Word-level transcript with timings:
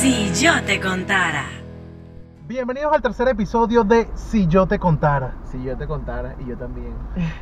Si 0.00 0.32
yo 0.32 0.52
te 0.64 0.80
contara. 0.80 1.44
Bienvenidos 2.46 2.92
al 2.92 3.02
tercer 3.02 3.26
episodio 3.28 3.82
de 3.82 4.08
Si 4.14 4.46
yo 4.46 4.66
te 4.66 4.78
contara. 4.78 5.32
Si 5.44 5.60
yo 5.62 5.76
te 5.76 5.86
contara, 5.88 6.34
y 6.38 6.46
yo 6.48 6.56
también. 6.56 6.94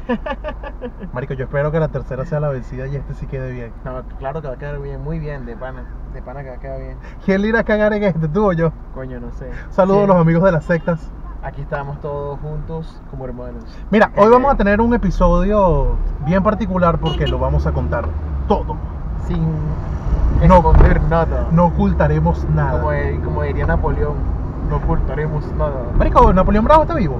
Marico, 1.13 1.35
yo 1.35 1.45
espero 1.45 1.71
que 1.71 1.79
la 1.79 1.89
tercera 1.89 2.25
sea 2.25 2.41
la 2.41 2.49
vencida 2.49 2.87
y 2.87 2.97
este 2.97 3.13
sí 3.15 3.27
quede 3.27 3.53
bien. 3.53 3.73
No, 3.85 4.03
claro 4.19 4.41
que 4.41 4.49
va 4.49 4.55
a 4.55 4.59
quedar 4.59 4.81
bien, 4.81 5.03
muy 5.05 5.19
bien, 5.19 5.45
de 5.45 5.55
pana. 5.55 5.85
De 6.15 6.23
pana 6.23 6.43
que 6.43 6.49
va 6.49 6.57
a 6.57 6.59
quedar 6.61 6.81
bien. 6.81 6.97
¿Quién 7.25 7.43
le 7.43 7.49
irá 7.49 7.61
a 7.61 7.65
cagar 7.65 7.93
en 7.93 8.03
este, 8.03 8.27
tú 8.29 8.47
o 8.47 8.53
yo? 8.53 8.73
Coño, 8.95 9.21
no 9.21 9.31
sé. 9.33 9.51
Saludos 9.71 9.99
Sí, 9.99 10.05
a 10.05 10.07
los 10.07 10.17
amigos 10.17 10.43
de 10.45 10.53
las 10.53 10.65
sectas. 10.65 11.11
Aquí 11.43 11.61
estamos 11.61 12.01
todos 12.01 12.41
juntos 12.41 13.01
como 13.11 13.27
hermanos. 13.27 13.65
Mira, 13.91 14.11
hoy 14.17 14.27
Eh, 14.27 14.31
vamos 14.31 14.53
a 14.53 14.57
tener 14.57 14.81
un 14.81 14.95
episodio 14.95 15.97
bien 16.25 16.43
particular 16.43 16.99
porque 16.99 17.27
lo 17.29 17.39
vamos 17.39 17.67
a 17.67 17.73
contar 17.73 18.09
todo. 18.49 18.77
Sin 19.27 19.47
No. 20.49 20.57
esconder 20.57 21.01
nada. 21.03 21.47
No 21.51 21.67
ocultaremos 21.67 22.45
nada. 22.55 22.81
Como, 22.81 22.93
como 23.25 23.43
diría 23.43 23.67
Napoleón, 23.67 24.15
no 24.71 24.77
ocultaremos 24.77 25.45
nada. 25.57 25.73
Marico, 25.97 26.33
Napoleón 26.33 26.65
Bravo 26.65 26.83
está 26.83 26.95
vivo. 26.95 27.17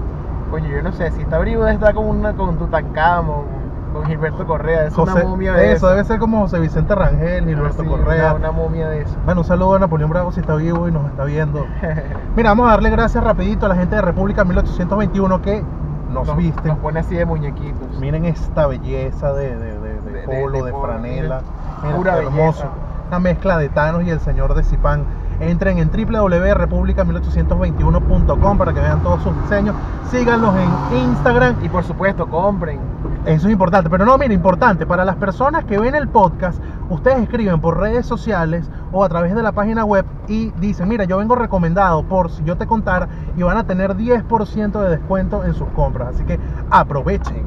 Coño, 0.51 0.69
yo 0.69 0.83
no 0.83 0.93
sé, 0.93 1.11
si 1.13 1.23
está 1.23 1.39
vivo 1.39 1.67
está 1.67 1.93
con 1.93 2.07
una 2.07 2.33
con 2.35 2.57
Tutankamón, 2.57 3.45
con 3.93 4.05
Gilberto 4.07 4.47
Correa, 4.47 4.85
es 4.87 4.97
una 4.97 5.17
momia 5.17 5.55
de 5.55 5.73
eso 5.73 5.89
debe 5.89 6.05
ser 6.05 6.19
como 6.21 6.43
José 6.43 6.61
Vicente 6.61 6.95
Rangel, 6.95 7.47
Gilberto 7.47 7.83
Sí, 7.83 7.89
Correa. 7.89 8.27
Una, 8.35 8.51
una 8.51 8.53
momia 8.53 8.89
de 8.89 9.03
eso. 9.03 9.17
Bueno, 9.25 9.41
un 9.41 9.47
saludo 9.47 9.75
a 9.75 9.79
Napoleón 9.81 10.11
Bravo 10.11 10.31
si 10.31 10.41
está 10.41 10.55
vivo 10.55 10.87
y 10.89 10.93
nos 10.93 11.05
está 11.07 11.25
viendo. 11.25 11.67
Mira, 12.37 12.51
vamos 12.51 12.69
a 12.69 12.71
darle 12.73 12.91
gracias 12.91 13.25
rapidito 13.25 13.67
a 13.67 13.71
la 13.71 13.75
gente 13.75 13.97
de 13.97 14.03
República 14.03 14.45
1821 14.45 15.43
que 15.43 15.65
nos, 16.13 16.27
nos, 16.29 16.37
viste. 16.37 16.69
nos 16.69 16.79
pone 16.79 17.01
así 17.01 17.17
de 17.17 17.25
muñequitos. 17.27 17.99
Miren 17.99 18.25
esta 18.27 18.67
belleza 18.69 19.33
de, 19.33 19.57
de, 19.57 19.79
de- 19.81 19.97
de 20.13 20.23
polo, 20.43 20.65
de, 20.65 20.71
de 20.73 20.79
franela. 20.79 21.41
miren, 21.41 21.66
Mira, 21.87 21.97
pura 21.97 22.15
qué 22.15 22.19
hermoso. 22.27 22.63
belleza. 22.63 22.69
Una 23.09 23.19
mezcla 23.21 23.59
de 23.59 23.69
Thanos 23.69 24.03
y 24.05 24.11
el 24.11 24.19
señor 24.21 24.55
de 24.55 24.65
Zipán. 24.65 25.05
Entren 25.39 25.77
en 25.79 25.91
www.republica1821.com 25.91 28.57
para 28.59 28.73
que 28.73 28.81
vean 28.81 29.03
todos 29.03 29.23
sus 29.23 29.39
diseños. 29.43 29.77
Síganlos 30.11 30.55
en 30.57 30.97
Instagram. 30.97 31.57
Y 31.63 31.69
por 31.69 31.85
supuesto, 31.85 32.27
compren. 32.27 32.81
Eso 33.27 33.47
es 33.47 33.53
importante. 33.53 33.91
Pero 33.91 34.07
no, 34.07 34.17
mira, 34.17 34.33
importante. 34.33 34.87
Para 34.87 35.05
las 35.05 35.17
personas 35.17 35.65
que 35.65 35.79
ven 35.79 35.95
el 35.95 36.09
podcast, 36.09 36.59
ustedes 36.89 37.19
escriben 37.19 37.61
por 37.61 37.79
redes 37.79 38.07
sociales 38.07 38.71
o 38.93 39.05
a 39.05 39.09
través 39.09 39.35
de 39.35 39.43
la 39.43 39.53
página 39.53 39.85
web 39.85 40.07
y 40.27 40.53
dicen, 40.53 40.89
mira, 40.89 41.05
yo 41.05 41.19
vengo 41.19 41.35
recomendado 41.37 42.03
por 42.05 42.31
si 42.31 42.43
yo 42.45 42.57
te 42.57 42.67
contara 42.67 43.07
y 43.37 43.43
van 43.43 43.59
a 43.59 43.65
tener 43.65 43.95
10% 43.95 44.81
de 44.81 44.89
descuento 44.89 45.45
en 45.45 45.53
sus 45.55 45.69
compras. 45.71 46.15
Así 46.15 46.25
que 46.25 46.41
aprovechen. 46.71 47.45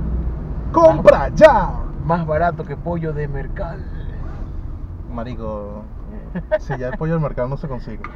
¡Compra 0.71 1.29
ya! 1.29 1.71
Más 2.05 2.25
barato 2.27 2.63
que 2.65 2.77
pollo 2.77 3.13
de 3.13 3.27
mercal. 3.27 3.83
Marico, 5.09 5.83
si 6.57 6.77
ya 6.77 6.89
el 6.89 6.95
pollo 6.95 7.13
del 7.13 7.21
mercado 7.21 7.47
no 7.47 7.57
se 7.57 7.67
consigue. 7.67 8.07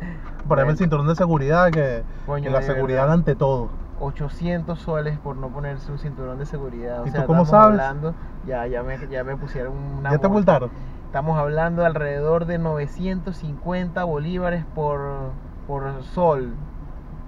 Bueno. 0.45 0.69
el 0.69 0.77
cinturón 0.77 1.07
de 1.07 1.15
seguridad, 1.15 1.71
que, 1.71 2.05
Coño, 2.25 2.43
que 2.43 2.49
la 2.49 2.61
de 2.61 2.63
seguridad 2.63 3.07
verdad. 3.07 3.13
ante 3.13 3.35
todo. 3.35 3.69
800 3.99 4.79
soles 4.79 5.17
por 5.19 5.37
no 5.37 5.49
ponerse 5.53 5.91
un 5.91 5.99
cinturón 5.99 6.37
de 6.39 6.45
seguridad. 6.45 7.03
O 7.03 7.07
¿Y 7.07 7.11
tú 7.11 7.11
sea, 7.11 7.25
cómo 7.25 7.43
estamos 7.43 7.47
sabes? 7.47 7.81
hablando, 7.87 8.15
ya, 8.43 8.67
ya, 8.67 8.83
me, 8.83 9.07
ya 9.07 9.23
me 9.23 9.37
pusieron 9.37 9.77
una. 9.77 10.11
¿Ya 10.11 10.19
te 10.19 10.27
multa. 10.27 10.29
multaron? 10.29 10.71
Estamos 11.05 11.37
hablando 11.37 11.81
de 11.81 11.87
alrededor 11.87 12.45
de 12.45 12.57
950 12.57 14.03
bolívares 14.03 14.65
por, 14.65 15.33
por 15.67 16.03
sol. 16.03 16.59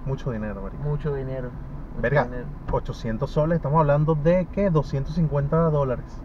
Mucho 0.04 0.30
dinero, 0.30 0.62
marico. 0.62 0.82
Mucho 0.82 1.14
dinero. 1.14 1.52
mucho 1.94 2.02
Verga, 2.02 2.22
dinero. 2.22 2.52
800 2.70 3.30
soles, 3.30 3.56
estamos 3.56 3.80
hablando 3.80 4.14
de 4.14 4.46
que 4.46 4.70
250 4.70 5.56
dólares. 5.70 6.24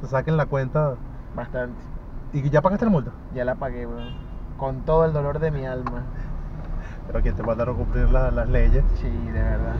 Te 0.00 0.06
saquen 0.08 0.36
la 0.36 0.46
cuenta. 0.46 0.98
Bastante. 1.34 1.87
¿Y 2.32 2.48
ya 2.50 2.60
pagaste 2.60 2.84
la 2.84 2.90
multa? 2.90 3.10
Ya 3.34 3.44
la 3.44 3.54
pagué, 3.54 3.86
weón. 3.86 4.08
Con 4.58 4.80
todo 4.82 5.04
el 5.04 5.12
dolor 5.12 5.38
de 5.38 5.50
mi 5.50 5.64
alma. 5.66 6.02
Pero 7.06 7.20
aquí 7.20 7.30
te 7.30 7.42
mandaron 7.42 7.74
a 7.74 7.78
cumplir 7.78 8.10
la- 8.10 8.30
las 8.30 8.48
leyes. 8.48 8.84
Sí, 8.96 9.08
de 9.08 9.42
verdad. 9.42 9.74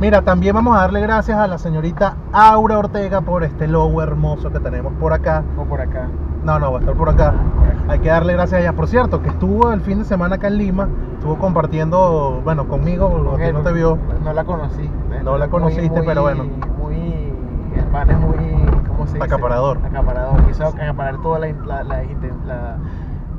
Mira, 0.00 0.22
también 0.22 0.54
vamos 0.54 0.76
a 0.76 0.80
darle 0.80 1.00
gracias 1.00 1.38
a 1.38 1.46
la 1.46 1.58
señorita 1.58 2.16
Aura 2.32 2.78
Ortega 2.78 3.20
por 3.20 3.44
este 3.44 3.68
logo 3.68 4.02
hermoso 4.02 4.50
que 4.50 4.58
tenemos 4.58 4.92
por 4.94 5.12
acá. 5.12 5.44
O 5.56 5.64
por 5.64 5.80
acá. 5.80 6.08
No, 6.42 6.58
no, 6.58 6.72
va 6.72 6.78
a 6.78 6.80
estar 6.80 6.96
por 6.96 7.08
acá. 7.08 7.34
Ah, 7.36 7.54
por 7.56 7.68
acá. 7.68 7.92
Hay 7.92 8.00
que 8.00 8.08
darle 8.08 8.32
gracias 8.32 8.58
a 8.58 8.62
ella. 8.62 8.72
Por 8.72 8.88
cierto, 8.88 9.22
que 9.22 9.28
estuvo 9.28 9.70
el 9.72 9.80
fin 9.82 9.98
de 10.00 10.04
semana 10.04 10.36
acá 10.36 10.48
en 10.48 10.58
Lima, 10.58 10.88
estuvo 11.14 11.36
compartiendo, 11.38 12.40
bueno, 12.42 12.66
conmigo, 12.66 13.06
a 13.32 13.36
ti 13.36 13.44
Ok, 13.44 13.52
no 13.52 13.60
te 13.60 13.72
vio. 13.72 13.96
No 14.24 14.32
la 14.32 14.42
conocí. 14.42 14.90
No 15.22 15.38
la 15.38 15.46
conociste, 15.48 16.02
pero 16.02 16.22
bueno. 16.22 16.44
Muy. 16.78 17.32
El 17.76 17.84
pan 17.92 18.10
es 18.10 18.18
muy. 18.18 18.61
¿Cómo 19.02 19.06
se 19.08 19.14
dice? 19.14 19.24
Acaparador. 19.24 19.78
Acaparador. 19.84 20.46
Quiso 20.46 20.66
acaparar 20.66 21.20
toda 21.22 21.38
la. 21.40 21.46
la, 21.66 21.82
la, 21.84 22.02
la- 22.46 22.76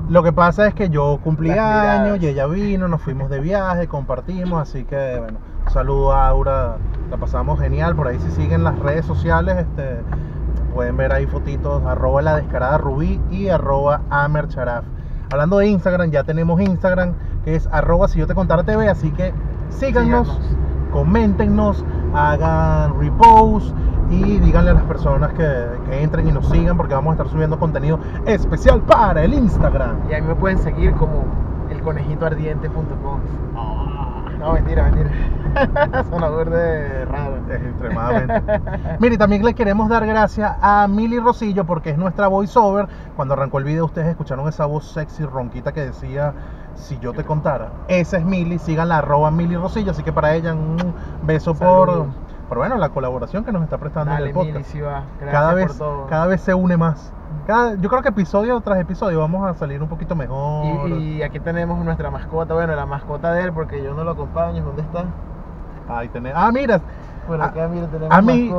Lo 0.10 0.22
que 0.24 0.34
pasa 0.34 0.68
es 0.68 0.74
que 0.74 0.90
yo 0.90 1.20
cumplí 1.24 1.50
años 1.52 2.20
y 2.22 2.28
ella 2.28 2.46
vino, 2.48 2.88
nos 2.88 3.02
fuimos 3.02 3.30
de 3.30 3.40
viaje, 3.40 3.88
compartimos, 3.88 4.62
así 4.62 4.84
que 4.84 5.18
bueno, 5.20 5.40
saludo 5.70 6.12
a 6.12 6.28
Aura, 6.28 6.76
la 7.10 7.16
pasamos 7.18 7.60
genial, 7.60 7.96
por 7.96 8.08
ahí 8.10 8.20
si 8.20 8.30
siguen 8.32 8.66
las 8.66 8.78
redes 8.80 9.06
sociales, 9.06 9.56
este, 9.60 10.02
pueden 10.74 10.98
ver 10.98 11.14
ahí 11.14 11.26
fotitos, 11.26 11.82
arroba 11.86 12.22
la 12.22 12.36
descarada 12.36 12.78
rubí 12.78 13.22
y 13.32 13.48
arroba 13.48 14.02
amercharaf. 14.10 14.84
Hablando 15.32 15.58
de 15.60 15.68
Instagram, 15.68 16.12
ya 16.12 16.26
tenemos 16.26 16.60
Instagram, 16.60 17.14
que 17.46 17.56
es 17.56 17.68
arroba 17.72 18.10
si 18.10 18.20
yo 18.20 18.28
te 18.28 18.36
contara 18.36 18.64
TV, 18.64 18.90
así 18.90 19.10
que 19.12 19.34
síganos, 19.70 20.28
Síganos. 20.28 20.58
coméntenos, 20.92 21.86
hagan 22.14 23.00
repost 23.00 23.74
y 24.14 24.40
díganle 24.40 24.72
a 24.72 24.74
las 24.76 24.84
personas 24.84 25.34
que, 25.34 25.66
que 25.86 26.04
entren 26.04 26.28
y 26.28 26.32
nos 26.32 26.48
sigan 26.50 26.78
porque 26.78 26.94
vamos 26.94 27.12
a 27.12 27.14
estar 27.14 27.30
subiendo 27.30 27.58
contenido 27.58 28.00
especial 28.26 28.82
para 28.82 29.24
el 29.24 29.34
Instagram. 29.34 30.10
Y 30.10 30.14
a 30.14 30.22
mí 30.22 30.28
me 30.28 30.36
pueden 30.36 30.58
seguir 30.60 30.94
como 30.94 31.24
elconejitoardiente.com. 31.72 33.20
Ah, 33.56 34.26
no, 34.40 34.54
mentira, 34.54 34.92
mentira. 34.92 36.04
Sonador 36.10 36.50
de 36.50 37.06
raro. 37.06 37.38
Es 37.50 37.62
extremadamente. 37.62 38.62
Mire, 39.00 39.18
también 39.18 39.44
le 39.44 39.54
queremos 39.54 39.90
dar 39.90 40.06
gracias 40.06 40.56
a 40.62 40.88
Mili 40.88 41.20
Rosillo 41.20 41.66
porque 41.66 41.92
es 41.92 41.98
nuestra 41.98 42.28
voiceover. 42.28 42.88
Cuando 43.16 43.34
arrancó 43.34 43.60
el 43.60 43.64
video 43.64 43.86
ustedes 43.86 44.08
escucharon 44.08 44.48
esa 44.48 44.66
voz 44.66 44.86
sexy 44.92 45.26
ronquita 45.26 45.72
que 45.72 45.82
decía 45.82 46.34
si 46.76 46.98
yo 47.00 47.14
te 47.14 47.24
contara. 47.24 47.72
Esa 47.88 48.18
es 48.18 48.26
Mili, 48.26 48.60
síganla 48.60 49.00
arroba 49.00 49.32
Mili 49.32 49.56
Rosillo, 49.56 49.92
así 49.92 50.04
que 50.04 50.12
para 50.12 50.34
ella 50.34 50.54
un 50.54 50.94
beso 51.24 51.54
por, 51.54 52.08
Por 52.50 52.58
bueno, 52.58 52.78
la 52.78 52.90
colaboración 52.90 53.44
que 53.46 53.52
nos 53.52 53.64
está 53.64 53.78
prestando 53.78 54.12
en 54.14 54.18
el 54.20 54.34
Mili, 54.34 54.52
podcast. 54.54 54.76
va. 54.76 55.04
Gracias 55.20 55.32
cada 55.32 55.54
vez, 55.54 55.68
por 55.68 55.78
todo. 55.78 56.08
cada 56.08 56.28
vez 56.28 56.42
se 56.42 56.54
une 56.54 56.78
más. 56.78 57.12
Cada- 57.48 57.76
yo 57.76 57.90
creo 57.90 58.02
que 58.02 58.10
episodio 58.10 58.60
tras 58.62 58.80
episodio 58.80 59.20
vamos 59.20 59.50
a 59.50 59.54
salir 59.56 59.82
un 59.82 59.90
poquito 59.90 60.16
mejor. 60.16 60.90
Y, 60.90 61.18
y 61.18 61.24
aquí 61.24 61.40
tenemos 61.40 61.84
nuestra 61.84 62.12
mascota, 62.12 62.54
bueno, 62.54 62.76
la 62.76 62.86
mascota 62.86 63.32
de 63.34 63.44
él, 63.44 63.54
porque 63.54 63.82
yo 63.82 63.94
no 63.94 64.04
lo 64.04 64.12
acompaño. 64.12 64.64
¿Dónde 64.64 64.82
está? 64.84 65.06
Ahí 65.90 66.10
tenés- 66.10 66.34
Ah, 66.36 66.52
mira. 66.54 66.80
Por 67.28 67.42
a- 67.42 67.46
acá, 67.46 67.68
mira, 67.68 67.88
tenemos 67.88 68.12
a 68.16 68.22
mí, 68.22 68.52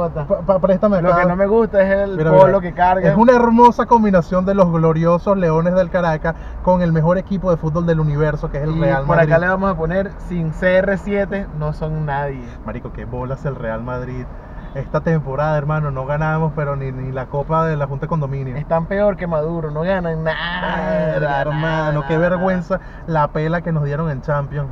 pa- 0.46 0.58
préstame 0.58 1.02
Lo 1.02 1.10
acá. 1.12 1.22
que 1.22 1.28
no 1.28 1.36
me 1.36 1.46
gusta 1.46 1.82
es 1.82 1.90
el 2.08 2.16
Mira, 2.16 2.30
polo 2.30 2.46
mira, 2.46 2.60
que 2.60 2.72
carga. 2.72 3.10
Es 3.10 3.16
una 3.16 3.32
hermosa 3.34 3.86
combinación 3.86 4.44
de 4.46 4.54
los 4.54 4.70
gloriosos 4.72 5.36
Leones 5.36 5.74
del 5.74 5.90
Caracas 5.90 6.34
con 6.62 6.80
el 6.82 6.92
mejor 6.92 7.18
equipo 7.18 7.50
de 7.50 7.56
fútbol 7.56 7.86
del 7.86 8.00
universo, 8.00 8.50
que 8.50 8.58
es 8.58 8.64
el 8.64 8.76
y 8.76 8.80
Real 8.80 9.04
por 9.04 9.16
Madrid. 9.16 9.32
acá 9.32 9.38
le 9.40 9.48
vamos 9.48 9.70
a 9.70 9.76
poner 9.76 10.10
sin 10.28 10.52
CR7 10.52 11.46
no 11.58 11.72
son 11.72 12.06
nadie. 12.06 12.44
Marico, 12.64 12.92
qué 12.92 13.04
bolas 13.04 13.44
el 13.44 13.54
Real 13.56 13.82
Madrid. 13.82 14.24
Esta 14.74 15.00
temporada, 15.00 15.56
hermano, 15.56 15.92
no 15.92 16.04
ganamos, 16.04 16.52
pero 16.56 16.74
ni, 16.74 16.90
ni 16.90 17.12
la 17.12 17.26
Copa 17.26 17.64
de 17.66 17.76
la 17.76 17.86
Junta 17.86 18.06
de 18.06 18.08
Condominio. 18.08 18.56
Están 18.56 18.86
peor 18.86 19.16
que 19.16 19.28
Maduro, 19.28 19.70
no 19.70 19.82
ganan 19.82 20.24
nada. 20.24 21.14
Hermano, 21.16 21.52
nada, 21.60 22.08
qué 22.08 22.14
nada. 22.14 22.28
vergüenza 22.30 22.80
la 23.06 23.28
pela 23.28 23.60
que 23.60 23.70
nos 23.70 23.84
dieron 23.84 24.10
en 24.10 24.20
Champions. 24.22 24.70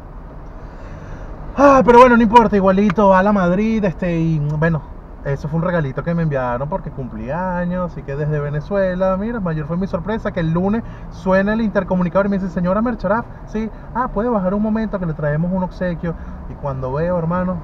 Ah, 1.55 1.83
pero 1.85 1.99
bueno, 1.99 2.17
no 2.17 2.23
importa, 2.23 2.57
igualito 2.57 3.15
a 3.15 3.23
la 3.23 3.31
Madrid, 3.31 3.85
este, 3.85 4.19
y 4.19 4.39
bueno, 4.39 4.81
eso 5.27 5.49
fue 5.49 5.59
un 5.59 5.65
regalito 5.67 6.03
que 6.03 6.15
me 6.15 6.23
enviaron 6.23 6.67
porque 6.67 6.91
cumplí 6.91 7.31
años, 7.31 7.93
así 7.93 8.03
que 8.03 8.17
desde 8.17 8.41
Venezuela, 8.41 9.19
mira, 9.19 9.39
mayor 9.39 9.67
fue 9.67 9.77
mi 9.77 9.87
sorpresa 9.87 10.33
que 10.33 10.41
el 10.41 10.51
lunes 10.51 10.82
suena 11.11 11.53
el 11.53 11.61
intercomunicador 11.61 12.25
y 12.25 12.29
me 12.31 12.38
dice, 12.38 12.50
señora 12.50 12.81
Mercharaf, 12.81 13.26
sí, 13.47 13.69
ah, 13.94 14.09
puede 14.09 14.31
bajar 14.31 14.55
un 14.55 14.62
momento 14.62 14.99
que 14.99 15.05
le 15.05 15.12
traemos 15.12 15.53
un 15.53 15.62
obsequio. 15.62 16.15
Y 16.49 16.55
cuando 16.55 16.91
veo, 16.91 17.19
hermano, 17.19 17.59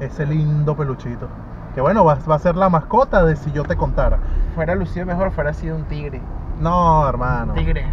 ese 0.00 0.24
lindo 0.24 0.74
peluchito, 0.74 1.28
que 1.74 1.82
bueno, 1.82 2.06
va, 2.06 2.16
va 2.28 2.36
a 2.36 2.38
ser 2.38 2.56
la 2.56 2.70
mascota 2.70 3.26
de 3.26 3.36
si 3.36 3.52
yo 3.52 3.62
te 3.62 3.76
contara. 3.76 4.18
Fuera 4.54 4.74
lucido 4.74 5.04
mejor, 5.04 5.32
fuera 5.32 5.52
sido 5.52 5.76
un 5.76 5.84
tigre. 5.84 6.22
No, 6.60 7.08
hermano. 7.08 7.54
Tigre. 7.54 7.86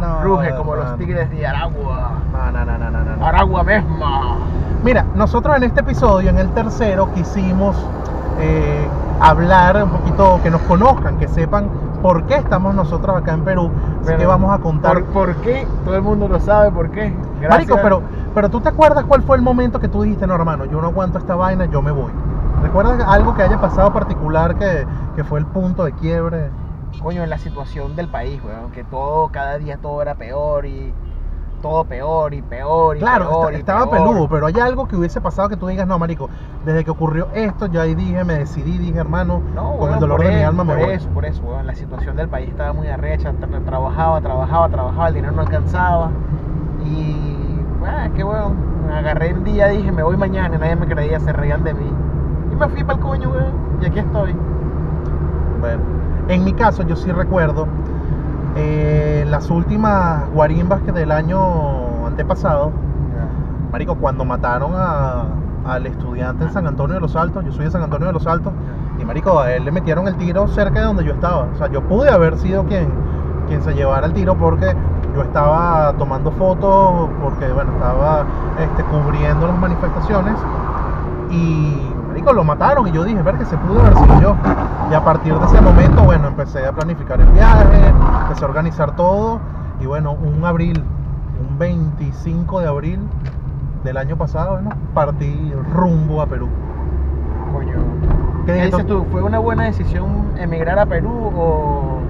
No, 0.00 0.22
Ruge 0.22 0.54
como 0.56 0.74
los 0.76 0.96
tigres 0.98 1.30
de 1.30 1.46
Aragua. 1.46 2.12
No, 2.32 2.50
no, 2.50 2.64
no, 2.64 2.78
no, 2.78 2.90
no, 2.90 3.16
no. 3.16 3.26
Aragua 3.26 3.62
misma. 3.62 4.36
Mira, 4.82 5.04
nosotros 5.14 5.56
en 5.56 5.64
este 5.64 5.80
episodio, 5.80 6.30
en 6.30 6.38
el 6.38 6.48
tercero, 6.50 7.12
quisimos 7.12 7.76
eh, 8.40 8.88
hablar 9.20 9.84
un 9.84 9.90
poquito, 9.90 10.40
que 10.42 10.50
nos 10.50 10.62
conozcan, 10.62 11.18
que 11.18 11.28
sepan 11.28 11.68
por 12.02 12.24
qué 12.24 12.36
estamos 12.36 12.74
nosotros 12.74 13.16
acá 13.16 13.32
en 13.32 13.44
Perú. 13.44 13.70
Así 14.02 14.14
que 14.14 14.26
vamos 14.26 14.52
a 14.52 14.58
contar. 14.58 14.94
¿Por, 14.94 15.04
por 15.06 15.36
qué? 15.36 15.66
Todo 15.84 15.96
el 15.96 16.02
mundo 16.02 16.28
lo 16.28 16.40
sabe, 16.40 16.70
¿por 16.70 16.90
qué? 16.90 17.14
Gracias. 17.40 17.50
Marico, 17.50 17.78
pero, 17.82 18.02
pero 18.34 18.48
tú 18.48 18.60
te 18.60 18.70
acuerdas 18.70 19.04
cuál 19.04 19.22
fue 19.22 19.36
el 19.36 19.42
momento 19.42 19.78
que 19.78 19.88
tú 19.88 20.02
dijiste, 20.02 20.26
no, 20.26 20.34
hermano, 20.34 20.64
yo 20.64 20.80
no 20.80 20.88
aguanto 20.88 21.18
esta 21.18 21.34
vaina, 21.36 21.66
yo 21.66 21.82
me 21.82 21.90
voy. 21.90 22.10
¿Recuerdas 22.62 23.02
algo 23.06 23.34
que 23.34 23.42
haya 23.42 23.60
pasado 23.60 23.92
particular 23.92 24.56
que, 24.56 24.86
que 25.16 25.24
fue 25.24 25.38
el 25.38 25.46
punto 25.46 25.84
de 25.84 25.92
quiebre? 25.92 26.50
Coño, 27.02 27.22
en 27.22 27.30
la 27.30 27.38
situación 27.38 27.96
del 27.96 28.08
país, 28.08 28.42
weón, 28.44 28.72
que 28.72 28.84
todo, 28.84 29.30
cada 29.30 29.58
día 29.58 29.78
todo 29.78 30.02
era 30.02 30.14
peor 30.16 30.66
y 30.66 30.92
todo 31.62 31.84
peor 31.84 32.34
y 32.34 32.42
peor 32.42 32.96
y 32.96 33.00
Claro, 33.00 33.28
peor 33.28 33.52
y 33.54 33.56
estaba 33.56 33.88
peor. 33.88 34.08
peludo, 34.08 34.28
pero 34.28 34.46
hay 34.46 34.54
algo 34.60 34.86
que 34.86 34.96
hubiese 34.96 35.20
pasado 35.20 35.48
que 35.48 35.56
tú 35.56 35.66
digas, 35.66 35.86
no, 35.86 35.98
marico, 35.98 36.28
desde 36.64 36.84
que 36.84 36.90
ocurrió 36.90 37.28
esto, 37.32 37.66
ya 37.66 37.82
ahí 37.82 37.94
dije, 37.94 38.22
me 38.24 38.34
decidí, 38.34 38.76
dije, 38.78 38.98
hermano, 38.98 39.40
No, 39.54 39.76
con 39.78 39.94
el 39.94 40.00
dolor 40.00 40.22
de 40.22 40.30
mi 40.30 40.42
alma 40.42 40.64
me 40.64 40.74
por 40.74 40.84
voy. 40.84 40.94
eso, 40.94 41.08
por 41.08 41.24
eso, 41.24 41.42
weón, 41.42 41.66
la 41.66 41.74
situación 41.74 42.16
del 42.16 42.28
país 42.28 42.50
estaba 42.50 42.72
muy 42.74 42.88
arrecha, 42.88 43.32
tra- 43.32 43.64
trabajaba, 43.64 44.20
trabajaba, 44.20 44.68
trabajaba, 44.68 45.08
el 45.08 45.14
dinero 45.14 45.32
no 45.34 45.40
alcanzaba 45.42 46.10
y, 46.84 47.14
bueno, 47.78 47.96
qué 48.14 48.24
weón, 48.24 48.56
agarré 48.92 49.32
un 49.32 49.44
día, 49.44 49.68
dije, 49.68 49.90
me 49.90 50.02
voy 50.02 50.16
mañana 50.18 50.54
y 50.56 50.58
nadie 50.58 50.76
me 50.76 50.86
creía, 50.86 51.18
se 51.20 51.32
reían 51.32 51.64
de 51.64 51.72
mí 51.74 51.90
y 52.52 52.56
me 52.56 52.68
fui 52.68 52.82
para 52.84 52.94
el 52.98 53.00
coño, 53.00 53.30
weón, 53.30 53.54
y 53.80 53.86
aquí 53.86 53.98
estoy. 54.00 54.34
Bueno, 55.60 55.82
en 56.30 56.44
mi 56.44 56.52
caso, 56.52 56.82
yo 56.84 56.96
sí 56.96 57.10
recuerdo 57.12 57.66
eh, 58.56 59.24
las 59.28 59.50
últimas 59.50 60.28
guarimbas 60.30 60.80
que 60.82 60.92
del 60.92 61.12
año 61.12 62.06
antepasado, 62.06 62.72
marico, 63.72 63.94
cuando 63.96 64.24
mataron 64.24 64.72
a- 64.74 65.24
al 65.64 65.86
estudiante 65.86 66.44
en 66.44 66.50
San 66.50 66.66
Antonio 66.66 66.94
de 66.94 67.00
los 67.00 67.14
Altos, 67.16 67.44
yo 67.44 67.52
soy 67.52 67.66
de 67.66 67.70
San 67.70 67.82
Antonio 67.82 68.06
de 68.08 68.12
los 68.12 68.26
Altos, 68.26 68.52
y 68.98 69.04
marico, 69.04 69.38
a 69.38 69.52
él 69.52 69.64
le 69.64 69.70
metieron 69.70 70.08
el 70.08 70.16
tiro 70.16 70.48
cerca 70.48 70.80
de 70.80 70.86
donde 70.86 71.04
yo 71.04 71.12
estaba. 71.12 71.46
O 71.54 71.56
sea, 71.58 71.68
yo 71.70 71.80
pude 71.82 72.10
haber 72.10 72.36
sido 72.38 72.64
quien, 72.64 72.88
quien 73.48 73.62
se 73.62 73.74
llevara 73.74 74.06
el 74.06 74.12
tiro 74.12 74.34
porque 74.36 74.74
yo 75.14 75.22
estaba 75.22 75.92
tomando 75.98 76.30
fotos, 76.32 77.08
porque 77.22 77.52
bueno, 77.52 77.72
estaba 77.72 78.24
este, 78.58 78.82
cubriendo 78.84 79.46
las 79.46 79.58
manifestaciones 79.58 80.34
y 81.30 81.89
marico, 82.10 82.32
lo 82.32 82.44
mataron 82.44 82.88
y 82.88 82.92
yo 82.92 83.04
dije, 83.04 83.22
ver 83.22 83.36
que 83.36 83.44
se 83.44 83.56
pudo 83.56 83.80
haber 83.80 83.94
sido 83.96 84.20
yo. 84.20 84.36
Y 84.90 84.94
a 84.94 85.04
partir 85.04 85.34
de 85.34 85.46
ese 85.46 85.60
momento, 85.60 86.02
bueno, 86.02 86.28
empecé 86.28 86.66
a 86.66 86.72
planificar 86.72 87.20
el 87.20 87.28
viaje, 87.28 87.88
empecé 88.22 88.44
a 88.44 88.48
organizar 88.48 88.96
todo 88.96 89.38
y 89.80 89.86
bueno, 89.86 90.12
un 90.12 90.44
abril, 90.44 90.82
un 91.40 91.58
25 91.58 92.60
de 92.60 92.66
abril 92.66 93.00
del 93.84 93.96
año 93.96 94.16
pasado, 94.16 94.54
bueno, 94.54 94.70
partí 94.92 95.52
rumbo 95.72 96.20
a 96.20 96.26
Perú. 96.26 96.48
Coño. 97.52 97.74
¿Qué 98.44 98.52
¿Qué 98.52 98.52
dices 98.54 98.70
dices 98.72 98.86
tú? 98.86 99.06
¿Fue 99.10 99.22
una 99.22 99.38
buena 99.38 99.64
decisión 99.64 100.32
emigrar 100.36 100.78
a 100.78 100.86
Perú 100.86 101.32
o, 101.36 102.00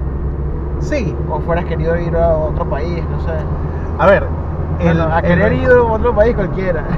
Sí, 0.80 1.14
o 1.28 1.40
fueras 1.40 1.66
querido 1.66 1.94
ir 1.98 2.16
a 2.16 2.34
otro 2.36 2.64
país? 2.68 3.04
No 3.10 3.20
sé. 3.20 3.32
a 3.98 4.06
ver. 4.06 4.39
A 5.16 5.22
querer 5.22 5.52
ir 5.52 5.68
a 5.70 5.82
otro 5.82 6.14
país 6.14 6.34
cualquiera. 6.34 6.84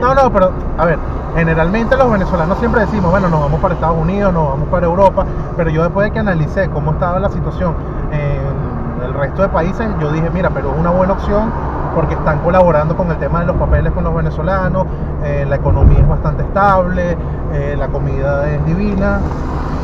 No, 0.00 0.16
no, 0.16 0.32
pero 0.32 0.50
a 0.78 0.84
ver, 0.84 0.98
generalmente 1.36 1.96
los 1.96 2.10
venezolanos 2.10 2.58
siempre 2.58 2.80
decimos, 2.80 3.12
bueno, 3.12 3.28
nos 3.28 3.38
vamos 3.38 3.60
para 3.60 3.74
Estados 3.74 3.96
Unidos, 3.96 4.34
nos 4.34 4.48
vamos 4.48 4.68
para 4.68 4.84
Europa, 4.86 5.24
pero 5.56 5.70
yo 5.70 5.84
después 5.84 6.08
de 6.08 6.10
que 6.10 6.18
analicé 6.18 6.68
cómo 6.70 6.90
estaba 6.90 7.20
la 7.20 7.28
situación 7.28 7.72
en 8.10 9.04
el 9.04 9.14
resto 9.14 9.42
de 9.42 9.48
países, 9.50 9.86
yo 10.00 10.10
dije, 10.10 10.28
mira, 10.30 10.50
pero 10.50 10.72
es 10.72 10.80
una 10.80 10.90
buena 10.90 11.12
opción 11.12 11.52
porque 11.94 12.14
están 12.14 12.40
colaborando 12.40 12.96
con 12.96 13.12
el 13.12 13.16
tema 13.18 13.40
de 13.40 13.46
los 13.46 13.56
papeles 13.56 13.92
con 13.92 14.02
los 14.02 14.12
venezolanos, 14.12 14.86
eh, 15.22 15.46
la 15.48 15.54
economía 15.54 16.00
es 16.00 16.08
bastante 16.08 16.42
estable, 16.42 17.16
eh, 17.52 17.76
la 17.78 17.86
comida 17.86 18.50
es 18.50 18.66
divina, 18.66 19.20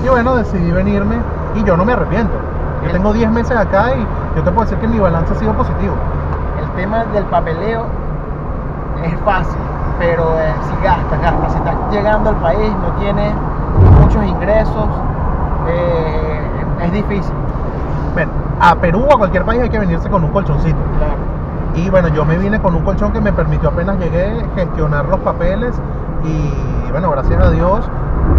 y 0.05 0.09
bueno, 0.09 0.35
decidí 0.35 0.73
venirme 0.73 1.17
y 1.55 1.63
yo 1.63 1.77
no 1.77 1.85
me 1.85 1.93
arrepiento. 1.93 2.35
Yo 2.85 2.91
tengo 2.91 3.13
10 3.13 3.31
meses 3.31 3.57
acá 3.57 3.95
y 3.95 4.07
yo 4.37 4.43
te 4.43 4.51
puedo 4.51 4.63
decir 4.63 4.79
que 4.79 4.89
mi 4.89 4.99
balance 4.99 5.33
ha 5.33 5.37
sido 5.37 5.53
positivo. 5.53 5.95
El 6.79 6.85
tema 6.85 7.05
del 7.07 7.25
papeleo 7.25 7.87
es 9.05 9.13
fácil, 9.25 9.59
pero 9.99 10.39
eh, 10.39 10.55
si 10.63 10.85
gastas, 10.85 11.21
gastas. 11.21 11.53
Si 11.53 11.59
estás 11.59 11.75
llegando 11.91 12.31
al 12.31 12.37
país, 12.37 12.71
no 12.81 12.93
tienes 13.01 13.35
muchos 14.01 14.25
ingresos, 14.25 14.87
eh, 15.67 16.41
es 16.85 16.93
difícil. 16.93 17.35
Bueno, 18.15 18.31
a 18.61 18.77
Perú 18.77 19.05
o 19.11 19.13
a 19.13 19.19
cualquier 19.19 19.45
país 19.45 19.63
hay 19.63 19.71
que 19.71 19.81
venirse 19.81 20.09
con 20.09 20.23
un 20.23 20.31
colchoncito. 20.31 20.79
Claro. 20.99 21.17
Y 21.75 21.91
bueno, 21.91 22.07
yo 22.15 22.25
me 22.25 22.39
vine 22.39 22.61
con 22.61 22.77
un 22.77 22.85
colchón 22.85 23.13
que 23.13 23.21
me 23.21 23.33
permitió 23.33 23.71
apenas 23.71 23.99
llegué 23.99 24.47
gestionar 24.55 25.05
los 25.07 25.19
papeles 25.19 25.75
y 26.23 26.93
bueno, 26.93 27.11
gracias 27.11 27.43
a 27.43 27.51
Dios 27.51 27.91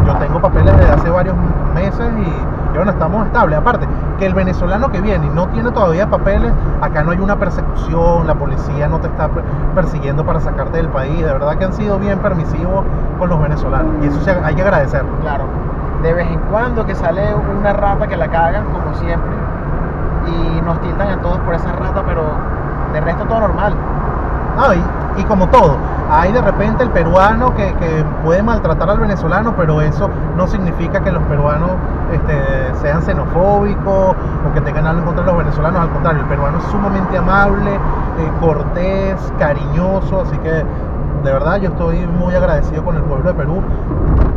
yo 0.05 0.15
tengo 0.15 0.39
papeles 0.39 0.77
desde 0.77 0.93
hace 0.93 1.09
varios 1.09 1.35
meses 1.75 2.09
y 2.25 2.58
bueno, 2.79 2.91
estamos 2.93 3.25
estables. 3.27 3.57
Aparte, 3.59 3.87
que 4.17 4.25
el 4.25 4.33
venezolano 4.33 4.89
que 4.89 5.01
viene 5.01 5.25
y 5.25 5.29
no 5.29 5.47
tiene 5.49 5.69
todavía 5.71 6.09
papeles, 6.09 6.51
acá 6.81 7.03
no 7.03 7.11
hay 7.11 7.19
una 7.19 7.35
persecución, 7.37 8.25
la 8.25 8.35
policía 8.35 8.87
no 8.87 8.99
te 8.99 9.07
está 9.07 9.27
per- 9.27 9.43
persiguiendo 9.75 10.25
para 10.25 10.39
sacarte 10.39 10.77
del 10.77 10.87
país. 10.87 11.17
De 11.17 11.31
verdad 11.33 11.57
que 11.57 11.65
han 11.65 11.73
sido 11.73 11.99
bien 11.99 12.19
permisivos 12.19 12.83
con 13.17 13.29
los 13.29 13.41
venezolanos 13.41 13.91
y 14.01 14.07
eso 14.07 14.19
hay 14.43 14.55
que 14.55 14.61
agradecerlo. 14.61 15.11
Claro. 15.21 15.43
De 16.03 16.13
vez 16.13 16.27
en 16.31 16.39
cuando 16.49 16.85
que 16.85 16.95
sale 16.95 17.21
una 17.59 17.73
rata 17.73 18.07
que 18.07 18.15
la 18.15 18.29
cagan, 18.29 18.63
como 18.71 18.95
siempre, 18.95 19.31
y 20.27 20.61
nos 20.61 20.79
tildan 20.79 21.09
a 21.09 21.21
todos 21.21 21.37
por 21.39 21.55
esa 21.55 21.71
rata, 21.73 22.01
pero 22.07 22.23
de 22.93 23.01
resto 23.01 23.25
todo 23.25 23.41
normal. 23.41 23.73
No, 24.55 24.73
y, 24.73 24.83
y 25.17 25.23
como 25.25 25.47
todo, 25.47 25.75
hay 26.11 26.31
de 26.31 26.41
repente 26.41 26.83
el 26.83 26.89
peruano 26.89 27.53
que, 27.55 27.73
que 27.75 28.03
puede 28.23 28.41
maltratar 28.41 28.89
al 28.89 28.99
venezolano, 28.99 29.53
pero 29.55 29.81
eso 29.81 30.09
no 30.35 30.47
significa 30.47 31.01
que 31.01 31.11
los 31.11 31.21
peruanos 31.23 31.71
este, 32.11 32.73
sean 32.81 33.01
xenofóbicos 33.03 34.15
o 34.49 34.53
que 34.53 34.61
tengan 34.61 34.87
algo 34.87 34.99
en 35.01 35.05
contra 35.05 35.23
de 35.25 35.31
los 35.31 35.37
venezolanos. 35.37 35.81
Al 35.81 35.89
contrario, 35.89 36.21
el 36.21 36.27
peruano 36.27 36.57
es 36.57 36.63
sumamente 36.65 37.17
amable, 37.17 37.75
eh, 37.75 38.31
cortés, 38.39 39.33
cariñoso, 39.37 40.21
así 40.21 40.37
que 40.39 40.49
de 41.23 41.33
verdad 41.33 41.57
yo 41.57 41.69
estoy 41.69 42.07
muy 42.07 42.33
agradecido 42.33 42.83
con 42.83 42.95
el 42.95 43.03
pueblo 43.03 43.29
de 43.29 43.35
Perú, 43.35 43.61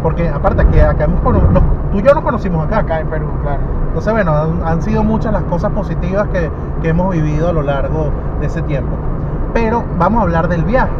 porque 0.02 0.28
aparte 0.28 0.66
que 0.66 0.82
acá 0.82 1.06
nos- 1.06 1.20
tú 1.22 1.98
y 1.98 2.02
yo 2.02 2.14
nos 2.14 2.22
conocimos 2.24 2.66
acá. 2.66 2.78
Acá 2.78 3.00
en 3.00 3.08
Perú, 3.08 3.26
claro. 3.42 3.60
Entonces, 3.88 4.12
bueno, 4.12 4.32
han, 4.36 4.66
han 4.66 4.82
sido 4.82 5.02
muchas 5.04 5.32
las 5.32 5.42
cosas 5.44 5.70
positivas 5.72 6.26
que, 6.28 6.50
que 6.82 6.88
hemos 6.88 7.10
vivido 7.12 7.48
a 7.48 7.52
lo 7.52 7.62
largo 7.62 8.10
de 8.40 8.46
ese 8.46 8.62
tiempo. 8.62 8.90
Pero 9.54 9.84
vamos 9.98 10.20
a 10.20 10.22
hablar 10.22 10.48
del 10.48 10.64
viaje. 10.64 10.90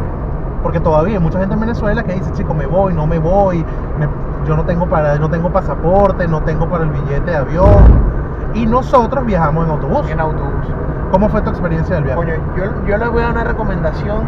Porque 0.63 0.79
todavía 0.79 1.15
hay 1.17 1.23
mucha 1.23 1.39
gente 1.39 1.53
en 1.53 1.59
Venezuela 1.59 2.03
que 2.03 2.13
dice, 2.13 2.31
chico, 2.33 2.53
me 2.53 2.65
voy, 2.65 2.93
no 2.93 3.05
me 3.05 3.19
voy, 3.19 3.65
me- 3.99 4.07
yo 4.47 4.55
no 4.55 4.63
tengo, 4.65 4.87
para, 4.87 5.17
no 5.19 5.29
tengo 5.29 5.49
pasaporte, 5.51 6.27
no 6.27 6.41
tengo 6.41 6.67
para 6.69 6.85
el 6.85 6.89
billete 6.89 7.31
de 7.31 7.37
avión. 7.37 8.13
Y 8.53 8.65
nosotros 8.65 9.25
viajamos 9.25 9.65
en 9.65 9.71
autobús. 9.71 10.09
En 10.09 10.19
autobús. 10.19 10.65
¿Cómo 11.11 11.29
fue 11.29 11.41
tu 11.41 11.49
experiencia 11.49 11.95
del 11.95 12.05
viaje? 12.05 12.17
Coño, 12.17 12.33
yo, 12.57 12.63
yo 12.87 12.97
les 12.97 13.09
voy 13.11 13.19
a 13.21 13.25
dar 13.25 13.31
una 13.33 13.43
recomendación 13.43 14.21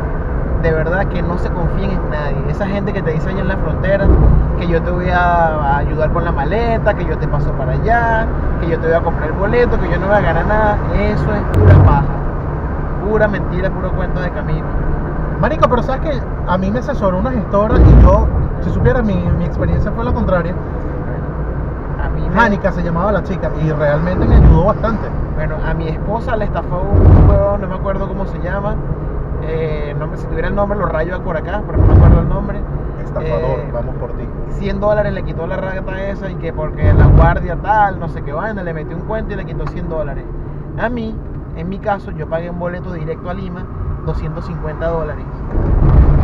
de 0.61 0.71
verdad 0.71 1.05
que 1.07 1.21
no 1.21 1.37
se 1.37 1.49
confíen 1.49 1.91
en 1.91 2.09
nadie. 2.09 2.37
Esa 2.49 2.65
gente 2.67 2.91
que 2.91 3.01
te 3.01 3.11
dice 3.11 3.29
allá 3.29 3.41
en 3.41 3.47
la 3.47 3.57
frontera 3.57 4.05
que 4.59 4.67
yo 4.67 4.81
te 4.81 4.89
voy 4.89 5.09
a 5.09 5.77
ayudar 5.77 6.11
con 6.11 6.25
la 6.25 6.31
maleta, 6.31 6.93
que 6.93 7.05
yo 7.05 7.17
te 7.17 7.27
paso 7.27 7.51
para 7.53 7.73
allá, 7.73 8.25
que 8.61 8.67
yo 8.69 8.79
te 8.79 8.87
voy 8.87 8.95
a 8.95 9.01
comprar 9.01 9.29
el 9.29 9.35
boleto, 9.35 9.79
que 9.79 9.89
yo 9.89 9.99
no 9.99 10.07
voy 10.07 10.15
a 10.15 10.21
ganar 10.21 10.45
nada, 10.47 10.77
eso 10.93 11.25
es 11.33 11.41
pura 11.59 11.75
paja. 11.85 12.05
Pura 13.07 13.27
mentira, 13.27 13.69
puro 13.69 13.91
cuento 13.91 14.19
de 14.21 14.31
camino. 14.31 14.65
Marico, 15.45 15.69
pero 15.69 15.83
sabes 15.83 16.01
que 16.09 16.19
a 16.47 16.57
mí 16.57 16.71
me 16.71 16.79
asesoró 16.79 17.19
una 17.19 17.29
gestora 17.29 17.75
y 17.77 18.01
yo, 18.01 18.25
si 18.63 18.71
supieras, 18.71 19.05
mi, 19.05 19.13
mi 19.13 19.45
experiencia 19.45 19.91
fue 19.91 20.03
la 20.03 20.11
contraria. 20.11 20.55
A 22.03 22.09
mí 22.09 22.27
me- 22.27 22.35
Jánica 22.35 22.71
se 22.71 22.81
llamaba 22.81 23.11
la 23.11 23.21
chica 23.21 23.51
y 23.63 23.71
realmente 23.71 24.25
me 24.25 24.37
ayudó 24.37 24.65
bastante. 24.65 25.07
Bueno, 25.35 25.57
a 25.63 25.75
mi 25.75 25.87
esposa 25.87 26.35
le 26.35 26.45
estafó 26.45 26.81
un 26.81 27.61
no 27.61 27.67
me 27.67 27.75
acuerdo 27.75 28.07
cómo 28.07 28.25
se 28.25 28.39
llama. 28.39 28.73
Eh, 29.43 29.95
no 29.99 30.07
me- 30.07 30.17
si 30.17 30.25
tuviera 30.25 30.47
el 30.47 30.55
nombre 30.55 30.79
lo 30.79 30.87
rayo 30.87 31.21
por 31.21 31.37
acá, 31.37 31.61
pero 31.67 31.77
no 31.77 31.85
me 31.89 31.93
acuerdo 31.93 32.21
el 32.21 32.29
nombre. 32.29 32.61
Estafador, 33.03 33.59
Eh, 33.59 33.69
vamos 33.71 33.93
por 33.97 34.13
ti. 34.13 34.27
100 34.57 34.79
dólares 34.79 35.13
le 35.13 35.21
quitó 35.21 35.45
la 35.45 35.57
rata 35.57 36.01
esa 36.09 36.27
y 36.27 36.35
que 36.37 36.53
porque 36.53 36.91
la 36.91 37.05
guardia 37.05 37.55
tal, 37.57 37.99
no 37.99 38.07
sé 38.09 38.23
qué 38.23 38.33
vaina, 38.33 38.63
le 38.63 38.73
metió 38.73 38.95
un 38.97 39.03
cuento 39.03 39.33
y 39.33 39.35
le 39.35 39.45
quitó 39.45 39.67
100 39.67 39.89
dólares. 39.89 40.25
A 40.81 40.89
mí, 40.89 41.15
en 41.55 41.69
mi 41.69 41.77
caso, 41.77 42.09
yo 42.09 42.27
pagué 42.27 42.49
un 42.49 42.57
boleto 42.57 42.91
directo 42.93 43.29
a 43.29 43.35
Lima, 43.35 43.63
250 44.05 44.87
dólares. 44.87 45.25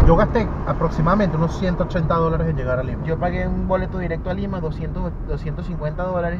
Yo 0.07 0.15
gasté 0.15 0.47
aproximadamente 0.67 1.37
unos 1.37 1.57
180 1.57 2.13
dólares 2.15 2.47
en 2.47 2.55
llegar 2.57 2.79
a 2.79 2.83
Lima. 2.83 3.03
Yo 3.05 3.17
pagué 3.17 3.47
un 3.47 3.67
boleto 3.67 3.99
directo 3.99 4.29
a 4.29 4.33
Lima, 4.33 4.59
200, 4.59 5.11
250 5.27 6.03
dólares. 6.03 6.39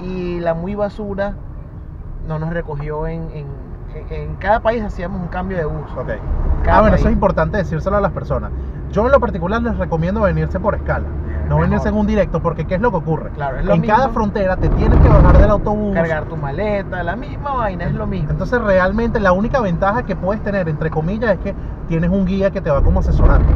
Y 0.00 0.40
la 0.40 0.54
muy 0.54 0.74
basura 0.74 1.34
no 2.26 2.38
nos 2.38 2.50
recogió 2.52 3.06
en, 3.06 3.30
en, 3.32 3.46
en 4.10 4.36
cada 4.36 4.60
país 4.60 4.82
hacíamos 4.82 5.20
un 5.20 5.28
cambio 5.28 5.56
de 5.56 5.64
bus. 5.64 5.90
Ok. 5.96 6.10
Cada 6.64 6.78
Ah, 6.78 6.80
bueno, 6.80 6.96
eso 6.96 7.08
es 7.08 7.14
importante 7.14 7.56
decírselo 7.58 7.96
a 7.96 8.00
las 8.00 8.12
personas. 8.12 8.50
Yo 8.90 9.06
en 9.06 9.12
lo 9.12 9.20
particular 9.20 9.62
les 9.62 9.76
recomiendo 9.78 10.22
venirse 10.22 10.58
por 10.60 10.74
escala. 10.74 11.06
No 11.48 11.56
Mejor. 11.56 11.60
venirse 11.70 11.88
en 11.88 11.94
un 11.96 12.06
directo, 12.06 12.40
porque 12.40 12.64
¿qué 12.64 12.74
es 12.74 12.80
lo 12.80 12.90
que 12.90 12.96
ocurre? 12.96 13.30
Claro, 13.30 13.58
es 13.58 13.64
lo 13.64 13.74
en 13.74 13.82
cada 13.82 14.08
frontera 14.10 14.56
te 14.56 14.68
tienes 14.70 14.98
que 15.00 15.08
bajar 15.08 15.38
del 15.38 15.50
autobús. 15.50 15.94
Cargar 15.94 16.24
tu 16.24 16.36
maleta, 16.36 17.02
la 17.02 17.16
misma 17.16 17.54
vaina, 17.54 17.84
es 17.84 17.94
lo 17.94 18.06
mismo. 18.06 18.30
Entonces 18.30 18.60
realmente 18.60 19.20
la 19.20 19.32
única 19.32 19.60
ventaja 19.60 20.02
que 20.04 20.16
puedes 20.16 20.42
tener, 20.42 20.68
entre 20.68 20.90
comillas, 20.90 21.32
es 21.32 21.38
que 21.38 21.54
tienes 21.88 22.10
un 22.10 22.24
guía 22.26 22.50
que 22.50 22.60
te 22.60 22.70
va 22.70 22.82
como 22.82 23.00
asesorando. 23.00 23.46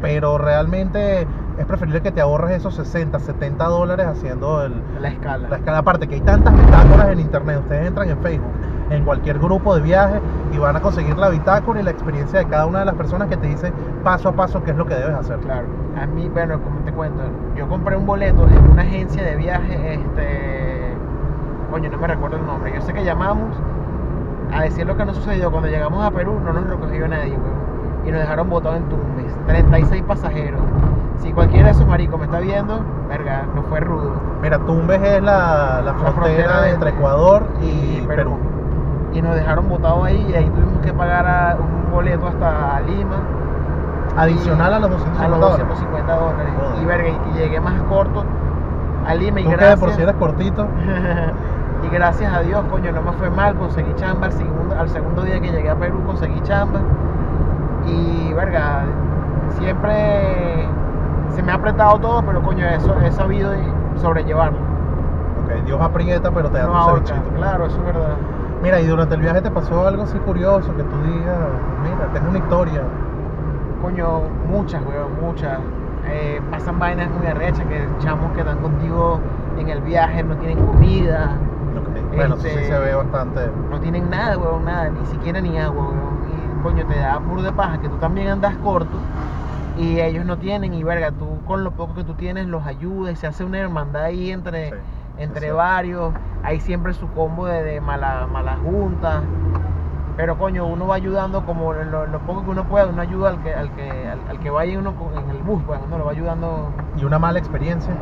Pero 0.00 0.38
realmente 0.38 1.26
es 1.58 1.66
preferible 1.66 2.02
que 2.02 2.12
te 2.12 2.20
ahorres 2.20 2.52
esos 2.52 2.74
60, 2.76 3.18
70 3.18 3.64
dólares 3.64 4.06
haciendo 4.06 4.62
el, 4.64 4.74
La 5.00 5.08
escala. 5.08 5.48
la 5.48 5.56
escala. 5.56 5.78
Aparte 5.78 6.06
que 6.06 6.14
hay 6.16 6.20
tantas 6.20 6.54
bitácoras 6.54 7.08
en 7.08 7.18
internet, 7.20 7.58
ustedes 7.62 7.86
entran 7.88 8.08
en 8.10 8.18
Facebook, 8.18 8.50
en 8.90 9.04
cualquier 9.04 9.38
grupo 9.38 9.74
de 9.74 9.82
viaje 9.82 10.20
y 10.52 10.58
van 10.58 10.76
a 10.76 10.80
conseguir 10.80 11.16
la 11.18 11.28
bitácora 11.28 11.80
y 11.80 11.84
la 11.84 11.90
experiencia 11.90 12.38
de 12.38 12.46
cada 12.46 12.66
una 12.66 12.80
de 12.80 12.84
las 12.86 12.94
personas 12.94 13.28
que 13.28 13.36
te 13.36 13.46
dice 13.46 13.72
paso 14.02 14.30
a 14.30 14.32
paso 14.32 14.62
qué 14.62 14.70
es 14.70 14.76
lo 14.76 14.86
que 14.86 14.94
debes 14.94 15.14
hacer. 15.14 15.38
Claro, 15.38 15.66
a 16.00 16.06
mí, 16.06 16.28
bueno, 16.28 16.60
como 16.60 16.80
te 16.80 16.92
cuento, 16.92 17.22
yo 17.56 17.68
compré 17.68 17.96
un 17.96 18.06
boleto 18.06 18.46
en 18.46 18.72
una 18.72 18.82
agencia 18.82 19.22
de 19.22 19.36
viaje, 19.36 19.94
este, 19.94 20.94
coño, 21.70 21.90
no 21.90 21.98
me 21.98 22.06
recuerdo 22.06 22.36
el 22.36 22.46
nombre, 22.46 22.72
yo 22.74 22.80
sé 22.82 22.92
que 22.92 23.04
llamamos 23.04 23.54
a 24.52 24.62
decir 24.62 24.86
lo 24.86 24.96
que 24.96 25.04
nos 25.04 25.16
sucedió, 25.16 25.50
cuando 25.50 25.68
llegamos 25.68 26.04
a 26.04 26.10
Perú 26.10 26.40
no 26.44 26.52
nos 26.52 26.68
recogió 26.68 27.06
nadie, 27.08 27.32
weón. 27.32 27.68
Y 28.06 28.10
nos 28.10 28.20
dejaron 28.20 28.48
botados 28.48 28.78
en 28.78 28.88
Tumbes. 28.88 29.34
36 29.46 30.02
pasajeros. 30.04 30.60
Si 31.18 31.32
cualquiera 31.32 31.66
de 31.66 31.72
esos 31.72 31.86
maricos 31.86 32.18
me 32.18 32.26
está 32.26 32.40
viendo, 32.40 32.80
verga, 33.08 33.44
no 33.54 33.62
fue 33.64 33.80
rudo. 33.80 34.12
Mira, 34.40 34.58
Tumbes 34.60 35.02
es 35.02 35.22
la, 35.22 35.82
la 35.84 35.94
frontera, 35.94 36.70
entre 36.70 36.90
Ecuador 36.90 37.46
y, 37.60 37.98
y 37.98 38.04
Perú. 38.06 38.38
Perú. 38.38 38.57
Y 39.12 39.22
nos 39.22 39.34
dejaron 39.34 39.68
botados 39.68 40.04
ahí 40.06 40.26
y 40.30 40.34
ahí 40.34 40.48
tuvimos 40.50 40.80
que 40.84 40.92
pagar 40.92 41.26
a- 41.26 41.56
un 41.56 41.90
boleto 41.90 42.26
hasta 42.28 42.80
Lima. 42.80 43.16
Adicional 44.16 44.72
Y- 44.72 44.74
a 44.74 44.78
los 44.80 44.90
250 44.90 45.24
a 45.24 45.28
los 45.28 45.40
dólares. 45.40 45.68
250 45.68 46.14
dólares. 46.16 46.52
Y 46.80 46.84
verga, 46.84 47.08
y 47.08 47.38
llegué 47.38 47.60
más 47.60 47.74
corto 47.88 48.24
a 49.06 49.14
Lima 49.14 49.40
y 49.40 49.44
Tú 49.44 49.50
que 49.50 49.56
gracias. 49.56 49.80
por 49.80 49.90
si 49.92 50.02
eres 50.02 50.14
cortito, 50.16 50.66
y 51.84 51.88
gracias 51.94 52.32
a 52.34 52.40
Dios, 52.40 52.64
coño, 52.70 52.92
no 52.92 53.02
me 53.02 53.12
fue 53.12 53.30
mal, 53.30 53.54
conseguí 53.56 53.94
chamba 53.94 54.26
al 54.26 54.32
segundo, 54.32 54.74
al 54.78 54.88
segundo 54.88 55.22
día 55.22 55.40
que 55.40 55.50
llegué 55.50 55.70
a 55.70 55.76
Perú, 55.76 56.02
conseguí 56.04 56.40
chamba. 56.42 56.80
Y 57.86 58.32
verga, 58.34 58.82
siempre 59.58 60.66
se 61.34 61.42
me 61.42 61.52
ha 61.52 61.54
apretado 61.54 61.98
todo, 61.98 62.22
pero 62.22 62.42
coño, 62.42 62.66
eso 62.66 62.94
he 63.02 63.10
sabido 63.12 63.52
sobrellevarlo. 63.96 64.58
ok, 64.58 65.64
Dios 65.64 65.80
aprieta, 65.80 66.30
pero 66.30 66.50
te 66.50 66.58
da 66.58 66.66
No 66.66 66.86
tu 66.94 67.02
claro, 67.36 67.66
eso 67.66 67.76
es 67.78 67.84
verdad. 67.84 68.16
Mira, 68.62 68.80
y 68.80 68.86
durante 68.86 69.14
el 69.14 69.20
viaje 69.20 69.40
te 69.40 69.50
pasó 69.50 69.86
algo 69.86 70.02
así 70.02 70.18
curioso 70.18 70.74
que 70.76 70.82
tú 70.82 70.96
digas, 71.02 71.38
mira, 71.84 72.12
tengo 72.12 72.28
una 72.30 72.38
historia. 72.38 72.82
Coño, 73.82 74.20
muchas, 74.48 74.84
weón, 74.84 75.12
muchas. 75.20 75.60
Eh, 76.10 76.40
pasan 76.50 76.78
vainas 76.78 77.10
muy 77.10 77.26
arrechas 77.26 77.66
que 77.66 77.86
chamos 78.02 78.32
que 78.32 78.40
están 78.40 78.58
contigo 78.60 79.20
en 79.58 79.68
el 79.68 79.80
viaje 79.82 80.22
no 80.22 80.34
tienen 80.36 80.58
comida, 80.64 81.38
Bueno, 82.14 82.34
eso 82.34 82.42
sí 82.42 82.48
Este- 82.48 82.66
se 82.68 82.78
ve 82.78 82.94
bastante. 82.94 83.40
no 83.70 83.78
tienen 83.80 84.10
nada, 84.10 84.38
weón, 84.38 84.64
nada, 84.64 84.90
ni 84.90 85.06
siquiera 85.06 85.40
ni 85.40 85.56
agua, 85.58 85.84
weón. 85.84 86.18
Y 86.58 86.62
coño, 86.62 86.84
te 86.86 86.96
da 86.96 87.20
puro 87.20 87.42
de 87.42 87.52
paja 87.52 87.78
que 87.80 87.88
tú 87.88 87.96
también 87.98 88.28
andas 88.28 88.56
corto 88.58 88.98
y 89.76 90.00
ellos 90.00 90.24
no 90.24 90.36
tienen 90.38 90.74
y 90.74 90.82
verga, 90.82 91.12
tú 91.12 91.26
con 91.46 91.62
lo 91.62 91.70
poco 91.70 91.94
que 91.94 92.04
tú 92.04 92.14
tienes 92.14 92.46
los 92.48 92.66
ayudas 92.66 93.12
y 93.12 93.16
se 93.16 93.26
hace 93.28 93.44
una 93.44 93.58
hermandad 93.58 94.04
ahí 94.04 94.30
entre, 94.32 94.70
Sí, 94.70 94.76
entre 95.18 95.52
varios. 95.52 96.12
Hay 96.42 96.60
siempre 96.60 96.92
su 96.94 97.08
combo 97.12 97.46
de, 97.46 97.62
de 97.62 97.80
mala, 97.80 98.26
mala 98.30 98.56
junta. 98.56 99.22
Pero 100.16 100.36
coño, 100.36 100.66
uno 100.66 100.88
va 100.88 100.96
ayudando 100.96 101.46
como 101.46 101.72
lo, 101.72 102.06
lo 102.06 102.18
poco 102.20 102.42
que 102.44 102.50
uno 102.50 102.64
puede, 102.64 102.86
uno 102.88 103.02
ayuda 103.02 103.28
al 103.30 103.42
que, 103.42 103.54
al 103.54 103.70
que, 103.72 104.08
al, 104.08 104.18
al 104.28 104.38
que 104.40 104.50
vaya 104.50 104.76
uno 104.78 104.92
en 105.16 105.30
el 105.30 105.42
bus, 105.42 105.62
pues 105.64 105.78
uno 105.86 105.98
lo 105.98 106.06
va 106.06 106.10
ayudando, 106.10 106.70
Y 106.96 107.04
una 107.04 107.20
mala 107.20 107.38
experiencia. 107.38 107.92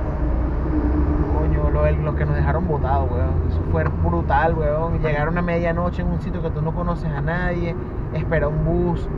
coño, 1.38 1.70
lo, 1.70 1.90
los 1.90 2.14
que 2.14 2.24
nos 2.24 2.34
dejaron 2.34 2.66
botados, 2.66 3.10
weón. 3.10 3.34
Eso 3.50 3.60
fue 3.70 3.84
brutal, 3.84 4.54
weón. 4.54 4.98
Llegaron 5.00 5.36
a 5.36 5.42
medianoche 5.42 6.02
en 6.02 6.08
un 6.08 6.20
sitio 6.20 6.42
que 6.42 6.50
tú 6.50 6.62
no 6.62 6.72
conoces 6.72 7.10
a 7.12 7.20
nadie, 7.20 7.74
espera 8.14 8.48
un 8.48 8.64
bus 8.64 9.08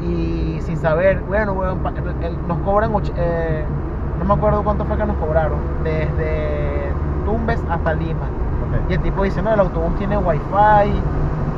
y 0.00 0.58
sin 0.62 0.76
saber, 0.78 1.20
bueno, 1.20 1.52
weón, 1.52 1.80
nos 2.48 2.58
cobran, 2.58 2.90
eh, 3.16 3.64
no 4.18 4.24
me 4.24 4.34
acuerdo 4.34 4.64
cuánto 4.64 4.84
fue 4.84 4.96
que 4.96 5.06
nos 5.06 5.16
cobraron, 5.16 5.58
desde 5.84 6.91
Tumbes 7.32 7.58
hasta 7.70 7.94
Lima. 7.94 8.26
Y 8.90 8.94
el 8.94 9.00
tipo 9.00 9.22
dice, 9.22 9.40
no, 9.40 9.54
el 9.54 9.60
autobús 9.60 9.94
tiene 9.96 10.18
wifi, 10.18 10.92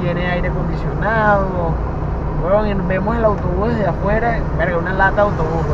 tiene 0.00 0.30
aire 0.30 0.48
acondicionado. 0.48 1.74
Y 2.66 2.74
vemos 2.86 3.16
el 3.16 3.24
autobús 3.24 3.68
desde 3.70 3.86
afuera, 3.88 4.38
verga, 4.56 4.78
una 4.78 4.92
lata 4.92 5.16
de 5.16 5.20
autobús. 5.22 5.64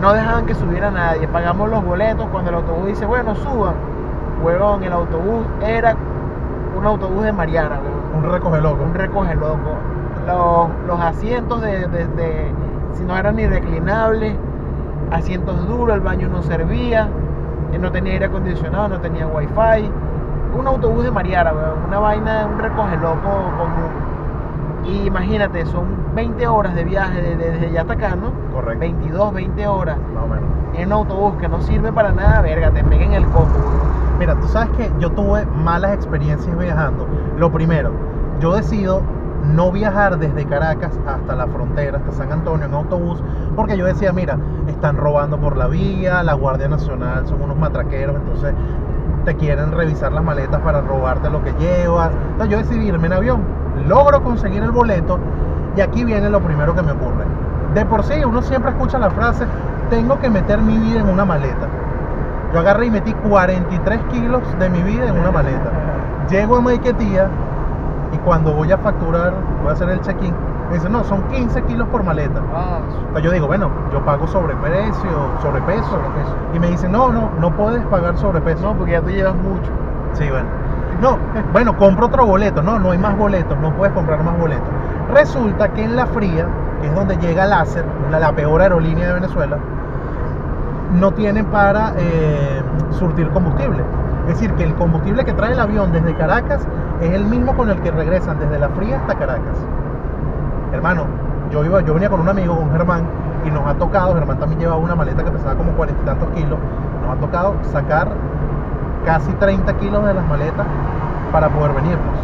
No 0.00 0.12
dejaban 0.14 0.46
que 0.46 0.54
subiera 0.54 0.90
nadie, 0.90 1.26
pagamos 1.28 1.68
los 1.68 1.84
boletos 1.84 2.26
cuando 2.30 2.50
el 2.50 2.56
autobús 2.56 2.86
dice, 2.86 3.04
bueno, 3.04 3.34
suban. 3.34 3.74
Weón, 4.42 4.82
el 4.84 4.92
autobús 4.92 5.46
era 5.62 5.94
un 6.78 6.86
autobús 6.86 7.24
de 7.24 7.32
Mariana, 7.32 7.78
weón. 7.80 8.24
Un 8.24 8.32
recoge 8.32 8.60
loco. 8.60 8.82
Un 8.84 8.94
recoge 8.94 9.34
loco. 9.34 9.76
Los, 10.26 10.68
los 10.86 11.00
asientos 11.00 11.60
de, 11.60 11.86
de- 11.88 12.06
de- 12.06 12.52
si 12.94 13.04
no 13.04 13.16
eran 13.16 13.36
ni 13.36 13.46
reclinables, 13.46 14.34
asientos 15.10 15.66
duros, 15.68 15.94
el 15.96 16.00
baño 16.00 16.28
no 16.28 16.42
servía, 16.42 17.08
no 17.80 17.92
tenía 17.92 18.14
aire 18.14 18.26
acondicionado, 18.26 18.88
no 18.88 19.00
tenía 19.00 19.26
wifi. 19.26 19.90
Un 20.58 20.66
autobús 20.66 21.04
de 21.04 21.10
Mariara, 21.10 21.52
una 21.86 21.98
vaina, 21.98 22.48
un 22.50 22.58
recoge 22.58 22.96
loco 22.96 23.28
común. 23.58 24.06
Y 24.84 25.06
imagínate, 25.06 25.66
son 25.66 25.84
20 26.14 26.46
horas 26.46 26.74
de 26.74 26.84
viaje 26.84 27.20
de- 27.20 27.36
de- 27.36 27.50
desde 27.50 27.66
allá 27.66 27.80
hasta 27.82 27.92
acá, 27.94 28.16
¿no? 28.16 28.30
Correcto. 28.54 28.80
22, 28.80 29.34
20 29.34 29.66
horas 29.66 29.98
Más 30.14 30.24
o 30.24 30.28
menos. 30.28 30.44
en 30.74 30.86
un 30.86 30.92
autobús 30.92 31.34
que 31.40 31.48
no 31.48 31.60
sirve 31.60 31.92
para 31.92 32.12
nada, 32.12 32.40
verga, 32.40 32.70
te 32.70 32.82
peguen 32.84 33.12
el 33.12 33.26
coco. 33.26 33.48
Mira, 34.18 34.34
tú 34.36 34.46
sabes 34.48 34.70
que 34.70 34.90
yo 34.98 35.10
tuve 35.10 35.44
malas 35.46 35.92
experiencias 35.92 36.56
viajando. 36.56 37.06
Lo 37.36 37.50
primero, 37.50 37.90
yo 38.40 38.54
decido 38.54 39.02
no 39.54 39.70
viajar 39.70 40.18
desde 40.18 40.44
Caracas 40.46 40.98
hasta 41.06 41.34
la 41.36 41.46
frontera, 41.48 41.98
hasta 41.98 42.12
San 42.12 42.32
Antonio 42.32 42.66
en 42.66 42.74
autobús, 42.74 43.22
porque 43.56 43.76
yo 43.76 43.86
decía, 43.86 44.12
mira, 44.12 44.38
están 44.68 44.96
robando 44.96 45.38
por 45.38 45.56
la 45.56 45.66
vía, 45.66 46.22
la 46.22 46.34
Guardia 46.34 46.68
Nacional 46.68 47.26
son 47.26 47.40
unos 47.40 47.56
matraqueros, 47.56 48.16
entonces 48.16 48.54
te 49.24 49.34
quieren 49.34 49.72
revisar 49.72 50.12
las 50.12 50.22
maletas 50.22 50.60
para 50.60 50.82
robarte 50.82 51.30
lo 51.30 51.42
que 51.42 51.52
llevas. 51.54 52.10
Entonces 52.32 52.48
yo 52.48 52.58
decidí 52.58 52.86
irme 52.86 53.06
en 53.06 53.14
avión, 53.14 53.40
logro 53.88 54.22
conseguir 54.22 54.62
el 54.62 54.70
boleto 54.70 55.18
y 55.76 55.80
aquí 55.80 56.04
viene 56.04 56.30
lo 56.30 56.40
primero 56.40 56.74
que 56.74 56.82
me 56.82 56.92
ocurre. 56.92 57.24
De 57.74 57.84
por 57.84 58.04
sí, 58.04 58.14
uno 58.24 58.42
siempre 58.42 58.70
escucha 58.70 58.98
la 58.98 59.10
frase, 59.10 59.44
tengo 59.90 60.18
que 60.20 60.30
meter 60.30 60.60
mi 60.60 60.78
vida 60.78 61.00
en 61.00 61.08
una 61.08 61.24
maleta. 61.24 61.66
Yo 62.52 62.60
agarré 62.60 62.86
y 62.86 62.90
metí 62.90 63.12
43 63.12 64.00
kilos 64.12 64.42
de 64.58 64.70
mi 64.70 64.82
vida 64.82 65.08
en 65.08 65.18
una 65.18 65.30
maleta. 65.30 65.70
Llego 66.30 66.56
a 66.56 66.60
Maiquetía 66.60 67.28
y 68.12 68.18
cuando 68.18 68.52
voy 68.52 68.70
a 68.72 68.78
facturar, 68.78 69.34
voy 69.62 69.70
a 69.70 69.72
hacer 69.72 69.88
el 69.90 70.00
check-in, 70.00 70.34
me 70.68 70.74
dicen, 70.74 70.92
no, 70.92 71.04
son 71.04 71.22
15 71.28 71.62
kilos 71.62 71.88
por 71.88 72.02
maleta. 72.02 72.40
Ah, 72.54 72.80
Entonces 72.98 73.22
yo 73.24 73.30
digo, 73.32 73.46
bueno, 73.46 73.70
yo 73.92 74.04
pago 74.04 74.26
sobreprecio, 74.26 75.10
sobrepeso. 75.42 75.84
Sobrepeso. 75.84 76.36
Y 76.54 76.58
me 76.58 76.68
dicen, 76.68 76.92
no, 76.92 77.12
no, 77.12 77.30
no 77.40 77.54
puedes 77.56 77.84
pagar 77.86 78.16
sobrepeso. 78.16 78.62
no, 78.62 78.74
porque 78.74 78.92
ya 78.92 79.00
tú 79.02 79.10
llevas 79.10 79.36
mucho. 79.36 79.70
Sí, 80.14 80.28
bueno. 80.28 80.46
No, 81.00 81.18
bueno, 81.52 81.76
compro 81.76 82.06
otro 82.06 82.26
boleto. 82.26 82.62
No, 82.62 82.78
no 82.78 82.90
hay 82.90 82.98
más 82.98 83.16
boletos, 83.16 83.56
no 83.58 83.72
puedes 83.74 83.94
comprar 83.94 84.22
más 84.24 84.38
boletos. 84.38 84.66
Resulta 85.12 85.68
que 85.68 85.84
en 85.84 85.94
la 85.94 86.06
fría, 86.06 86.46
que 86.80 86.88
es 86.88 86.94
donde 86.94 87.16
llega 87.18 87.46
Láser, 87.46 87.84
la, 88.10 88.18
la 88.18 88.32
peor 88.32 88.60
aerolínea 88.62 89.08
de 89.08 89.14
Venezuela, 89.14 89.58
no 90.92 91.12
tienen 91.12 91.46
para 91.46 91.92
eh, 91.98 92.62
surtir 92.90 93.28
combustible. 93.30 93.82
Es 94.22 94.34
decir, 94.34 94.52
que 94.54 94.64
el 94.64 94.74
combustible 94.74 95.24
que 95.24 95.32
trae 95.32 95.52
el 95.52 95.60
avión 95.60 95.92
desde 95.92 96.14
Caracas 96.14 96.66
es 97.00 97.12
el 97.12 97.24
mismo 97.24 97.56
con 97.56 97.70
el 97.70 97.80
que 97.80 97.90
regresan 97.90 98.38
desde 98.40 98.58
la 98.58 98.68
fría 98.70 98.96
hasta 98.96 99.14
Caracas. 99.14 99.58
Hermano, 100.76 101.04
yo 101.50 101.64
iba, 101.64 101.80
yo 101.80 101.94
venía 101.94 102.10
con 102.10 102.20
un 102.20 102.28
amigo, 102.28 102.54
con 102.54 102.70
Germán, 102.70 103.04
y 103.46 103.50
nos 103.50 103.66
ha 103.66 103.74
tocado, 103.74 104.14
Germán 104.14 104.38
también 104.38 104.60
llevaba 104.60 104.78
una 104.78 104.94
maleta 104.94 105.24
que 105.24 105.30
pesaba 105.30 105.54
como 105.54 105.72
cuarenta 105.72 106.02
y 106.02 106.04
tantos 106.04 106.28
kilos, 106.34 106.58
nos 107.02 107.16
ha 107.16 107.20
tocado 107.20 107.54
sacar 107.72 108.08
casi 109.06 109.32
30 109.32 109.72
kilos 109.78 110.04
de 110.04 110.12
las 110.12 110.28
maletas 110.28 110.66
para 111.32 111.48
poder 111.48 111.72
venirnos. 111.72 112.18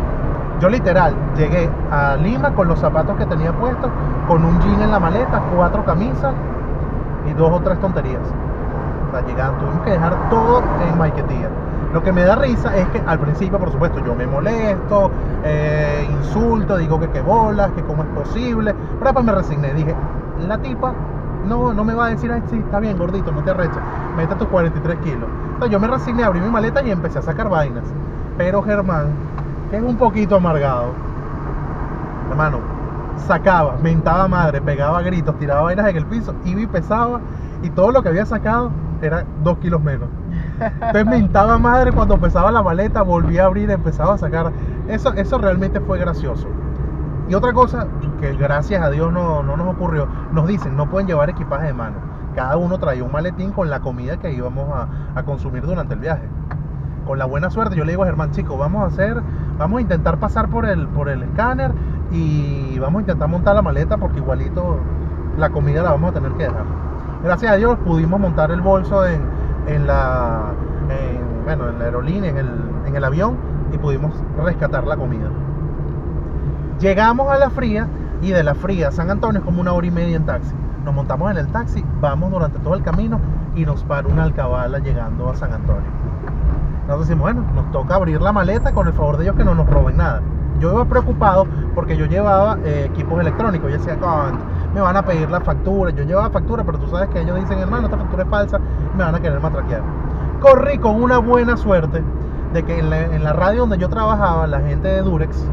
Yo 0.60 0.68
literal 0.68 1.14
llegué 1.34 1.70
a 1.90 2.16
Lima 2.16 2.54
con 2.54 2.68
los 2.68 2.78
zapatos 2.78 3.16
que 3.16 3.24
tenía 3.24 3.52
puestos, 3.52 3.90
con 4.28 4.44
un 4.44 4.60
jean 4.60 4.82
en 4.82 4.90
la 4.90 5.00
maleta, 5.00 5.40
cuatro 5.56 5.82
camisas 5.86 6.34
y 7.26 7.32
dos 7.32 7.50
o 7.52 7.60
tres 7.60 7.80
tonterías. 7.80 8.20
O 9.08 9.12
sea, 9.12 9.26
llegando, 9.26 9.60
tuvimos 9.60 9.82
que 9.82 9.92
dejar 9.92 10.14
todo 10.28 10.62
en 10.86 10.98
Maiquetía. 10.98 11.48
Lo 11.92 12.02
que 12.02 12.10
me 12.10 12.22
da 12.22 12.36
risa 12.36 12.74
es 12.76 12.88
que 12.88 13.02
al 13.06 13.18
principio, 13.18 13.58
por 13.58 13.70
supuesto, 13.70 14.02
yo 14.04 14.14
me 14.14 14.26
molesto, 14.26 15.10
eh, 15.44 16.08
insulto, 16.10 16.78
digo 16.78 16.98
que 16.98 17.08
qué 17.10 17.20
bolas, 17.20 17.70
que 17.72 17.82
cómo 17.82 18.02
es 18.02 18.08
posible. 18.10 18.74
Pero 18.74 19.04
después 19.04 19.24
me 19.26 19.32
resigné, 19.32 19.74
dije, 19.74 19.94
la 20.48 20.56
tipa 20.58 20.94
no, 21.46 21.74
no 21.74 21.84
me 21.84 21.94
va 21.94 22.06
a 22.06 22.08
decir, 22.10 22.32
ay, 22.32 22.42
sí, 22.48 22.56
está 22.58 22.80
bien, 22.80 22.96
gordito, 22.96 23.30
no 23.30 23.42
te 23.42 23.50
arreches, 23.50 23.82
mete 24.16 24.34
tus 24.36 24.48
43 24.48 24.98
kilos. 25.00 25.28
Entonces 25.44 25.70
yo 25.70 25.80
me 25.80 25.86
resigné, 25.86 26.24
abrí 26.24 26.40
mi 26.40 26.48
maleta 26.48 26.82
y 26.82 26.90
empecé 26.90 27.18
a 27.18 27.22
sacar 27.22 27.50
vainas. 27.50 27.84
Pero 28.38 28.62
Germán, 28.62 29.08
que 29.70 29.76
es 29.76 29.82
un 29.82 29.96
poquito 29.96 30.36
amargado, 30.36 30.92
hermano, 32.30 32.58
sacaba, 33.26 33.76
mentaba 33.82 34.28
madre, 34.28 34.62
pegaba 34.62 35.02
gritos, 35.02 35.38
tiraba 35.38 35.62
vainas 35.62 35.88
en 35.88 35.96
el 35.96 36.06
piso, 36.06 36.34
iba 36.44 36.62
y 36.62 36.66
pesaba, 36.66 37.20
y 37.62 37.68
todo 37.70 37.92
lo 37.92 38.02
que 38.02 38.08
había 38.08 38.24
sacado 38.24 38.70
era 39.02 39.24
dos 39.42 39.58
kilos 39.58 39.82
menos. 39.82 40.08
Entonces 40.60 41.06
mentaba 41.06 41.58
madre 41.58 41.92
cuando 41.92 42.18
pesaba 42.18 42.50
la 42.52 42.62
maleta, 42.62 43.02
volvía 43.02 43.44
a 43.44 43.46
abrir, 43.46 43.70
empezaba 43.70 44.14
a 44.14 44.18
sacar. 44.18 44.52
Eso, 44.88 45.12
eso 45.14 45.38
realmente 45.38 45.80
fue 45.80 45.98
gracioso. 45.98 46.48
Y 47.28 47.34
otra 47.34 47.52
cosa 47.52 47.86
que 48.20 48.34
gracias 48.34 48.82
a 48.82 48.90
Dios 48.90 49.12
no, 49.12 49.42
no 49.42 49.56
nos 49.56 49.68
ocurrió, 49.74 50.06
nos 50.32 50.46
dicen, 50.46 50.76
no 50.76 50.90
pueden 50.90 51.06
llevar 51.06 51.30
equipaje 51.30 51.66
de 51.66 51.72
mano. 51.72 51.96
Cada 52.34 52.56
uno 52.56 52.78
traía 52.78 53.04
un 53.04 53.12
maletín 53.12 53.52
con 53.52 53.70
la 53.70 53.80
comida 53.80 54.18
que 54.18 54.32
íbamos 54.32 54.68
a, 54.74 54.88
a 55.18 55.22
consumir 55.22 55.62
durante 55.62 55.94
el 55.94 56.00
viaje. 56.00 56.28
Con 57.06 57.18
la 57.18 57.24
buena 57.24 57.50
suerte, 57.50 57.76
yo 57.76 57.84
le 57.84 57.92
digo 57.92 58.02
a 58.02 58.06
Germán, 58.06 58.30
chicos, 58.30 58.58
vamos 58.58 58.82
a 58.82 58.86
hacer, 58.86 59.20
vamos 59.58 59.78
a 59.78 59.80
intentar 59.82 60.18
pasar 60.18 60.48
por 60.48 60.66
el, 60.66 60.86
por 60.88 61.08
el 61.08 61.22
escáner 61.22 61.72
y 62.10 62.78
vamos 62.78 63.00
a 63.00 63.02
intentar 63.02 63.28
montar 63.28 63.54
la 63.54 63.62
maleta 63.62 63.96
porque 63.96 64.18
igualito 64.18 64.78
la 65.38 65.50
comida 65.50 65.82
la 65.82 65.90
vamos 65.90 66.10
a 66.10 66.14
tener 66.14 66.32
que 66.32 66.44
dejar. 66.44 66.64
Gracias 67.24 67.52
a 67.52 67.56
Dios 67.56 67.78
pudimos 67.84 68.20
montar 68.20 68.50
el 68.50 68.60
bolso 68.60 69.06
en, 69.06 69.22
en 69.66 69.86
la, 69.86 70.52
en, 70.88 71.44
bueno, 71.44 71.68
en 71.68 71.78
la 71.78 71.84
aerolínea, 71.86 72.30
en 72.30 72.38
el, 72.38 72.50
en 72.86 72.96
el 72.96 73.04
avión 73.04 73.36
y 73.72 73.78
pudimos 73.78 74.12
rescatar 74.42 74.86
la 74.86 74.96
comida. 74.96 75.28
Llegamos 76.80 77.30
a 77.30 77.38
la 77.38 77.50
fría 77.50 77.86
y 78.20 78.30
de 78.30 78.42
la 78.42 78.54
fría 78.54 78.88
a 78.88 78.92
San 78.92 79.10
Antonio 79.10 79.40
es 79.40 79.44
como 79.44 79.60
una 79.60 79.72
hora 79.72 79.86
y 79.86 79.90
media 79.90 80.16
en 80.16 80.26
taxi. 80.26 80.54
Nos 80.84 80.94
montamos 80.94 81.30
en 81.30 81.36
el 81.38 81.46
taxi, 81.48 81.84
vamos 82.00 82.30
durante 82.30 82.58
todo 82.58 82.74
el 82.74 82.82
camino 82.82 83.20
y 83.54 83.64
nos 83.64 83.84
para 83.84 84.08
una 84.08 84.24
alcabala 84.24 84.78
llegando 84.78 85.30
a 85.30 85.36
San 85.36 85.52
Antonio. 85.52 85.90
Nosotros 86.82 87.06
decimos, 87.08 87.22
bueno, 87.32 87.44
nos 87.54 87.70
toca 87.70 87.94
abrir 87.94 88.20
la 88.20 88.32
maleta 88.32 88.72
con 88.72 88.88
el 88.88 88.92
favor 88.92 89.16
de 89.16 89.24
ellos 89.24 89.36
que 89.36 89.44
no 89.44 89.54
nos 89.54 89.68
roben 89.68 89.96
nada. 89.96 90.20
Yo 90.58 90.72
iba 90.72 90.84
preocupado 90.84 91.46
porque 91.74 91.96
yo 91.96 92.06
llevaba 92.06 92.58
eh, 92.64 92.86
equipos 92.90 93.20
electrónicos. 93.20 93.70
Yo 93.70 93.78
decía, 93.78 93.96
"Coño, 93.98 94.38
me 94.74 94.80
van 94.80 94.96
a 94.96 95.04
pedir 95.04 95.30
la 95.30 95.40
factura. 95.40 95.90
Yo 95.90 96.04
llevaba 96.04 96.30
factura, 96.30 96.64
pero 96.64 96.78
tú 96.78 96.88
sabes 96.88 97.08
que 97.10 97.20
ellos 97.20 97.36
dicen, 97.36 97.58
hermano, 97.58 97.86
esta 97.86 97.98
factura 97.98 98.22
es 98.22 98.28
falsa, 98.28 98.58
me 98.96 99.04
van 99.04 99.14
a 99.14 99.20
querer 99.20 99.40
matraquear. 99.40 99.82
Corrí 100.40 100.78
con 100.78 101.02
una 101.02 101.18
buena 101.18 101.56
suerte 101.56 102.02
de 102.52 102.62
que 102.62 102.78
en 102.78 102.90
la, 102.90 103.00
en 103.00 103.24
la 103.24 103.32
radio 103.32 103.60
donde 103.60 103.78
yo 103.78 103.88
trabajaba, 103.88 104.46
la 104.46 104.60
gente 104.60 104.88
de 104.88 105.02
Durex, 105.02 105.46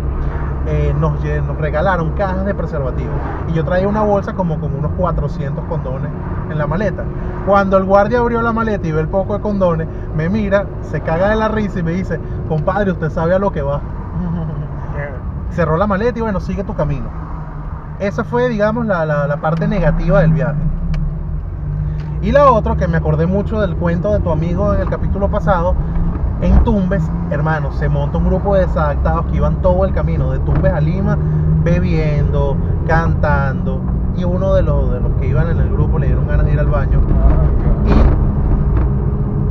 eh, 0.67 0.93
nos, 0.99 1.23
nos 1.23 1.57
regalaron 1.57 2.11
cajas 2.11 2.45
de 2.45 2.53
preservativos. 2.53 3.15
Y 3.47 3.53
yo 3.53 3.63
traía 3.63 3.87
una 3.87 4.01
bolsa 4.01 4.33
como 4.33 4.59
con 4.59 4.75
unos 4.75 4.91
400 4.97 5.63
condones 5.65 6.11
en 6.51 6.57
la 6.57 6.67
maleta. 6.67 7.03
Cuando 7.45 7.77
el 7.77 7.85
guardia 7.85 8.19
abrió 8.19 8.41
la 8.41 8.53
maleta 8.53 8.87
y 8.87 8.91
ve 8.91 9.01
el 9.01 9.07
poco 9.07 9.33
de 9.33 9.41
condones, 9.41 9.87
me 10.15 10.29
mira, 10.29 10.65
se 10.81 11.01
caga 11.01 11.29
de 11.29 11.37
la 11.37 11.47
risa 11.47 11.79
y 11.79 11.83
me 11.83 11.91
dice, 11.91 12.19
compadre, 12.47 12.91
usted 12.91 13.09
sabe 13.09 13.33
a 13.33 13.39
lo 13.39 13.51
que 13.51 13.61
va. 13.61 13.79
Cerró 15.51 15.77
la 15.77 15.87
maleta 15.87 16.19
y 16.19 16.21
bueno, 16.21 16.39
sigue 16.39 16.63
tu 16.63 16.75
camino. 16.75 17.07
Esa 17.99 18.23
fue, 18.23 18.47
digamos, 18.49 18.85
la, 18.85 19.05
la- 19.05 19.37
parte 19.37 19.67
negativa 19.67 20.21
del 20.21 20.33
viaje. 20.33 20.59
Y 22.21 22.31
la 22.31 22.49
otra, 22.51 22.75
que 22.75 22.87
me 22.87 22.97
acordé 22.97 23.25
mucho 23.25 23.59
del 23.61 23.75
cuento 23.75 24.11
de 24.13 24.19
tu 24.19 24.31
amigo 24.31 24.73
en 24.73 24.81
el 24.81 24.89
capítulo 24.89 25.29
pasado, 25.29 25.73
en 26.41 26.63
Tumbes, 26.63 27.03
hermano, 27.31 27.71
se 27.73 27.89
monta 27.89 28.17
un 28.17 28.25
grupo 28.25 28.55
de 28.55 28.61
desadaptados 28.61 29.25
que 29.27 29.37
iban 29.37 29.61
todo 29.61 29.85
el 29.85 29.93
camino, 29.93 30.31
de 30.31 30.39
Tumbes 30.39 30.73
a 30.73 30.79
Lima, 30.81 31.17
bebiendo, 31.63 32.55
cantando. 32.87 33.81
Y 34.15 34.23
uno 34.23 34.53
de 34.53 34.63
los, 34.63 34.91
de 34.91 34.99
los 35.01 35.11
que 35.13 35.27
iban 35.27 35.49
en 35.49 35.59
el 35.59 35.69
grupo 35.69 35.99
le 35.99 36.07
dieron 36.07 36.27
ganas 36.27 36.45
de 36.45 36.53
ir 36.53 36.59
al 36.59 36.67
baño 36.67 36.99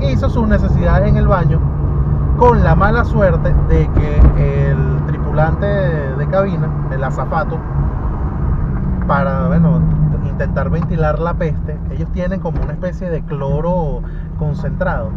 y 0.00 0.06
hizo 0.12 0.28
sus 0.30 0.46
necesidades 0.46 1.08
en 1.08 1.16
el 1.16 1.26
baño 1.26 1.58
con 2.38 2.62
la 2.62 2.74
mala 2.74 3.04
suerte 3.04 3.52
de 3.68 3.88
que 3.88 4.70
el 4.70 4.78
tripulante 5.06 5.66
de 5.66 6.26
cabina, 6.28 6.68
el 6.92 7.02
azafato, 7.02 7.58
para 9.08 9.48
bueno, 9.48 9.80
intentar 10.28 10.70
ventilar 10.70 11.18
la 11.18 11.34
peste, 11.34 11.76
ellos 11.90 12.08
tienen 12.12 12.40
como 12.40 12.62
una 12.62 12.74
especie 12.74 13.10
de 13.10 13.22
cloro 13.22 14.02
concentrado. 14.38 15.10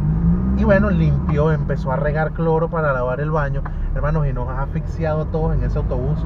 Y 0.58 0.64
bueno, 0.64 0.90
limpió, 0.90 1.52
empezó 1.52 1.92
a 1.92 1.98
regar 1.98 2.32
cloro 2.34 2.70
para 2.70 2.94
lavar 2.94 3.22
el 3.22 3.32
baño, 3.32 3.64
hermanos, 3.96 4.28
y 4.28 4.34
nos 4.34 4.50
ha 4.50 4.64
asfixiado 4.64 5.24
a 5.24 5.26
todos 5.26 5.56
en 5.56 5.64
ese 5.64 5.78
autobús. 5.78 6.26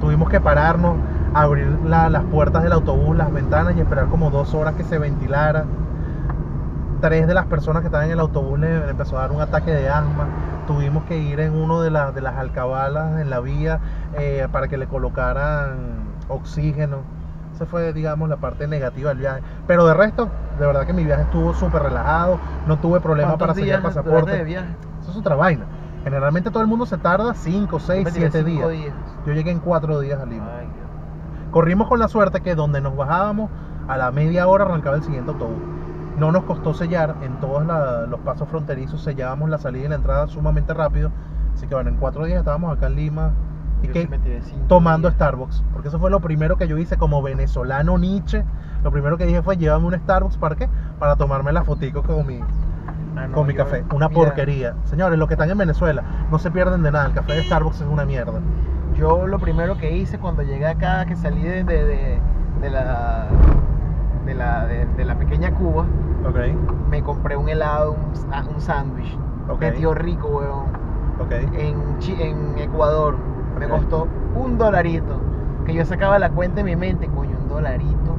Tuvimos 0.00 0.30
que 0.30 0.40
pararnos, 0.40 0.96
abrir 1.34 1.68
la- 1.84 2.08
las 2.10 2.24
puertas 2.24 2.62
del 2.62 2.72
autobús, 2.72 3.16
las 3.16 3.32
ventanas 3.32 3.76
y 3.76 3.80
esperar 3.80 4.08
como 4.08 4.30
dos 4.30 4.54
horas 4.54 4.74
que 4.76 4.84
se 4.84 4.98
ventilara 4.98 5.66
tres 7.00 7.26
de 7.26 7.34
las 7.34 7.46
personas 7.46 7.82
que 7.82 7.86
estaban 7.88 8.06
en 8.06 8.12
el 8.12 8.20
autobús 8.20 8.58
le, 8.58 8.88
empezó 8.90 9.18
a 9.18 9.22
dar 9.22 9.32
un 9.32 9.40
ataque 9.40 9.72
de 9.72 9.88
asma. 9.88 10.28
Tuvimos 10.66 11.04
que 11.04 11.18
ir 11.18 11.40
en 11.40 11.54
uno 11.54 11.80
de, 11.80 11.90
las 11.90 12.14
de 12.14 12.20
las 12.20 12.36
alcabalas 12.36 13.20
en 13.20 13.30
la 13.30 13.40
vía 13.40 13.80
eh, 14.12 14.46
para 14.52 14.68
que 14.68 14.76
le 14.76 14.86
colocaran 14.86 16.09
oxígeno. 16.30 16.98
Esa 17.54 17.66
fue, 17.66 17.92
digamos, 17.92 18.28
la 18.28 18.36
parte 18.36 18.66
negativa 18.66 19.10
del 19.10 19.18
viaje. 19.18 19.42
Pero 19.66 19.86
de 19.86 19.94
resto, 19.94 20.28
de 20.58 20.66
verdad 20.66 20.86
que 20.86 20.92
mi 20.92 21.04
viaje 21.04 21.22
estuvo 21.22 21.52
súper 21.54 21.82
relajado. 21.82 22.38
No 22.66 22.78
tuve 22.78 23.00
problema 23.00 23.36
para 23.36 23.52
¿Cuántos 23.52 23.56
sacar 23.56 23.64
días 23.64 23.78
duraste 23.82 24.00
pasaporte. 24.02 24.36
de 24.38 24.44
viaje? 24.44 24.68
Eso 25.02 25.10
es 25.10 25.16
otra 25.16 25.34
vaina. 25.34 25.64
Generalmente 26.04 26.50
todo 26.50 26.62
el 26.62 26.68
mundo 26.68 26.86
se 26.86 26.96
tarda 26.96 27.34
5, 27.34 27.78
6, 27.78 28.04
Me 28.06 28.12
tiré 28.12 28.30
7 28.30 28.48
cinco 28.50 28.68
días. 28.70 28.94
Yo 29.26 29.32
llegué 29.34 29.50
en 29.50 29.58
4 29.58 30.00
días 30.00 30.18
a 30.20 30.24
Lima. 30.24 30.46
Ay. 30.58 30.68
Corrimos 31.50 31.88
con 31.88 31.98
la 31.98 32.08
suerte 32.08 32.40
que 32.40 32.54
donde 32.54 32.80
nos 32.80 32.96
bajábamos, 32.96 33.50
a 33.88 33.96
la 33.98 34.10
media 34.12 34.46
hora 34.46 34.64
arrancaba 34.64 34.96
el 34.96 35.02
siguiente 35.02 35.30
autobús. 35.32 35.58
No 36.16 36.32
nos 36.32 36.44
costó 36.44 36.74
sellar, 36.74 37.16
en 37.22 37.38
todos 37.40 37.66
la- 37.66 38.06
los 38.06 38.20
pasos 38.20 38.48
fronterizos 38.48 39.02
sellábamos 39.02 39.50
la 39.50 39.58
salida 39.58 39.86
y 39.86 39.88
la 39.88 39.94
entrada 39.96 40.26
sumamente 40.28 40.72
rápido. 40.74 41.10
Así 41.54 41.66
que 41.66 41.74
bueno, 41.74 41.90
en 41.90 41.96
cuatro 41.96 42.24
días 42.24 42.38
estábamos 42.38 42.76
acá 42.76 42.86
en 42.86 42.96
Lima 42.96 43.30
y 43.82 43.88
que 43.88 44.08
tomando. 44.68 45.10
Starbucks. 45.10 45.62
Porque 45.72 45.88
eso 45.88 45.98
fue 45.98 46.10
lo 46.10 46.20
primero 46.20 46.56
que 46.56 46.68
yo 46.68 46.76
hice 46.78 46.96
como 46.96 47.22
venezolano 47.22 47.98
Nietzsche. 47.98 48.44
Lo 48.84 48.90
primero 48.90 49.16
que 49.18 49.26
dije 49.26 49.42
fue 49.42 49.56
llévame 49.56 49.86
un 49.86 49.94
Starbucks 49.94 50.36
¿para 50.38 50.56
qué? 50.56 50.68
Para 50.98 51.16
tomarme 51.16 51.52
la 51.52 51.64
fotico 51.64 52.02
con 52.02 52.26
mi, 52.26 52.40
Ah, 53.16 53.26
no, 53.26 53.34
con 53.34 53.46
mi 53.46 53.54
yo- 53.54 53.64
café. 53.64 53.84
Una 53.92 54.08
mira, 54.08 54.20
porquería. 54.20 54.74
Señores, 54.84 55.18
los 55.18 55.28
que 55.28 55.34
están 55.34 55.50
en 55.50 55.58
Venezuela, 55.58 56.02
no 56.30 56.38
se 56.38 56.50
pierden 56.50 56.82
de 56.82 56.92
nada. 56.92 57.06
El 57.06 57.12
café 57.14 57.32
de 57.34 57.42
Starbucks 57.44 57.80
es 57.80 57.86
una 57.88 58.04
mierda. 58.04 58.40
Yo 58.96 59.26
lo 59.26 59.38
primero 59.38 59.76
que 59.78 59.96
hice 59.96 60.18
cuando 60.18 60.42
llegué 60.42 60.66
acá, 60.66 61.04
que 61.06 61.16
salí 61.16 61.42
de, 61.42 61.64
de, 61.64 61.84
de- 61.84 62.20
de 62.60 62.70
la 62.70 63.26
de 64.26 64.34
la, 64.34 64.66
de, 64.66 64.84
de 64.86 65.04
la 65.06 65.16
pequeña 65.16 65.50
Cuba, 65.52 65.86
me 66.90 67.02
compré 67.02 67.36
un 67.36 67.48
helado, 67.48 67.92
un, 67.92 68.14
sa- 68.14 68.44
un 68.48 68.60
sándwich 68.60 69.16
Ok. 69.48 69.60
de 69.60 69.72
tío 69.72 69.94
rico, 69.94 70.28
weón, 70.28 70.66
ok. 71.18 71.32
en, 71.54 72.20
en 72.20 72.58
Ecuador. 72.58 73.16
Me 73.60 73.68
costó 73.68 74.08
un 74.34 74.58
dolarito. 74.58 75.20
Que 75.64 75.74
yo 75.74 75.84
sacaba 75.84 76.18
la 76.18 76.30
cuenta 76.30 76.60
en 76.60 76.66
mi 76.66 76.74
mente, 76.76 77.06
coño, 77.08 77.36
un 77.42 77.48
dolarito. 77.48 78.16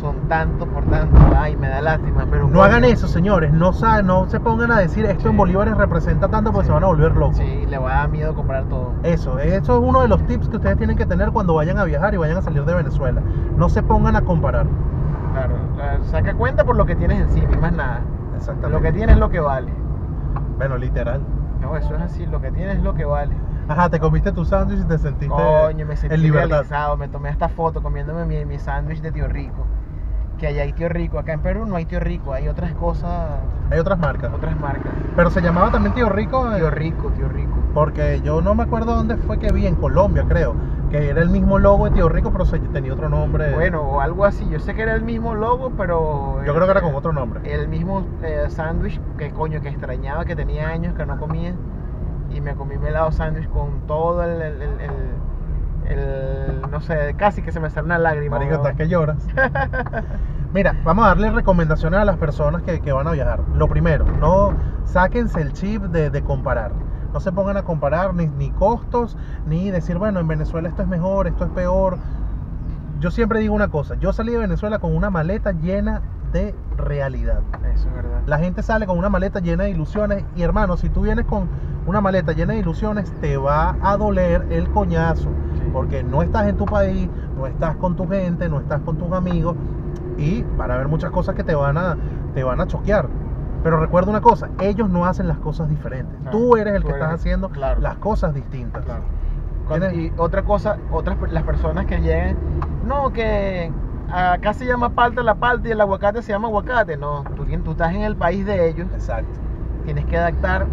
Son 0.00 0.16
tanto 0.28 0.66
por 0.66 0.84
tanto. 0.84 1.18
Ay, 1.36 1.56
me 1.56 1.68
da 1.68 1.80
lástima, 1.80 2.24
pero. 2.30 2.44
No 2.44 2.48
coño, 2.50 2.62
hagan 2.62 2.84
eso, 2.84 3.06
señores. 3.08 3.52
No, 3.52 3.72
sa- 3.72 4.02
no 4.02 4.28
se 4.28 4.38
pongan 4.40 4.70
a 4.70 4.78
decir 4.78 5.04
esto 5.06 5.28
en 5.28 5.36
bolívares 5.36 5.76
representa 5.76 6.28
tanto 6.28 6.52
porque 6.52 6.66
Sí. 6.66 6.68
se 6.68 6.74
van 6.74 6.84
a 6.84 6.86
volver 6.86 7.16
locos. 7.16 7.36
Sí, 7.36 7.66
le 7.68 7.78
va 7.78 7.92
a 7.92 7.94
dar 8.00 8.08
miedo 8.10 8.34
comprar 8.34 8.64
todo. 8.64 8.92
Eso, 9.02 9.38
eso 9.38 9.74
es 9.76 9.82
uno 9.88 10.00
de 10.02 10.08
los 10.08 10.24
tips 10.26 10.48
que 10.48 10.56
ustedes 10.56 10.76
tienen 10.76 10.96
que 10.96 11.06
tener 11.06 11.30
cuando 11.32 11.54
vayan 11.54 11.78
a 11.78 11.84
viajar 11.84 12.14
y 12.14 12.18
vayan 12.18 12.36
a 12.38 12.42
salir 12.42 12.64
de 12.64 12.74
Venezuela. 12.74 13.20
No 13.56 13.68
se 13.68 13.82
pongan 13.82 14.16
a 14.16 14.22
comparar. 14.22 14.66
Claro, 15.32 15.54
la- 15.76 16.02
saca 16.04 16.34
cuenta 16.34 16.64
por 16.64 16.76
lo 16.76 16.86
que 16.86 16.96
tienes 16.96 17.20
encima 17.20 17.52
y 17.52 17.56
más 17.58 17.72
nada. 17.72 18.00
Exactamente. 18.36 18.70
Lo 18.76 18.82
que 18.82 18.92
tienes 18.92 19.14
es 19.16 19.20
lo 19.20 19.28
que 19.30 19.40
vale. 19.40 19.72
Bueno, 20.56 20.76
literal. 20.78 21.20
No, 21.60 21.76
eso 21.76 21.94
es 21.94 22.00
así, 22.00 22.26
lo 22.26 22.40
que 22.40 22.50
tienes 22.50 22.76
es 22.78 22.82
lo 22.82 22.94
que 22.94 23.04
vale. 23.04 23.34
Ajá, 23.68 23.88
te 23.88 24.00
comiste 24.00 24.32
tu 24.32 24.44
sándwich 24.44 24.80
y 24.80 24.84
te 24.84 24.98
sentiste 24.98 25.28
Coño, 25.34 25.86
me 25.86 25.96
sentí 25.96 26.14
en 26.14 26.22
libertad. 26.22 26.48
realizado, 26.50 26.96
me 26.96 27.08
tomé 27.08 27.30
esta 27.30 27.48
foto 27.48 27.82
comiéndome 27.82 28.24
mi, 28.24 28.44
mi 28.44 28.58
sándwich 28.58 29.00
de 29.00 29.12
tío 29.12 29.28
rico. 29.28 29.66
Que 30.38 30.46
allá 30.48 30.62
hay 30.62 30.72
tío 30.72 30.88
rico, 30.88 31.18
acá 31.18 31.34
en 31.34 31.40
Perú 31.40 31.66
no 31.66 31.76
hay 31.76 31.84
tío 31.84 32.00
rico, 32.00 32.32
hay 32.32 32.48
otras 32.48 32.72
cosas, 32.74 33.40
Hay 33.70 33.78
otras 33.78 33.98
marcas. 33.98 34.32
otras 34.32 34.58
marcas. 34.58 34.92
Pero 35.14 35.30
se 35.30 35.42
llamaba 35.42 35.70
también 35.70 35.94
Tío 35.94 36.08
Rico. 36.08 36.50
eh, 36.50 36.56
Tío 36.56 36.70
rico, 36.70 37.10
tío 37.10 37.28
rico. 37.28 37.56
Porque 37.74 38.20
yo 38.24 38.40
no 38.40 38.54
me 38.54 38.62
acuerdo 38.62 38.94
dónde 38.96 39.16
fue 39.18 39.38
que 39.38 39.52
vi, 39.52 39.66
en 39.66 39.74
Colombia 39.76 40.24
creo. 40.26 40.54
Que 40.90 41.08
era 41.08 41.22
el 41.22 41.28
mismo 41.28 41.58
logo 41.58 41.84
de 41.84 41.92
Tío 41.92 42.08
Rico, 42.08 42.32
pero 42.32 42.44
tenía 42.72 42.92
otro 42.92 43.08
nombre. 43.08 43.52
Bueno, 43.54 43.82
o 43.82 44.00
algo 44.00 44.24
así. 44.24 44.48
Yo 44.50 44.58
sé 44.58 44.74
que 44.74 44.82
era 44.82 44.94
el 44.94 45.02
mismo 45.02 45.34
logo, 45.34 45.70
pero. 45.76 46.42
Yo 46.44 46.52
creo 46.54 46.66
que 46.66 46.70
era 46.72 46.80
con 46.82 46.94
otro 46.94 47.12
nombre. 47.12 47.40
El 47.44 47.68
mismo 47.68 48.04
eh, 48.22 48.46
sándwich 48.48 49.00
que 49.16 49.30
coño, 49.30 49.60
que 49.60 49.68
extrañaba, 49.68 50.24
que 50.24 50.34
tenía 50.34 50.68
años 50.68 50.94
que 50.94 51.06
no 51.06 51.16
comía. 51.18 51.54
Y 52.30 52.40
me 52.40 52.54
comí 52.54 52.76
mi 52.76 52.88
helado 52.88 53.12
sándwich 53.12 53.48
con 53.50 53.86
todo 53.86 54.22
el, 54.24 54.40
el, 54.42 54.62
el- 54.62 54.80
el- 54.80 55.96
el- 55.98 56.70
No 56.70 56.80
sé, 56.80 57.14
casi 57.16 57.42
que 57.42 57.52
se 57.52 57.60
me 57.60 57.70
sale 57.70 57.86
una 57.86 57.98
lágrima. 57.98 58.38
Marico, 58.38 58.56
estás 58.56 58.74
que 58.76 58.88
lloras. 58.88 59.26
Mira, 60.52 60.74
vamos 60.84 61.04
a 61.04 61.08
darle 61.08 61.30
recomendaciones 61.30 62.00
a 62.00 62.04
las 62.04 62.16
personas 62.16 62.62
que, 62.62 62.80
que 62.80 62.92
van 62.92 63.06
a 63.06 63.12
viajar. 63.12 63.40
Lo 63.54 63.68
primero, 63.68 64.04
no 64.20 64.52
sáquense 64.84 65.40
el 65.40 65.52
chip 65.52 65.82
de, 65.84 66.10
de 66.10 66.22
comparar. 66.22 66.72
No 67.12 67.20
se 67.20 67.32
pongan 67.32 67.56
a 67.56 67.62
comparar 67.62 68.14
ni, 68.14 68.26
ni 68.26 68.50
costos, 68.50 69.16
ni 69.46 69.70
decir, 69.70 69.98
bueno, 69.98 70.20
en 70.20 70.28
Venezuela 70.28 70.68
esto 70.68 70.82
es 70.82 70.88
mejor, 70.88 71.26
esto 71.26 71.44
es 71.44 71.50
peor. 71.50 71.98
Yo 73.00 73.10
siempre 73.10 73.40
digo 73.40 73.54
una 73.54 73.68
cosa, 73.68 73.94
yo 73.96 74.12
salí 74.12 74.32
de 74.32 74.38
Venezuela 74.38 74.78
con 74.78 74.94
una 74.94 75.10
maleta 75.10 75.52
llena 75.52 76.02
de 76.32 76.54
realidad. 76.76 77.40
Eso 77.74 77.88
es 77.88 77.94
verdad. 77.94 78.20
La 78.26 78.38
gente 78.38 78.62
sale 78.62 78.86
con 78.86 78.98
una 78.98 79.08
maleta 79.08 79.40
llena 79.40 79.64
de 79.64 79.70
ilusiones 79.70 80.24
y 80.36 80.42
hermano, 80.42 80.76
si 80.76 80.88
tú 80.90 81.00
vienes 81.02 81.24
con 81.24 81.48
una 81.86 82.00
maleta 82.00 82.32
llena 82.32 82.52
de 82.52 82.60
ilusiones, 82.60 83.10
te 83.20 83.36
va 83.36 83.76
a 83.82 83.96
doler 83.96 84.46
el 84.50 84.68
coñazo, 84.70 85.30
Sí. 85.54 85.62
porque 85.72 86.02
no 86.04 86.22
estás 86.22 86.46
en 86.46 86.56
tu 86.56 86.66
país, 86.66 87.08
no 87.36 87.46
estás 87.46 87.74
con 87.76 87.96
tu 87.96 88.06
gente, 88.06 88.48
no 88.48 88.60
estás 88.60 88.80
con 88.82 88.96
tus 88.98 89.10
amigos 89.12 89.56
y 90.18 90.42
van 90.56 90.70
a 90.70 90.74
haber 90.74 90.86
muchas 90.88 91.10
cosas 91.10 91.34
que 91.34 91.42
te 91.42 91.54
van 91.54 91.76
a 91.78 91.96
te 92.34 92.44
van 92.44 92.60
a 92.60 92.66
choquear. 92.66 93.08
Pero 93.62 93.78
recuerda 93.78 94.10
una 94.10 94.20
cosa, 94.20 94.48
ellos 94.60 94.88
no 94.88 95.04
hacen 95.04 95.28
las 95.28 95.38
cosas 95.38 95.68
diferentes. 95.68 96.18
Claro, 96.22 96.36
tú 96.38 96.56
eres 96.56 96.74
el 96.74 96.82
tú 96.82 96.88
que 96.88 96.94
eres- 96.94 97.02
estás 97.04 97.20
haciendo 97.20 97.48
claro. 97.50 97.80
las 97.80 97.96
cosas 97.96 98.32
distintas. 98.34 98.84
Claro. 98.84 99.02
Cuando- 99.68 99.88
Tienes- 99.88 100.12
y 100.12 100.20
otra 100.20 100.42
cosa, 100.42 100.76
otras 100.90 101.16
las 101.30 101.42
personas 101.44 101.86
que 101.86 101.98
llegan, 102.00 102.36
no, 102.84 103.10
que 103.12 103.70
acá 104.12 104.54
se 104.54 104.64
llama 104.66 104.90
palta 104.90 105.22
la 105.22 105.34
palta 105.34 105.68
y 105.68 105.72
el 105.72 105.80
aguacate 105.80 106.22
se 106.22 106.32
llama 106.32 106.48
aguacate. 106.48 106.96
No, 106.96 107.22
tú, 107.36 107.44
tú 107.44 107.70
estás 107.72 107.94
en 107.94 108.02
el 108.02 108.16
país 108.16 108.44
de 108.46 108.68
ellos, 108.68 108.88
Exacto. 108.94 109.38
tienes 109.84 110.06
que 110.06 110.16
adaptar, 110.16 110.66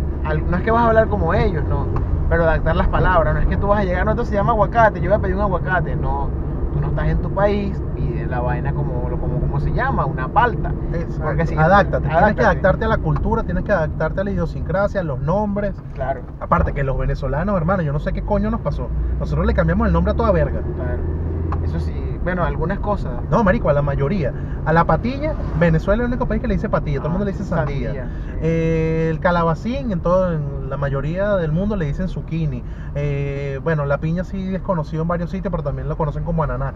no 0.50 0.58
es 0.58 0.64
que 0.64 0.72
vas 0.72 0.84
a 0.84 0.88
hablar 0.88 1.08
como 1.10 1.34
ellos, 1.34 1.64
no, 1.68 1.86
pero 2.30 2.44
adaptar 2.44 2.76
las 2.76 2.88
palabras, 2.88 3.36
no 3.36 3.42
es 3.42 3.48
que 3.48 3.58
tú 3.58 3.68
vas 3.68 3.82
a 3.82 3.84
llegar, 3.84 4.06
no, 4.06 4.12
esto 4.12 4.26
se 4.26 4.34
llama 4.34 4.54
aguacate, 4.54 5.00
yo 5.02 5.10
voy 5.10 5.20
a 5.20 5.22
pedir 5.22 5.36
un 5.36 5.42
aguacate, 5.42 5.96
no, 5.96 6.30
tú 6.74 6.80
no 6.82 6.88
estás 6.88 7.08
en 7.10 7.18
tu 7.22 7.30
país, 7.32 7.80
pide 7.96 8.26
la 8.26 8.40
vaina 8.40 8.74
como, 8.74 9.10
lo- 9.10 9.20
como, 9.20 9.37
se 9.60 9.72
llama, 9.74 10.06
una 10.06 10.28
palta. 10.28 10.72
Exacto. 10.94 11.24
Porque 11.24 11.46
si- 11.48 11.56
adáctate, 11.56 12.08
tienes 12.08 12.36
que 12.36 12.42
adaptarte 12.44 12.86
a 12.86 12.88
la 12.88 12.98
cultura, 12.98 13.44
tienes 13.44 13.64
que 13.64 13.72
adaptarte 13.72 14.22
a 14.22 14.24
la 14.24 14.32
idiosincrasia, 14.32 15.02
a 15.02 15.04
los 15.04 15.20
nombres. 15.20 15.76
Claro, 15.94 16.22
Aparte 16.40 16.74
que 16.74 16.84
los 16.84 16.98
venezolanos, 16.98 17.56
hermano, 17.58 17.84
yo 17.84 17.94
no 17.94 18.00
sé 18.00 18.14
qué 18.14 18.22
coño 18.22 18.50
nos 18.52 18.62
pasó. 18.62 18.90
Nosotros 19.20 19.46
le 19.46 19.54
cambiamos 19.54 19.88
el 19.88 19.94
nombre 19.94 20.14
a 20.14 20.16
toda 20.16 20.32
verga. 20.32 20.62
claro. 20.76 21.18
Eso 21.64 21.80
sí, 21.80 21.94
bueno, 22.24 22.44
algunas 22.44 22.80
cosas. 22.80 23.12
No, 23.30 23.44
marico, 23.44 23.70
a 23.70 23.74
la 23.74 23.82
mayoría. 23.82 24.32
A 24.66 24.72
la 24.74 24.86
patilla, 24.86 25.34
Venezuela 25.60 26.04
es 26.04 26.08
el 26.08 26.14
único 26.14 26.26
país 26.26 26.42
que 26.42 26.48
le 26.48 26.54
dice 26.56 26.70
patilla, 26.70 26.98
todo 27.00 27.08
el 27.08 27.10
Ah, 27.10 27.18
mundo 27.18 27.26
le 27.26 27.32
dice 27.32 27.44
sandía. 27.44 27.88
sandía, 27.90 28.06
sí. 28.06 28.32
Eh, 28.42 29.08
el 29.12 29.20
calabacín, 29.20 29.92
en, 29.92 30.00
todo, 30.02 30.32
en 30.34 30.70
la 30.70 30.78
mayoría 30.78 31.36
del 31.36 31.52
mundo 31.52 31.76
le 31.76 31.86
dicen 31.86 32.08
zucchini. 32.08 32.64
Eh, 32.96 33.60
bueno, 33.64 33.86
la 33.86 33.98
piña 33.98 34.24
sí 34.24 34.56
es 34.56 34.62
conocido 34.62 35.02
en 35.02 35.08
varios 35.08 35.30
sitios, 35.32 35.52
pero 35.52 35.64
también 35.64 35.90
lo 35.90 35.98
conocen 35.98 36.24
como 36.24 36.44
ananá. 36.44 36.74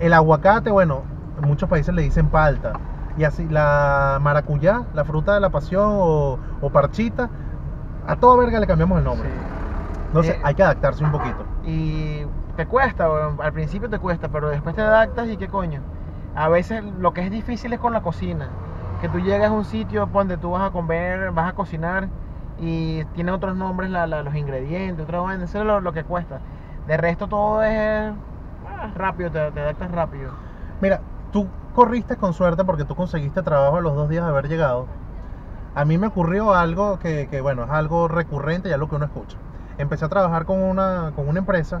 El 0.00 0.12
aguacate, 0.12 0.70
bueno, 0.70 1.02
en 1.40 1.48
muchos 1.48 1.68
países 1.68 1.94
le 1.94 2.02
dicen 2.02 2.28
palta. 2.28 2.72
Y 3.16 3.24
así, 3.24 3.48
la 3.48 4.18
maracuyá, 4.20 4.82
la 4.92 5.04
fruta 5.04 5.34
de 5.34 5.40
la 5.40 5.50
pasión 5.50 5.84
o, 5.86 6.38
o 6.60 6.70
parchita, 6.70 7.30
a 8.06 8.16
toda 8.16 8.36
verga 8.36 8.60
le 8.60 8.66
cambiamos 8.66 8.98
el 8.98 9.04
nombre. 9.04 9.28
Sí. 9.28 9.36
Entonces 10.06 10.36
Eh, 10.36 10.40
hay 10.42 10.54
que 10.54 10.62
adaptarse 10.62 11.04
un 11.04 11.12
poquito. 11.12 11.44
Y 11.64 12.26
te 12.56 12.66
cuesta, 12.66 13.06
al 13.38 13.52
principio 13.52 13.88
te 13.88 13.98
cuesta, 13.98 14.28
pero 14.28 14.48
después 14.48 14.74
te 14.74 14.82
adaptas 14.82 15.28
y 15.28 15.36
qué 15.36 15.48
coño. 15.48 15.80
A 16.34 16.48
veces 16.48 16.82
lo 16.98 17.12
que 17.12 17.22
es 17.22 17.30
difícil 17.30 17.72
es 17.72 17.80
con 17.80 17.92
la 17.92 18.02
cocina. 18.02 18.48
Que 19.00 19.08
tú 19.08 19.18
llegas 19.20 19.50
a 19.50 19.52
un 19.52 19.64
sitio 19.64 20.06
donde 20.06 20.36
tú 20.36 20.50
vas 20.52 20.68
a 20.68 20.70
comer, 20.72 21.30
vas 21.32 21.50
a 21.50 21.54
cocinar 21.54 22.08
y 22.58 23.04
tiene 23.06 23.32
otros 23.32 23.56
nombres 23.56 23.90
la- 23.90 24.06
la- 24.06 24.22
los 24.22 24.34
ingredientes, 24.34 25.04
otra 25.04 25.20
vaina, 25.20 25.44
eso 25.44 25.58
es 25.60 25.64
lo, 25.64 25.80
lo 25.80 25.92
que 25.92 26.04
cuesta. 26.04 26.40
De 26.86 26.96
resto 26.96 27.28
todo 27.28 27.62
es 27.62 28.12
ah, 28.66 28.92
rápido, 28.94 29.30
te, 29.30 29.50
te 29.52 29.60
adaptas 29.60 29.90
rápido. 29.90 30.32
Mira, 30.80 31.00
tú 31.34 31.48
corriste 31.74 32.16
con 32.16 32.32
suerte 32.32 32.64
porque 32.64 32.84
tú 32.84 32.94
conseguiste 32.94 33.42
trabajo 33.42 33.76
a 33.76 33.80
los 33.80 33.96
dos 33.96 34.08
días 34.08 34.24
de 34.24 34.30
haber 34.30 34.48
llegado. 34.48 34.86
A 35.74 35.84
mí 35.84 35.98
me 35.98 36.06
ocurrió 36.06 36.54
algo 36.54 37.00
que, 37.00 37.26
que, 37.28 37.40
bueno, 37.40 37.64
es 37.64 37.70
algo 37.70 38.06
recurrente 38.06 38.68
y 38.68 38.72
algo 38.72 38.88
que 38.88 38.94
uno 38.94 39.06
escucha. 39.06 39.36
Empecé 39.76 40.04
a 40.04 40.08
trabajar 40.08 40.44
con 40.44 40.62
una, 40.62 41.10
con 41.16 41.28
una 41.28 41.40
empresa, 41.40 41.80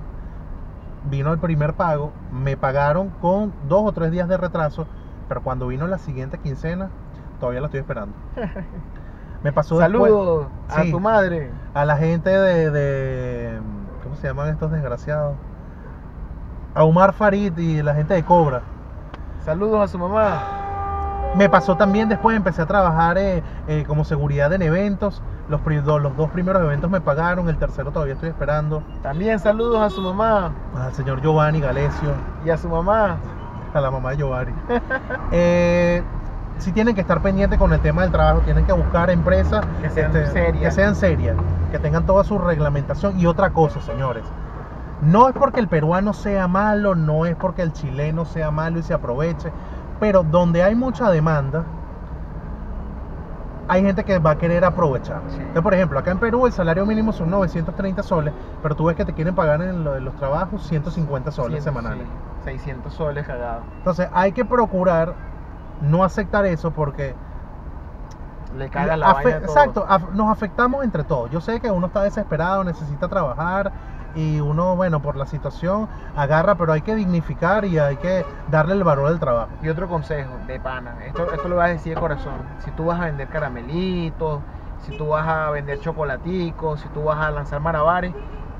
vino 1.08 1.32
el 1.32 1.38
primer 1.38 1.74
pago, 1.74 2.12
me 2.32 2.56
pagaron 2.56 3.10
con 3.22 3.52
dos 3.68 3.82
o 3.84 3.92
tres 3.92 4.10
días 4.10 4.28
de 4.28 4.36
retraso, 4.36 4.88
pero 5.28 5.42
cuando 5.42 5.68
vino 5.68 5.86
la 5.86 5.98
siguiente 5.98 6.38
quincena, 6.38 6.90
todavía 7.38 7.60
la 7.60 7.66
estoy 7.68 7.80
esperando. 7.80 8.14
Me 9.44 9.52
pasó 9.52 9.78
Saludos 9.78 10.46
a 10.70 10.82
Sí. 10.82 10.90
tu 10.90 10.98
madre. 11.00 11.50
a 11.74 11.84
la 11.84 11.96
gente 11.98 12.30
de, 12.30 12.70
de- 12.70 13.60
¿Cómo 14.02 14.16
se 14.16 14.26
llaman 14.26 14.48
estos 14.48 14.72
desgraciados? 14.72 15.36
A 16.74 16.82
Omar 16.84 17.12
Farid 17.12 17.56
y 17.58 17.82
la 17.82 17.94
gente 17.94 18.14
de 18.14 18.24
Cobra. 18.24 18.62
Saludos 19.44 19.80
a 19.82 19.88
su 19.88 19.98
mamá. 19.98 20.38
Me 21.36 21.48
pasó 21.50 21.76
también 21.76 22.08
después, 22.08 22.36
empecé 22.36 22.62
a 22.62 22.66
trabajar 22.66 23.18
eh, 23.18 23.42
eh, 23.66 23.84
como 23.86 24.04
seguridad 24.04 24.52
en 24.52 24.62
eventos. 24.62 25.20
Los, 25.48 25.60
los 25.66 26.16
dos 26.16 26.30
primeros 26.30 26.62
eventos 26.62 26.90
me 26.90 27.00
pagaron, 27.00 27.48
el 27.50 27.58
tercero 27.58 27.90
todavía 27.90 28.14
estoy 28.14 28.30
esperando. 28.30 28.82
También 29.02 29.38
saludos 29.38 29.82
a 29.82 29.90
su 29.90 30.00
mamá 30.00 30.52
Al 30.74 30.94
señor 30.94 31.20
Giovanni 31.20 31.60
Galesio, 31.60 32.12
y 32.46 32.50
a 32.50 32.56
su 32.56 32.68
mamá. 32.68 33.18
a 33.74 33.80
la 33.80 33.90
mamá 33.90 34.10
de 34.10 34.16
Giovanni. 34.18 34.52
Eh, 35.32 36.02
sí 36.58 36.72
tienen 36.72 36.94
que 36.94 37.00
estar 37.00 37.20
pendientes 37.20 37.58
con 37.58 37.72
el 37.72 37.80
tema 37.80 38.02
del 38.02 38.12
trabajo, 38.12 38.40
tienen 38.40 38.64
que 38.64 38.72
buscar 38.72 39.10
empresas 39.10 39.66
Que 39.82 39.90
sean 39.90 40.16
este, 40.16 40.32
serias. 40.32 40.62
que 40.62 40.70
sean 40.70 40.94
serias, 40.94 41.36
que 41.72 41.78
tengan 41.80 42.06
toda 42.06 42.24
su 42.24 42.38
reglamentación. 42.38 43.18
Y 43.18 43.26
otra 43.26 43.50
cosa, 43.50 43.80
señores, 43.80 44.22
no 45.02 45.28
es 45.28 45.34
porque 45.34 45.60
el 45.60 45.68
peruano 45.68 46.12
sea 46.12 46.48
malo, 46.48 46.94
no 46.94 47.26
es 47.26 47.36
porque 47.36 47.62
el 47.62 47.72
chileno 47.72 48.24
sea 48.24 48.50
malo 48.50 48.78
y 48.78 48.82
se 48.82 48.94
aproveche, 48.94 49.52
pero 50.00 50.22
donde 50.22 50.62
hay 50.62 50.74
mucha 50.74 51.10
demanda, 51.10 51.64
hay 53.66 53.82
gente 53.82 54.04
que 54.04 54.18
va 54.18 54.32
a 54.32 54.38
querer 54.38 54.64
aprovechar. 54.64 55.22
Sí. 55.28 55.36
Entonces, 55.38 55.62
por 55.62 55.74
ejemplo, 55.74 55.98
acá 55.98 56.10
en 56.10 56.18
Perú 56.18 56.46
el 56.46 56.52
salario 56.52 56.84
mínimo 56.84 57.12
son 57.12 57.30
930 57.30 58.02
soles, 58.02 58.34
pero 58.62 58.74
tú 58.76 58.84
ves 58.86 58.96
que 58.96 59.04
te 59.04 59.14
quieren 59.14 59.34
pagar 59.34 59.62
en, 59.62 59.84
lo- 59.84 59.96
en 59.96 60.04
los 60.04 60.14
trabajos 60.16 60.62
150 60.66 61.30
soles 61.32 61.64
semanales. 61.64 62.06
sí, 62.06 62.12
600 62.44 62.92
soles 62.92 63.26
cagado. 63.26 63.62
Entonces 63.78 64.08
hay 64.12 64.32
que 64.32 64.44
procurar 64.44 65.14
no 65.80 66.04
aceptar 66.04 66.44
eso 66.44 66.70
porque 66.72 67.14
Le 68.56 68.68
caga 68.68 68.96
la 68.96 69.12
vaina 69.14 69.36
a 69.36 69.38
exacto, 69.38 69.86
nos 70.12 70.28
afectamos 70.30 70.84
entre 70.84 71.02
todos. 71.02 71.30
Yo 71.30 71.40
sé 71.40 71.58
que 71.60 71.70
uno 71.70 71.86
está 71.86 72.02
desesperado, 72.02 72.62
necesita 72.64 73.08
trabajar 73.08 73.72
y 74.14 74.40
uno, 74.40 74.76
bueno, 74.76 75.00
por 75.00 75.16
la 75.16 75.26
situación 75.26 75.88
agarra, 76.16 76.54
pero 76.54 76.72
hay 76.72 76.82
que 76.82 76.94
dignificar 76.94 77.64
y 77.64 77.78
hay 77.78 77.96
que 77.96 78.24
darle 78.50 78.74
el 78.74 78.84
valor 78.84 79.08
al 79.08 79.18
trabajo. 79.18 79.50
Y 79.62 79.68
otro 79.68 79.88
consejo 79.88 80.30
de 80.46 80.60
pana, 80.60 80.94
esto, 81.06 81.32
esto 81.32 81.48
lo 81.48 81.56
vas 81.56 81.70
a 81.70 81.72
decir 81.72 81.94
de 81.94 82.00
corazón. 82.00 82.34
Si 82.64 82.70
tú 82.72 82.86
vas 82.86 83.00
a 83.00 83.06
vender 83.06 83.28
caramelitos, 83.28 84.40
si 84.82 84.96
tú 84.96 85.08
vas 85.08 85.26
a 85.26 85.50
vender 85.50 85.80
chocolaticos, 85.80 86.80
si 86.80 86.88
tú 86.88 87.04
vas 87.04 87.18
a 87.18 87.30
lanzar 87.30 87.60
malabares, 87.60 88.14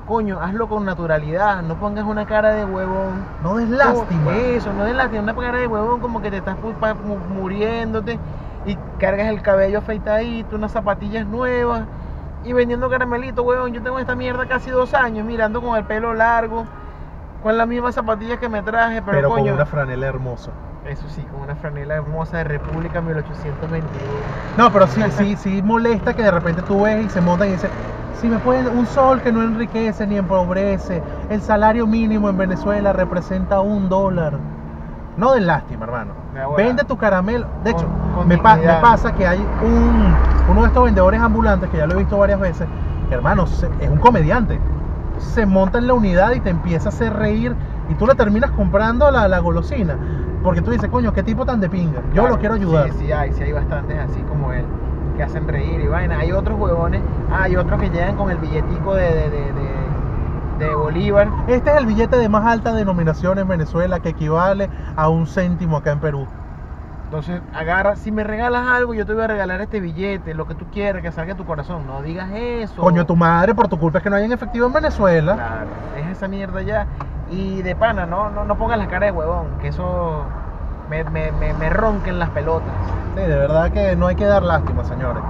coño, 0.07 0.41
hazlo 0.41 0.69
con 0.69 0.85
naturalidad, 0.85 1.63
no 1.63 1.77
pongas 1.77 2.05
una 2.05 2.27
cara 2.27 2.51
de 2.51 2.65
huevón. 2.65 3.25
No 3.43 3.57
des 3.57 3.69
lástima. 3.69 4.37
Eso, 4.37 4.73
no 4.73 4.85
des 4.85 4.95
lástima, 4.95 5.23
una 5.23 5.35
cara 5.35 5.59
de 5.59 5.67
huevón 5.67 6.01
como 6.01 6.21
que 6.21 6.31
te 6.31 6.39
estás 6.39 6.57
muriéndote 7.31 8.19
y 8.67 8.77
cargas 8.99 9.29
el 9.29 9.43
cabello 9.43 9.79
afeitadito, 9.79 10.57
unas 10.57 10.73
zapatillas 10.73 11.27
nuevas 11.27 11.87
y 12.45 12.53
vendiendo 12.53 12.89
caramelitos, 12.91 13.45
huevón. 13.45 13.73
Yo 13.73 13.83
tengo 13.83 13.99
esta 13.99 14.15
mierda 14.15 14.47
casi 14.47 14.71
dos 14.71 14.95
años 14.95 15.27
mirando 15.27 15.61
con 15.63 15.77
el 15.77 15.85
pelo 15.85 16.15
largo, 16.15 16.67
con 17.43 17.57
las 17.57 17.67
mismas 17.67 17.95
zapatillas 17.95 18.39
que 18.39 18.49
me 18.49 18.63
traje, 18.63 19.03
pero, 19.03 19.19
pero 19.19 19.29
coño. 19.31 19.45
con 19.47 19.55
una 19.55 19.67
franela 19.67 20.07
hermosa. 20.07 20.51
Eso 20.87 21.09
sí, 21.09 21.23
con 21.23 21.41
una 21.43 21.57
franela 21.57 21.95
hermosa 21.95 22.39
de 22.39 22.45
República 22.45 23.01
1821. 23.01 24.05
No, 24.57 24.71
pero 24.71 24.87
sí, 24.87 25.03
sí, 25.11 25.37
sí 25.37 25.63
molesta 25.63 26.15
que 26.15 26.23
de 26.23 26.31
repente 26.31 26.63
tú 26.63 26.83
ves 26.83 27.07
y 27.07 27.09
se 27.09 27.21
montan 27.21 27.49
y 27.49 27.53
dicen, 27.53 27.71
si 28.21 28.29
me 28.29 28.39
pueden, 28.39 28.69
un 28.69 28.87
sol 28.87 29.21
que 29.23 29.33
no 29.33 29.43
enriquece 29.43 30.07
ni 30.07 30.17
empobrece, 30.17 31.03
el 31.31 31.41
salario 31.41 31.87
mínimo 31.87 32.29
en 32.29 32.37
Venezuela 32.37 32.93
representa 32.93 33.61
un 33.61 33.89
dólar. 33.89 34.39
No 35.17 35.33
den 35.33 35.47
lástima, 35.47 35.85
hermano. 35.85 36.13
Vende 36.57 36.85
tu 36.85 36.97
caramelo. 36.97 37.47
De 37.65 37.71
hecho, 37.71 37.87
Con- 37.89 38.13
con 38.15 38.29
me, 38.29 38.37
pa- 38.39 38.55
me 38.55 38.61
dignidad. 38.61 38.81
pasa 38.83 39.13
que 39.15 39.27
hay 39.27 39.39
un, 39.63 40.15
uno 40.49 40.61
de 40.63 40.67
estos 40.69 40.85
vendedores 40.85 41.21
ambulantes, 41.21 41.71
que 41.71 41.79
ya 41.79 41.87
lo 41.87 41.95
he 41.95 41.99
visto 41.99 42.19
varias 42.19 42.41
veces, 42.41 42.67
que 43.09 43.15
hermano, 43.15 43.45
es 43.45 43.91
un 43.91 43.99
comediante. 43.99 44.59
Se 45.19 45.47
monta 45.47 45.79
en 45.79 45.87
la 45.87 45.95
unidad 45.95 46.33
y 46.33 46.41
te 46.41 46.51
empieza 46.51 46.89
a 46.89 46.93
hacer 46.93 47.13
reír 47.15 47.55
y 47.89 47.95
tú 47.95 48.07
le 48.07 48.15
terminas 48.15 48.51
comprando 48.51 49.11
la, 49.11 49.29
la 49.29 49.39
golosina. 49.39 49.97
Porque 50.43 50.61
tú 50.61 50.71
dices, 50.73 50.91
coño, 50.91 51.13
qué 51.13 51.23
tipo 51.23 51.47
tan 51.47 51.61
de 51.61 51.71
pinga. 51.71 52.01
Yo 52.13 52.23
Claro, 52.23 52.31
lo 52.31 52.39
quiero 52.39 52.55
ayudar. 52.57 52.91
Sí, 52.93 53.07
sí 53.07 53.13
hay, 53.13 53.33
sí 53.33 53.43
hay 53.45 53.53
bastantes 53.53 53.97
así 53.99 54.21
como 54.23 54.53
él, 54.53 54.65
que 55.17 55.23
hacen 55.23 55.49
reír 55.49 55.81
y 55.81 55.87
vaina. 55.87 56.19
Hay 56.19 56.33
otros 56.33 56.59
huevones, 56.59 57.01
ah, 57.33 57.45
hay 57.45 57.57
otros 57.57 57.81
que 57.81 57.89
llegan 57.89 58.17
con 58.17 58.31
el 58.31 58.39
billetico 58.39 58.95
de, 58.95 59.05
de, 59.05 59.31
de, 59.31 59.53
de- 59.53 59.85
de 60.59 60.73
Bolívar. 60.75 61.29
Este 61.49 61.71
es 61.71 61.77
el 61.79 61.87
billete 61.87 62.17
de 62.17 62.29
más 62.29 62.45
alta 62.47 62.73
denominación 62.73 63.39
en 63.39 63.49
Venezuela 63.49 63.99
que 64.01 64.11
equivale 64.11 64.69
a 64.95 65.09
un 65.09 65.27
céntimo 65.27 65.79
acá 65.79 65.91
en 65.93 65.99
Perú. 66.01 66.29
Entonces, 67.15 67.43
agarra, 67.55 67.95
si 67.95 68.11
me 68.11 68.25
regalas 68.25 68.67
algo, 68.67 68.93
yo 68.93 69.07
te 69.07 69.15
voy 69.15 69.23
a 69.23 69.29
regalar 69.29 69.61
este 69.61 69.79
billete, 69.79 70.35
lo 70.35 70.49
que 70.49 70.57
tú 70.57 70.65
quieras, 70.73 71.01
que 71.01 71.13
salga 71.13 71.35
de 71.35 71.39
tu 71.39 71.45
corazón. 71.45 71.87
No 71.87 72.03
digas 72.03 72.29
eso. 72.35 72.83
Coño, 72.83 73.07
tu 73.07 73.15
madre, 73.15 73.55
por 73.55 73.69
tu 73.69 73.79
culpa 73.79 73.99
es 73.99 74.03
que 74.03 74.11
no 74.11 74.17
hay 74.17 74.25
en 74.25 74.33
efectivo 74.33 74.67
en 74.67 74.73
Venezuela. 74.73 75.35
Claro, 75.35 75.67
es 75.97 76.09
esa 76.09 76.27
mierda 76.27 76.61
ya. 76.63 76.89
Y 77.31 77.63
de 77.63 77.77
pana, 77.77 78.05
no, 78.05 78.31
no, 78.31 78.45
no 78.45 78.59
pongas 78.59 78.79
la 78.79 78.89
cara 78.89 79.07
de 79.07 79.13
huevón, 79.13 79.47
que 79.61 79.69
eso 79.69 80.25
me, 80.91 81.05
me, 81.05 81.31
me, 81.31 81.55
me 81.55 81.71
ronquen 81.71 82.19
las 82.19 82.31
pelotas. 82.31 82.75
Sí, 83.15 83.21
de 83.21 83.37
verdad 83.37 83.71
que 83.71 83.95
no 83.95 84.09
hay 84.09 84.17
que 84.17 84.25
dar 84.25 84.43
lástima, 84.43 84.83
señores. 84.83 85.23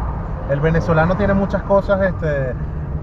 El 0.48 0.60
venezolano 0.60 1.18
tiene 1.18 1.34
muchas 1.34 1.60
cosas 1.64 2.00
este, 2.00 2.54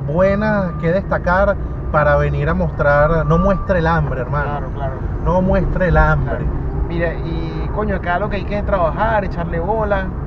buenas 0.07 0.71
que 0.81 0.91
destacar 0.91 1.55
para 1.91 2.15
venir 2.15 2.49
a 2.49 2.55
mostrar. 2.55 3.27
No 3.27 3.37
muestre 3.37 3.77
el 3.77 3.85
hambre, 3.85 4.21
hermano. 4.21 4.49
Claro, 4.49 4.67
claro. 4.73 4.93
No 5.23 5.39
muestre 5.43 5.89
el 5.89 5.97
hambre. 5.97 6.37
Claro. 6.37 6.60
Mira, 6.91 7.15
y 7.15 7.69
coño, 7.69 7.95
acá 7.95 8.19
lo 8.19 8.29
que 8.29 8.35
hay 8.37 8.45
que 8.45 8.57
es 8.57 8.65
trabajar, 8.65 9.23
echarle 9.25 9.59
bola 9.59 10.17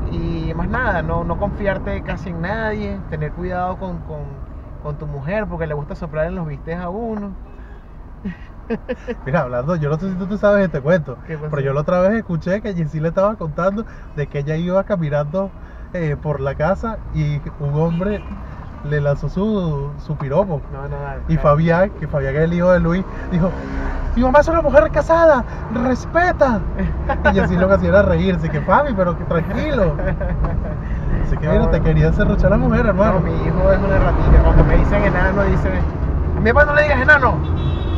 y 0.00 0.54
más 0.54 0.68
nada, 0.68 1.02
no, 1.02 1.24
no 1.24 1.38
confiarte 1.38 2.02
casi 2.04 2.30
en 2.30 2.42
nadie, 2.42 3.04
tener 3.08 3.32
cuidado 3.34 3.78
con, 3.78 4.02
con, 4.02 4.46
con 4.78 4.98
tu 4.98 5.06
mujer 5.08 5.46
porque 5.48 5.66
le 5.66 5.74
gusta 5.74 5.96
soplar 5.96 6.26
en 6.28 6.36
los 6.36 6.46
vistes 6.46 6.76
a 6.78 6.90
uno. 6.90 7.38
Mira, 9.24 9.42
hablando, 9.42 9.76
yo 9.76 9.88
no 9.90 9.98
sé 9.98 10.10
si 10.10 10.16
tú, 10.16 10.26
tú 10.28 10.38
sabes 10.38 10.64
este 10.64 10.80
cuento, 10.80 11.18
pero 11.48 11.62
yo 11.62 11.72
la 11.72 11.80
otra 11.82 12.00
vez 12.00 12.12
escuché 12.18 12.60
que 12.62 12.74
Jessy 12.74 13.00
le 13.00 13.08
estaba 13.08 13.36
contando 13.36 13.84
de 14.14 14.28
que 14.28 14.38
ella 14.40 14.56
iba 14.56 14.84
caminando 14.84 15.54
eh, 15.92 16.16
por 16.16 16.40
la 16.40 16.54
casa 16.56 17.00
y 17.12 17.40
un 17.58 17.74
hombre 17.76 18.24
le 18.84 19.00
lanzó 19.00 19.28
su, 19.28 19.90
su 20.04 20.16
piropo. 20.16 20.60
No, 20.72 20.88
no, 20.88 21.00
dale, 21.00 21.22
Y. 21.28 21.36
Fabián, 21.36 21.90
que 22.00 22.06
Fabián 22.06 22.34
es 22.36 22.42
el 22.42 22.54
hijo 22.54 22.70
de 22.72 22.80
Luis, 22.80 23.04
dijo, 23.30 23.50
mi 24.16 24.22
mamá 24.22 24.40
es 24.40 24.48
una 24.48 24.62
mujer 24.62 24.90
casada, 24.90 25.44
respeta. 25.84 26.60
Y 27.30 27.34
Jessy 27.34 27.56
lo 27.56 27.68
que 27.68 27.74
hacía 27.74 27.88
era 27.90 28.02
reírse, 28.02 28.48
que 28.48 28.60
Fabi, 28.60 28.92
pero 28.94 29.16
que 29.16 29.24
tranquilo. 29.24 29.94
Así 31.26 31.36
que 31.36 31.48
mira, 31.48 31.70
te 31.70 31.80
quería 31.80 32.12
serruchar 32.12 32.46
a 32.46 32.50
la 32.50 32.58
mujer, 32.58 32.86
hermano. 32.86 33.14
No, 33.14 33.20
mi 33.20 33.32
hijo 33.32 33.70
es 33.70 33.78
una 33.78 33.98
ratita. 33.98 34.42
Cuando 34.42 34.64
me 34.64 34.76
dicen 34.76 35.04
enano, 35.04 35.44
dice, 35.44 35.70
mi 36.42 36.52
papá 36.52 36.64
no 36.64 36.74
le 36.74 36.82
digas 36.82 37.00
enano, 37.02 37.34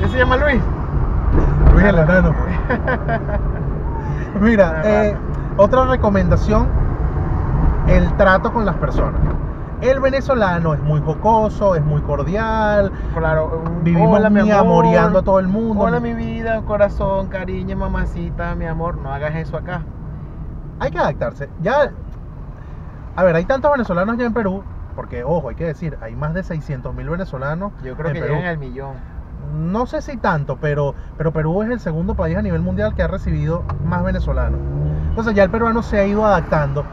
él 0.03 0.11
se 0.11 0.18
llama 0.18 0.37
Luis. 0.37 0.61
Luis 1.73 1.85
el 1.87 1.99
enano. 1.99 2.35
Mira, 4.40 4.83
eh, 4.85 5.16
otra 5.57 5.87
recomendación, 5.87 6.66
el 7.87 8.12
trato 8.16 8.53
con 8.53 8.64
las 8.64 8.75
personas. 8.77 9.21
El 9.83 9.99
venezolano 9.99 10.75
es 10.75 10.81
muy 10.81 11.01
jocoso, 11.01 11.75
es 11.75 11.83
muy 11.85 12.01
cordial, 12.03 12.92
Claro, 13.16 13.62
vivimos 13.83 14.16
hola, 14.16 14.31
mi 14.31 14.40
amor. 14.49 14.85
amoreando 14.85 15.18
a 15.18 15.23
todo 15.23 15.40
el 15.40 15.49
mundo. 15.49 15.83
Hola 15.83 15.99
mi 15.99 16.14
vida, 16.14 16.62
corazón, 16.62 17.27
cariño, 17.27 17.77
mamacita, 17.77 18.55
mi 18.55 18.64
amor, 18.66 18.97
no 18.99 19.12
hagas 19.12 19.35
eso 19.35 19.57
acá. 19.57 19.83
Hay 20.79 20.92
que 20.92 20.99
adaptarse. 20.99 21.49
Ya, 21.61 21.90
a 23.16 23.25
ver, 23.25 23.35
hay 23.35 23.45
tantos 23.45 23.73
venezolanos 23.73 24.16
ya 24.18 24.27
en 24.27 24.33
Perú, 24.33 24.62
porque 24.95 25.25
ojo, 25.25 25.49
hay 25.49 25.57
que 25.57 25.64
decir, 25.66 25.99
hay 26.01 26.14
más 26.14 26.33
de 26.33 26.45
600 26.45 26.95
mil 26.95 27.09
venezolanos 27.11 27.73
Yo 27.83 27.97
creo 27.97 28.09
en 28.11 28.14
que 28.14 28.21
Perú. 28.21 28.35
llegan 28.37 28.49
al 28.51 28.59
millón. 28.59 28.92
No 29.53 29.87
sé 29.87 30.01
si 30.01 30.16
tanto, 30.16 30.59
pero, 30.61 30.95
pero 31.18 31.33
Perú 31.33 31.61
es 31.64 31.71
el 31.71 31.81
segundo 31.81 32.14
país 32.14 32.37
a 32.37 32.42
nivel 32.42 32.62
mundial 32.62 32.95
que 32.95 33.03
ha 33.03 33.09
recibido 33.09 33.64
más 33.85 34.05
venezolanos. 34.05 34.61
Entonces 35.09 35.35
ya 35.35 35.42
el 35.42 35.51
peruano 35.51 35.83
se 35.83 35.99
ha 35.99 36.07
ido 36.07 36.25
adaptando, 36.25 36.85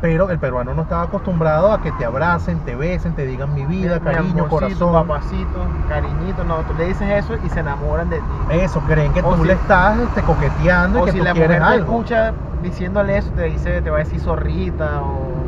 pero 0.00 0.30
el 0.30 0.38
peruano 0.38 0.74
no 0.74 0.82
estaba 0.82 1.02
acostumbrado 1.02 1.72
a 1.72 1.80
que 1.80 1.90
te 1.92 2.04
abracen, 2.04 2.60
te 2.64 2.76
besen, 2.76 3.14
te 3.14 3.26
digan 3.26 3.52
mi 3.52 3.66
vida, 3.66 3.98
Mi 3.98 4.04
cariño, 4.04 4.44
amorcito, 4.44 4.90
corazón. 4.90 4.92
papacito, 4.92 5.66
cariñito, 5.88 6.44
no, 6.44 6.62
tú 6.64 6.74
le 6.74 6.84
dices 6.86 7.08
eso 7.10 7.34
y 7.42 7.48
se 7.48 7.60
enamoran 7.60 8.08
de 8.08 8.18
ti. 8.20 8.24
Eso, 8.50 8.80
creen 8.82 9.12
que 9.12 9.20
O 9.22 9.34
tú 9.34 9.42
si- 9.42 9.48
le 9.48 9.54
estás 9.54 9.98
este, 9.98 10.22
coqueteando 10.22 11.00
y 11.00 11.04
que 11.06 11.12
si 11.12 11.18
tú 11.18 11.24
la 11.24 11.32
quieres 11.32 11.58
mujer 11.58 11.62
te 11.68 11.74
algo. 11.74 11.92
escucha 11.92 12.34
diciéndole 12.62 13.16
eso, 13.18 13.30
te 13.32 13.42
dice, 13.44 13.82
te 13.82 13.90
va 13.90 13.96
a 13.96 14.00
decir 14.00 14.20
zorrita 14.20 15.02
o 15.02 15.46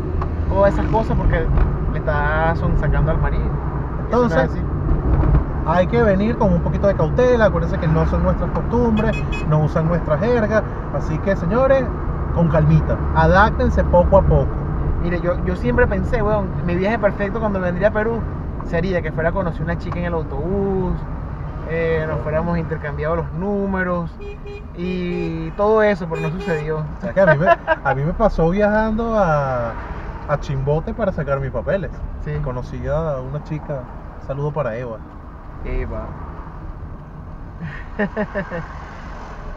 todas 0.48 0.74
esas 0.74 0.86
cosas 0.90 1.16
porque 1.16 1.46
le 1.92 1.98
estás 1.98 2.58
sacando 2.80 3.10
al 3.12 3.18
marido. 3.18 3.50
Entonces. 4.04 4.50
Hay 5.66 5.86
que 5.86 6.02
venir 6.02 6.36
con 6.38 6.52
un 6.52 6.62
poquito 6.62 6.86
de 6.86 6.94
cautela, 6.94 7.44
acuérdense 7.46 7.78
que 7.78 7.86
no 7.86 8.06
son 8.06 8.22
nuestras 8.22 8.50
costumbres, 8.50 9.14
no 9.46 9.60
usan 9.60 9.86
nuestra 9.86 10.18
jerga, 10.18 10.64
así 10.94 11.18
que 11.18 11.36
señores, 11.36 11.84
con 12.34 12.48
calmita, 12.48 12.96
adáctense 13.14 13.84
poco 13.84 14.18
a 14.18 14.22
poco. 14.22 14.48
Mire, 15.02 15.20
yo, 15.20 15.44
yo 15.44 15.56
siempre 15.56 15.86
pensé, 15.86 16.22
weón, 16.22 16.48
mi 16.66 16.76
viaje 16.76 16.98
perfecto 16.98 17.40
cuando 17.40 17.60
vendría 17.60 17.88
a 17.88 17.92
Perú 17.92 18.20
sería 18.62 19.02
que 19.02 19.12
fuera 19.12 19.30
a 19.30 19.32
conocer 19.32 19.62
una 19.62 19.78
chica 19.78 19.98
en 19.98 20.06
el 20.06 20.14
autobús, 20.14 20.94
eh, 21.70 22.04
nos 22.08 22.20
fuéramos 22.20 22.58
intercambiados 22.58 23.18
los 23.18 23.32
números 23.32 24.10
y 24.76 25.50
todo 25.52 25.82
eso, 25.82 26.06
pero 26.08 26.20
no 26.22 26.30
sucedió. 26.30 26.78
O 26.78 27.00
sea 27.00 27.12
que 27.12 27.20
a 27.20 27.26
mí 27.26 27.38
me, 27.38 27.46
a 27.82 27.94
mí 27.94 28.02
me 28.04 28.12
pasó 28.14 28.50
viajando 28.50 29.14
a, 29.16 29.70
a 30.28 30.40
Chimbote 30.40 30.94
para 30.94 31.12
sacar 31.12 31.40
mis 31.40 31.50
papeles. 31.50 31.90
Sí. 32.24 32.32
Conocí 32.42 32.86
a 32.86 33.20
una 33.20 33.42
chica, 33.44 33.82
saludo 34.26 34.52
para 34.52 34.76
Eva. 34.76 34.98
Eva. 35.64 36.06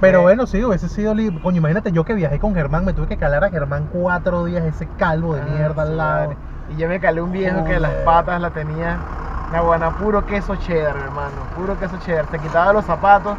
Pero 0.04 0.20
Eh. 0.20 0.22
bueno, 0.24 0.46
sí, 0.46 0.63
hubiese 0.63 0.89
sido 0.89 1.13
li- 1.13 1.39
Coño, 1.42 1.58
imagínate 1.58 1.92
yo 1.92 2.04
que 2.04 2.13
viajé 2.13 2.38
con 2.39 2.54
Germán, 2.54 2.84
me 2.86 2.94
tuve 2.94 3.08
que 3.08 3.18
calar 3.18 3.44
a 3.44 3.50
Germán 3.50 3.88
cuatro 3.92 4.44
días, 4.46 4.63
ese 4.66 4.88
calvo 4.98 5.34
de 5.36 5.42
Ah, 5.42 5.46
mierda 5.50 5.82
al 5.84 5.98
lado. 5.98 6.36
Y 6.70 6.76
yo 6.78 6.88
me 6.89 7.00
calé 7.00 7.22
un 7.22 7.32
viejo 7.32 7.63
que 7.63 7.80
las 7.80 7.92
patas 8.06 8.42
la 8.42 8.50
tenía. 8.50 8.98
Naguana, 9.52 9.92
puro 9.98 10.26
queso 10.26 10.56
cheddar, 10.58 10.96
hermano. 10.98 11.32
Puro 11.56 11.78
queso 11.80 11.98
cheddar. 12.06 12.26
Se 12.32 12.39
quitaba 12.39 12.74
los 12.74 12.84
zapatos 12.86 13.36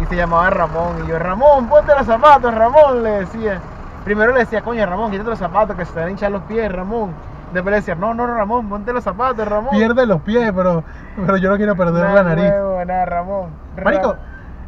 y 0.00 0.06
se 0.06 0.16
llamaba 0.16 0.50
Ramón. 0.50 1.04
Y 1.04 1.08
yo, 1.08 1.18
Ramón, 1.18 1.68
ponte 1.68 1.92
los 1.94 2.06
zapatos, 2.06 2.54
Ramón, 2.54 3.02
le 3.02 3.10
decía. 3.20 3.60
Primero 4.04 4.32
le 4.32 4.40
decía, 4.40 4.62
coño, 4.62 4.84
Ramón, 4.86 5.10
quítate 5.10 5.30
los 5.30 5.38
zapatos 5.38 5.76
que 5.76 5.84
se 5.84 5.92
te 5.92 5.98
van 6.00 6.08
a 6.08 6.10
hinchar 6.12 6.32
los 6.32 6.42
pies, 6.42 6.72
Ramón. 6.72 7.10
Después 7.52 7.70
le 7.72 7.76
decía, 7.76 7.94
no, 7.96 8.14
no, 8.14 8.26
Ramón, 8.26 8.68
ponte 8.68 8.92
los 8.92 9.04
zapatos, 9.04 9.46
Ramón. 9.46 9.70
Pierde 9.72 10.06
los 10.06 10.22
pies, 10.22 10.52
pero, 10.56 10.82
pero 11.16 11.36
yo 11.36 11.50
no 11.50 11.56
quiero 11.56 11.76
perder 11.76 12.10
la 12.10 12.22
nariz. 12.22 12.44
huevo, 12.50 12.84
nah, 12.86 13.04
Ramón. 13.04 13.50
Marico, 13.84 14.16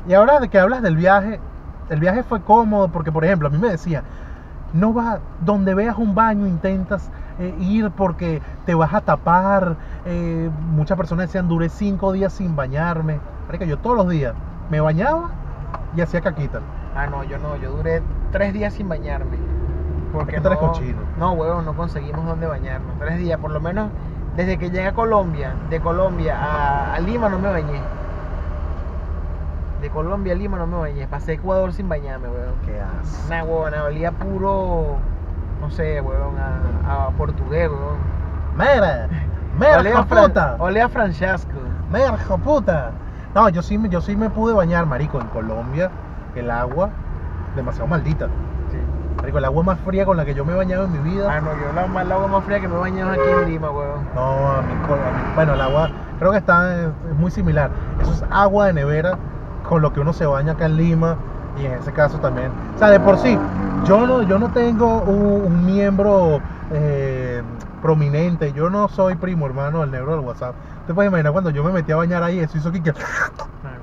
y 0.07 0.15
ahora 0.15 0.41
de 0.41 0.49
que 0.49 0.59
hablas 0.59 0.83
del 0.83 0.97
viaje, 0.97 1.41
el 1.89 2.01
viaje 2.01 2.23
fue 2.23 2.41
cómodo 2.43 2.89
porque, 2.89 3.13
por 3.13 3.25
ejemplo, 3.25 3.49
a 3.49 3.51
mí 3.51 3.59
me 3.59 3.69
decía, 3.69 4.05
no 4.73 4.93
vas, 4.93 5.21
donde 5.41 5.75
veas 5.75 5.97
un 5.99 6.15
baño 6.15 6.47
intentas 6.47 7.11
eh, 7.39 7.55
ir 7.59 7.91
porque 7.93 8.43
te 8.65 8.75
vas 8.75 8.93
a 8.95 9.01
tapar. 9.03 9.77
eh, 10.05 10.51
muchas 10.59 10.97
personas 10.97 11.27
decían, 11.29 11.49
duré 11.49 11.69
cinco 11.69 12.13
días 12.13 12.33
sin 12.33 12.57
bañarme. 12.57 13.21
Marico, 13.47 13.65
yo 13.65 13.79
todos 13.79 13.97
los 13.97 14.09
días 14.09 14.35
me 14.71 14.81
bañaba 14.81 15.31
y 15.95 16.01
hacía 16.01 16.21
caquita. 16.23 16.61
Ah, 16.95 17.07
no, 17.07 17.25
yo 17.25 17.39
no, 17.39 17.57
yo 17.57 17.73
duré 17.73 18.03
tres 18.31 18.53
días 18.53 18.75
sin 18.75 18.89
bañarme. 18.89 19.39
Porque 20.11 20.33
que 20.33 20.41
no, 20.41 20.59
cochino. 20.59 21.11
no, 21.17 21.33
huevón, 21.33 21.65
no 21.65 21.75
conseguimos 21.77 22.27
dónde 22.27 22.47
bañarnos. 22.47 22.99
Tres 22.99 23.19
días, 23.19 23.39
por 23.39 23.51
lo 23.51 23.61
menos 23.61 23.91
desde 24.37 24.59
que 24.59 24.71
llegué 24.71 24.87
a 24.89 24.95
Colombia, 24.95 25.63
de 25.71 25.81
Colombia 25.81 26.39
a, 26.39 26.95
a 26.95 27.01
Lima 27.01 27.29
no 27.29 27.39
me 27.39 27.49
bañé. 27.51 27.91
De 29.83 29.91
Colombia 29.91 30.33
a 30.33 30.37
Lima 30.37 30.57
no 30.59 30.67
me 30.69 30.77
bañé. 30.79 31.09
Pasé 31.09 31.33
Ecuador 31.35 31.73
sin 31.73 31.89
bañarme, 31.89 32.29
huevón. 32.29 32.55
¿Qué 32.65 32.81
haces? 32.81 33.25
Una 33.27 33.43
huevona, 33.43 33.83
olía 33.85 34.13
puro, 34.13 34.97
no 35.61 35.71
sé, 35.71 36.01
huevón, 36.01 36.37
a, 36.39 37.07
a 37.07 37.11
portugués, 37.11 37.69
huevón. 37.69 37.97
Mira, 38.57 39.09
mira, 39.59 39.79
Olía 39.81 40.03
puta. 40.05 40.57
olía 40.61 40.85
a 40.85 40.89
Francesco. 40.89 41.51
Hijo 41.93 42.39
puta. 42.39 42.93
No, 43.35 43.49
yo 43.49 43.61
sí, 43.61 43.77
me- 43.77 43.89
yo 43.89 44.01
sí 44.01 44.15
me 44.15 44.31
pude 44.31 44.55
bañar, 44.55 44.87
marico, 44.87 45.21
en 45.21 45.27
Colombia. 45.29 45.91
El 46.37 46.51
agua, 46.51 46.91
demasiado 47.57 47.89
maldita. 47.89 48.27
Sí. 48.71 48.79
Marico, 49.17 49.39
el 49.39 49.45
agua 49.47 49.65
más 49.65 49.81
fría 49.81 50.07
con 50.07 50.17
la 50.17 50.25
que 50.25 50.35
yo 50.35 50.45
me 50.45 50.53
he 50.53 50.57
bañado 50.57 50.85
en 50.85 50.93
mi 50.93 50.99
vida. 51.11 51.27
Ah, 51.29 51.41
no, 51.41 51.51
yo 51.61 51.73
la, 51.75 52.03
el 52.03 52.13
agua 52.13 52.29
más 52.29 52.45
fría 52.45 52.61
que 52.61 52.69
me 52.69 52.77
he 52.77 52.79
bañado 52.79 53.11
aquí 53.11 53.29
en 53.29 53.47
Lima, 53.51 53.71
huevón. 53.71 54.05
No, 54.15 54.23
a 54.49 54.63
mí, 54.63 54.73
a 54.73 54.87
mí- 54.95 55.35
bueno, 55.35 55.55
el 55.55 55.61
agua 55.61 55.91
creo 56.21 56.31
que 56.31 56.39
está 56.39 56.73
es, 56.83 56.87
es 57.11 57.17
muy 57.17 57.33
similar. 57.33 57.71
Eso 58.01 58.13
es 58.13 58.25
agua 58.31 58.67
de 58.67 58.75
nevera 58.75 59.19
con 59.69 59.83
lo 59.83 59.93
que 59.93 60.01
uno 60.01 60.13
se 60.13 60.27
baña 60.27 60.53
acá 60.53 60.67
en 60.67 60.77
Lima 60.77 61.17
y 61.61 61.67
en 61.67 61.73
ese 61.73 61.93
caso 61.93 62.19
también. 62.19 62.51
O 62.75 62.79
sea, 62.79 62.91
de 62.91 63.01
por 63.01 63.19
sí, 63.19 63.39
yo 63.85 64.07
no, 64.07 64.23
yo 64.23 64.39
no 64.39 64.49
tengo 64.51 65.01
un, 65.03 65.47
un 65.47 65.67
miembro 65.67 66.41
eh, 66.73 67.43
prominente, 67.83 68.53
yo 68.53 68.71
no 68.71 68.89
soy 68.89 69.17
primo 69.17 69.47
hermano 69.47 69.81
del 69.81 69.91
negro 69.91 70.13
del 70.17 70.21
WhatsApp. 70.21 70.55
Te 70.87 70.95
puedes 70.95 71.11
imaginar 71.11 71.33
cuando 71.33 71.51
yo 71.51 71.63
me 71.65 71.73
metí 71.73 71.93
a 71.93 71.97
bañar 71.97 72.23
ahí, 72.23 72.39
eso 72.39 72.59
hizo 72.59 72.73
que... 72.73 72.83
que- 72.83 72.93
Ah. 73.65 73.77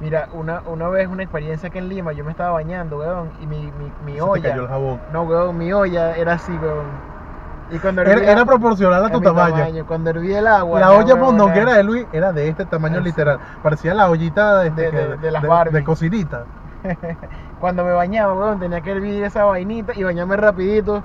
Mira, 0.00 0.28
una, 0.32 0.62
una 0.66 0.88
vez 0.88 1.08
una 1.08 1.24
experiencia 1.24 1.68
aquí 1.68 1.78
en 1.78 1.88
Lima, 1.88 2.12
yo 2.12 2.24
me 2.24 2.30
estaba 2.30 2.50
bañando, 2.52 2.98
weón, 2.98 3.30
y 3.40 3.46
mi, 3.46 3.56
mi, 3.62 3.90
mi 4.06 4.12
se 4.12 4.18
te 4.18 4.22
olla. 4.22 4.50
cayó 4.50 4.62
el 4.62 4.68
jabón. 4.68 5.00
No, 5.12 5.22
weón, 5.24 5.58
mi 5.58 5.72
olla 5.72 6.16
era 6.16 6.34
así, 6.34 6.52
weón. 6.52 6.86
Y 7.70 7.78
cuando 7.78 8.02
Era, 8.02 8.12
hervía- 8.12 8.32
era 8.32 8.44
proporcional 8.46 9.04
a 9.04 9.10
tu 9.10 9.20
tamaño. 9.20 9.84
Cuando 9.86 10.10
hervía 10.10 10.38
el 10.38 10.46
agua. 10.46 10.80
La 10.80 10.92
olla 10.92 11.14
weón, 11.14 11.20
mondonguera 11.20 11.62
era- 11.70 11.74
de 11.74 11.82
Luis 11.84 12.06
era 12.12 12.32
de 12.32 12.48
este 12.48 12.64
tamaño 12.64 13.00
literal. 13.00 13.38
Parecía 13.62 13.94
la 13.94 14.08
ollita 14.08 14.60
de, 14.60 14.68
este 14.68 14.90
De- 14.90 15.08
de- 15.08 15.16
de 15.18 15.30
las 15.30 15.42
de, 15.72 15.84
cocinita. 15.84 16.44
Cuando 17.60 17.84
me 17.84 17.92
bañaba, 17.92 18.32
weón, 18.34 18.58
tenía 18.60 18.80
que 18.80 18.92
hervir 18.92 19.22
esa 19.24 19.44
vainita 19.44 19.92
y 19.94 20.02
bañarme 20.04 20.36
rapidito. 20.36 21.02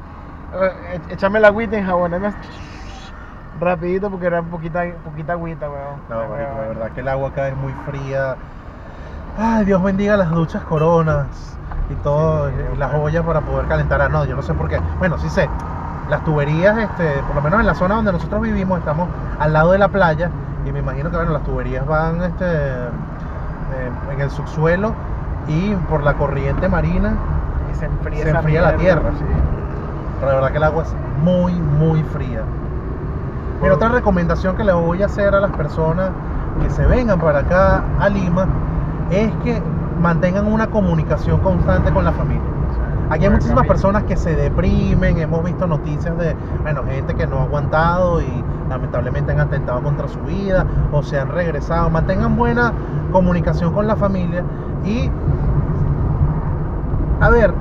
eh, 0.54 0.99
e- 1.10 1.13
echarme 1.13 1.39
la 1.39 1.47
agüita 1.49 1.78
en 1.78 1.86
jabón. 1.86 2.13
Rapidito 3.60 4.10
porque 4.10 4.28
era 4.28 4.41
poquita, 4.41 4.84
poquita 5.04 5.34
agüita, 5.34 5.69
weón. 5.69 5.99
No, 6.10 6.15
marico, 6.30 6.36
la 6.38 6.54
weón. 6.56 6.67
verdad 6.69 6.91
que 6.91 7.02
el 7.02 7.08
agua 7.08 7.30
acá 7.30 7.47
es 7.47 7.58
muy 7.58 7.73
fría. 7.86 8.36
Ay, 9.38 9.65
Dios 9.65 9.82
bendiga 9.82 10.15
las 10.15 10.30
duchas 10.32 10.62
coronas 10.63 11.58
y 11.89 11.95
todo, 12.04 12.49
Sí, 12.49 12.56
y 12.73 12.78
las 12.78 12.93
ollas 12.93 13.23
para 13.26 13.41
poder 13.41 13.67
calentar. 13.67 13.99
Ah, 14.02 14.10
no, 14.10 14.26
yo 14.26 14.36
no 14.36 14.41
sé 14.41 14.54
por 14.54 14.69
qué. 14.69 14.80
Bueno, 14.99 15.17
sí 15.17 15.30
sé. 15.30 15.49
Las 16.10 16.24
tuberías, 16.24 16.78
este, 16.78 17.22
por 17.28 17.36
lo 17.36 17.42
menos 17.42 17.60
en 17.62 17.66
la 17.66 17.76
zona 17.76 17.96
donde 17.96 18.12
nosotros 18.12 18.42
vivimos, 18.42 18.80
estamos 18.80 19.08
al 19.39 19.54
lado 19.54 19.72
de 19.72 19.78
la 19.78 19.88
playa 19.88 20.30
y 20.66 20.72
me 20.72 20.80
imagino 20.80 21.10
que 21.10 21.16
bueno, 21.18 21.32
las 21.32 21.44
tuberías 21.44 21.86
van 21.86 22.22
este, 22.24 22.46
eh, 22.46 23.92
en 24.12 24.22
el 24.22 24.30
subsuelo 24.30 24.94
y 25.48 25.76
por 25.89 26.04
la 26.04 26.13
corriente 26.16 26.68
marina, 26.70 27.13
Y 27.72 27.76
se 27.76 27.86
enfría, 27.86 28.24
Se 28.24 28.30
esa 28.30 28.39
enfría 28.39 28.62
la 28.62 28.76
tierra. 28.78 29.12
sí. 29.18 29.26
pero 30.20 30.28
la 30.32 30.36
verdad 30.36 30.52
que 30.52 30.58
el 30.58 30.63
agua 30.63 30.84
es 30.84 30.96
muy, 31.24 31.54
muy 31.54 32.04
fría. 32.04 32.42
Mira, 33.62 33.76
otra 33.76 33.89
recomendación 33.89 34.56
que 34.58 34.63
le 34.63 34.74
voy 34.74 35.02
a 35.04 35.06
hacer 35.06 35.34
a 35.34 35.39
las 35.39 35.52
personas 35.52 36.10
que 36.62 36.70
se 36.70 36.86
vengan 36.86 37.20
para 37.20 37.39
acá 37.39 37.84
a 38.00 38.10
Lima 38.10 38.46
es 39.10 39.32
que 39.44 39.62
mantengan 40.02 40.52
una 40.52 40.68
comunicación 40.68 41.39
constante 41.39 41.92
con 41.92 42.04
la 42.04 42.12
familia. 42.12 42.42
Aquí 43.10 43.26
hay 43.26 43.32
muchísimas 43.32 43.68
personas 43.68 44.04
que 44.04 44.16
se 44.16 44.36
deprimen, 44.36 45.20
hemos 45.20 45.44
visto 45.44 45.68
noticias 45.68 46.18
de, 46.18 46.36
bueno, 46.62 46.84
gente 46.84 47.13
que 47.13 47.28
no 47.28 47.39
ha 47.39 47.44
aguantado 47.44 48.22
y 48.22 48.44
lamentablemente 48.70 49.32
han 49.32 49.39
atentado 49.39 49.82
contra 49.84 50.08
su 50.08 50.20
vida 50.22 50.66
o 50.92 51.04
se 51.04 51.20
han 51.20 51.30
regresado. 51.30 51.89
Mantengan 51.89 52.36
buena 52.36 52.74
comunicación 53.12 53.74
con 53.74 53.88
la 53.88 53.96
familia 53.96 54.44
y, 54.86 55.10
a 57.20 57.30
ver, 57.30 57.54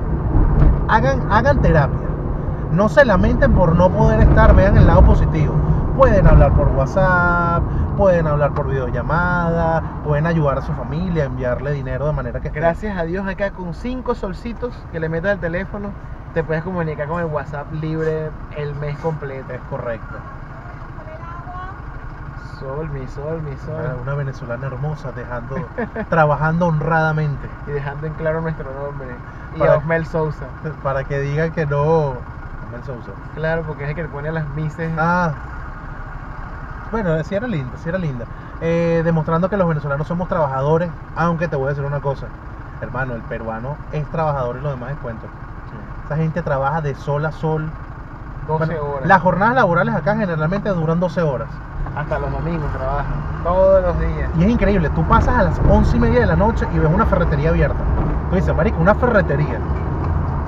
hagan, 0.87 1.21
hagan 1.31 1.61
terapia. 1.61 1.99
No 2.71 2.89
se 2.89 3.05
lamenten 3.05 3.53
por 3.53 3.75
no 3.75 3.89
poder 3.89 4.21
estar, 4.21 4.55
vean 4.55 4.77
el 4.77 4.87
lado 4.87 5.03
positivo. 5.03 5.53
Pueden 5.97 6.25
hablar 6.25 6.53
por 6.53 6.69
WhatsApp, 6.69 7.61
pueden 7.95 8.27
hablar 8.27 8.53
por 8.53 8.67
videollamada, 8.69 9.81
pueden 10.03 10.25
ayudar 10.27 10.57
a 10.57 10.61
su 10.61 10.73
familia, 10.73 11.25
enviarle 11.25 11.71
dinero 11.71 12.05
de 12.07 12.13
manera 12.13 12.39
que 12.39 12.47
esté- 12.49 12.59
Gracias 12.59 12.97
a 12.97 13.03
Dios 13.03 13.27
acá 13.27 13.51
con 13.51 13.73
cinco 13.73 14.15
solcitos 14.15 14.73
que 14.91 14.99
le 14.99 15.09
metas 15.09 15.31
al 15.33 15.39
teléfono 15.39 15.91
te 16.33 16.43
puedes 16.43 16.63
comunicar 16.63 17.07
con 17.07 17.19
el 17.19 17.27
WhatsApp 17.27 17.71
libre 17.73 18.31
el 18.57 18.73
mes 18.75 18.97
completo. 18.99 19.53
Es 19.53 19.61
correcto. 19.69 20.15
sol, 22.59 22.89
mi 22.91 23.05
sol, 23.07 23.41
mi 23.41 23.55
sol. 23.57 23.97
una 24.01 24.13
venezolana 24.15 24.67
hermosa 24.67 25.11
dejando, 25.11 25.55
trabajando 26.09 26.67
honradamente. 26.67 27.47
Y 27.67 27.71
dejando 27.71 28.07
en 28.07 28.13
claro 28.13 28.41
nuestro 28.41 28.65
nombre. 28.73 29.09
Y 29.55 29.59
Para- 29.59 29.73
a 29.73 29.77
Osmel 29.77 30.05
Sousa. 30.05 30.45
Para 30.81 31.03
que 31.03 31.19
digan 31.19 31.51
que 31.51 31.65
no. 31.65 32.13
Mel 32.71 32.83
Sousa. 32.85 33.11
Claro, 33.35 33.63
porque 33.67 33.83
es 33.83 33.89
el 33.89 33.95
que 33.95 34.03
le 34.03 34.09
pone 34.09 34.31
las 34.31 34.47
mises. 34.55 34.91
Ah. 34.97 35.33
Bueno, 36.93 37.23
sí 37.23 37.33
era 37.33 37.47
linda, 37.47 37.71
sí 37.77 37.89
era 37.89 37.97
linda. 37.97 38.25
Eh, 38.61 39.01
demostrando 39.03 39.49
que 39.49 39.57
los 39.57 39.67
venezolanos 39.67 40.05
somos 40.05 40.27
trabajadores, 40.27 40.91
aunque 41.15 41.47
te 41.47 41.55
voy 41.55 41.65
a 41.65 41.69
decir 41.69 41.83
una 41.83 42.01
cosa. 42.01 42.27
Hermano, 42.81 43.15
el 43.15 43.21
peruano 43.23 43.77
es 43.91 44.05
trabajador 44.11 44.57
y 44.57 44.61
lo 44.61 44.69
demás 44.69 44.91
es 44.91 44.97
cuento. 44.99 45.25
Esa 46.05 46.17
gente 46.17 46.43
trabaja 46.43 46.81
de 46.81 46.93
sol 46.93 47.25
a 47.25 47.31
sol. 47.31 47.67
12 48.47 48.65
Bueno, 48.67 48.83
horas. 48.83 49.07
Las 49.07 49.21
jornadas 49.23 49.55
laborales 49.55 49.95
acá 49.95 50.15
generalmente 50.15 50.69
duran 50.69 50.99
12 50.99 51.23
horas. 51.23 51.47
Hasta 51.97 52.19
los 52.19 52.31
domingos 52.31 52.71
trabajan. 52.77 53.43
Todos 53.43 53.81
los 53.81 53.99
días. 53.99 54.29
Y 54.37 54.43
es 54.43 54.49
increíble, 54.51 54.89
tú 54.91 55.03
pasas 55.07 55.35
a 55.35 55.43
las 55.45 55.59
11 55.67 55.97
y 55.97 55.99
media 55.99 56.19
de 56.19 56.25
la 56.27 56.35
noche 56.35 56.67
y 56.75 56.77
ves 56.77 56.91
una 56.93 57.07
ferretería 57.07 57.49
abierta. 57.49 57.79
Tú 58.29 58.35
dices, 58.35 58.55
marico, 58.55 58.79
una 58.79 58.93
ferretería. 58.93 59.57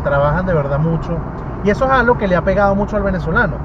Trabajan 0.04 0.46
de 0.46 0.54
verdad 0.54 0.78
mucho. 0.78 1.18
Y 1.64 1.72
eso 1.72 1.86
es 1.86 1.92
algo 1.92 2.20
que 2.20 2.28
le 2.28 2.36
ha 2.36 2.44
pegado 2.44 2.76
mucho 2.76 2.98
al 2.98 3.02
venezolano. 3.02 3.56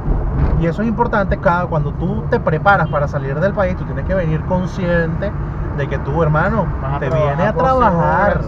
Y 0.61 0.66
eso 0.66 0.83
es 0.83 0.88
importante 0.88 1.38
cada 1.38 1.66
cuando 1.66 1.92
tú 1.92 2.22
te 2.31 2.38
preparas 2.38 2.88
para 2.88 3.09
salir 3.09 3.38
del 3.40 3.55
país, 3.55 3.76
tú 3.76 3.85
tienes 3.85 4.05
que 4.05 4.14
venir 4.14 4.42
consciente 4.44 5.33
de 5.76 5.88
que 5.88 5.98
tú, 5.98 6.22
hermano, 6.22 6.66
te 6.98 7.09
viene 7.09 7.42
a 7.44 7.53
12 7.53 7.64
trabajar. 7.64 8.31
horas. 8.38 8.46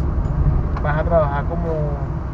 Vas 0.83 0.99
a 0.99 1.05
trabajar 1.05 1.45
como, 1.47 1.69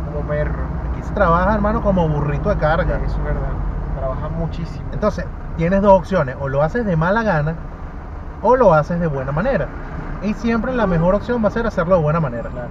como 0.07 0.27
perro. 0.29 0.64
Aquí 0.90 1.03
se 1.03 1.12
trabaja, 1.12 1.55
hermano, 1.55 1.83
como 1.83 2.09
burrito 2.09 2.49
de 2.49 2.57
carga. 2.57 2.97
Eso 3.05 3.16
es 3.18 3.25
verdad. 3.25 3.53
Trabajas 3.99 4.31
muchísimo. 4.33 4.85
Entonces, 4.92 5.27
tienes 5.57 5.83
dos 5.83 5.92
opciones, 5.92 6.37
o 6.40 6.49
lo 6.49 6.62
haces 6.62 6.85
de 6.85 6.97
mala 6.97 7.23
gana 7.23 7.55
o 8.42 8.57
lo 8.57 8.73
haces 8.73 9.01
de 9.01 9.07
buena 9.07 9.33
manera. 9.33 9.66
Y 10.23 10.35
siempre 10.35 10.73
la 10.73 10.87
mejor 10.87 11.14
opción 11.14 11.42
va 11.42 11.49
a 11.49 11.51
ser 11.53 11.66
hacerlo 11.66 11.97
de 11.97 12.03
buena 12.03 12.21
manera. 12.21 12.49
Claro. 12.51 12.68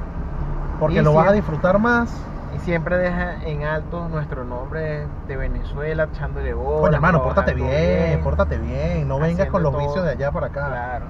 Porque 0.80 0.97
Y 1.00 1.02
lo 1.02 1.13
vas 1.13 1.28
a 1.30 1.32
disfrutar 1.32 1.80
más. 1.80 2.10
Y 2.58 2.60
siempre 2.62 2.98
deja 2.98 3.43
en 3.43 3.63
alto 3.63 4.08
nuestro 4.10 4.43
nombre 4.43 5.06
de 5.28 5.38
Venezuela, 5.38 6.08
echándole 6.12 6.54
bola. 6.54 6.82
Coño, 6.82 6.96
hermano, 6.96 7.24
pórtate 7.24 7.54
bien, 7.54 8.20
pórtate 8.24 8.58
bien. 8.58 9.08
No 9.08 9.20
vengas 9.20 9.48
con 9.48 9.62
los 9.63 9.78
vicios 9.78 10.04
de 10.04 10.12
allá 10.12 10.32
para 10.32 10.48
acá. 10.48 10.67
Claro. 10.67 11.06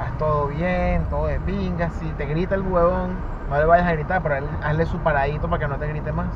Haz 0.00 0.18
todo 0.18 0.48
bien, 0.48 1.04
todo 1.10 1.26
de 1.26 1.38
pinga. 1.40 1.90
Si 1.90 2.06
te 2.12 2.26
grita 2.26 2.54
el 2.54 2.62
huevón, 2.62 3.14
no 3.50 3.58
le 3.58 3.64
vayas 3.64 3.86
a 3.86 3.92
gritar, 3.92 4.22
pero 4.22 4.36
hazle- 4.36 4.58
hazle 4.62 4.86
su 4.86 4.98
paradito 4.98 5.48
para 5.48 5.60
que 5.60 5.68
no 5.68 5.76
te 5.76 5.86
grite 5.86 6.12
más. 6.12 6.28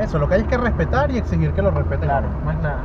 Eso, 0.00 0.18
lo 0.18 0.26
que 0.28 0.34
hay 0.36 0.40
es 0.42 0.46
que 0.48 0.56
respetar 0.56 1.10
y 1.10 1.18
exigir 1.18 1.52
que 1.52 1.62
lo 1.62 1.70
respeten. 1.70 2.08
Claro, 2.08 2.28
más 2.44 2.56
nada. 2.56 2.80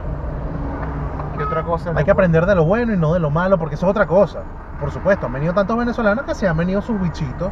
¿Qué 1.38 1.44
otra 1.44 1.64
cosa? 1.64 1.94
Hay 1.96 2.04
que 2.04 2.12
aprender 2.12 2.46
de 2.46 2.56
lo 2.56 2.66
bueno 2.66 2.94
y 2.94 2.98
no 2.98 3.14
de 3.14 3.20
lo 3.20 3.30
malo, 3.30 3.58
porque 3.58 3.76
eso 3.76 3.86
es 3.86 3.92
otra 3.92 4.06
cosa. 4.08 4.40
Por 4.80 4.92
supuesto, 4.92 5.26
han 5.28 5.34
venido 5.34 5.54
tantos 5.54 5.78
venezolanos 5.78 6.26
que 6.26 6.36
se 6.36 6.48
han 6.48 6.58
venido 6.58 6.82
sus 6.82 7.00
bichitos. 7.00 7.50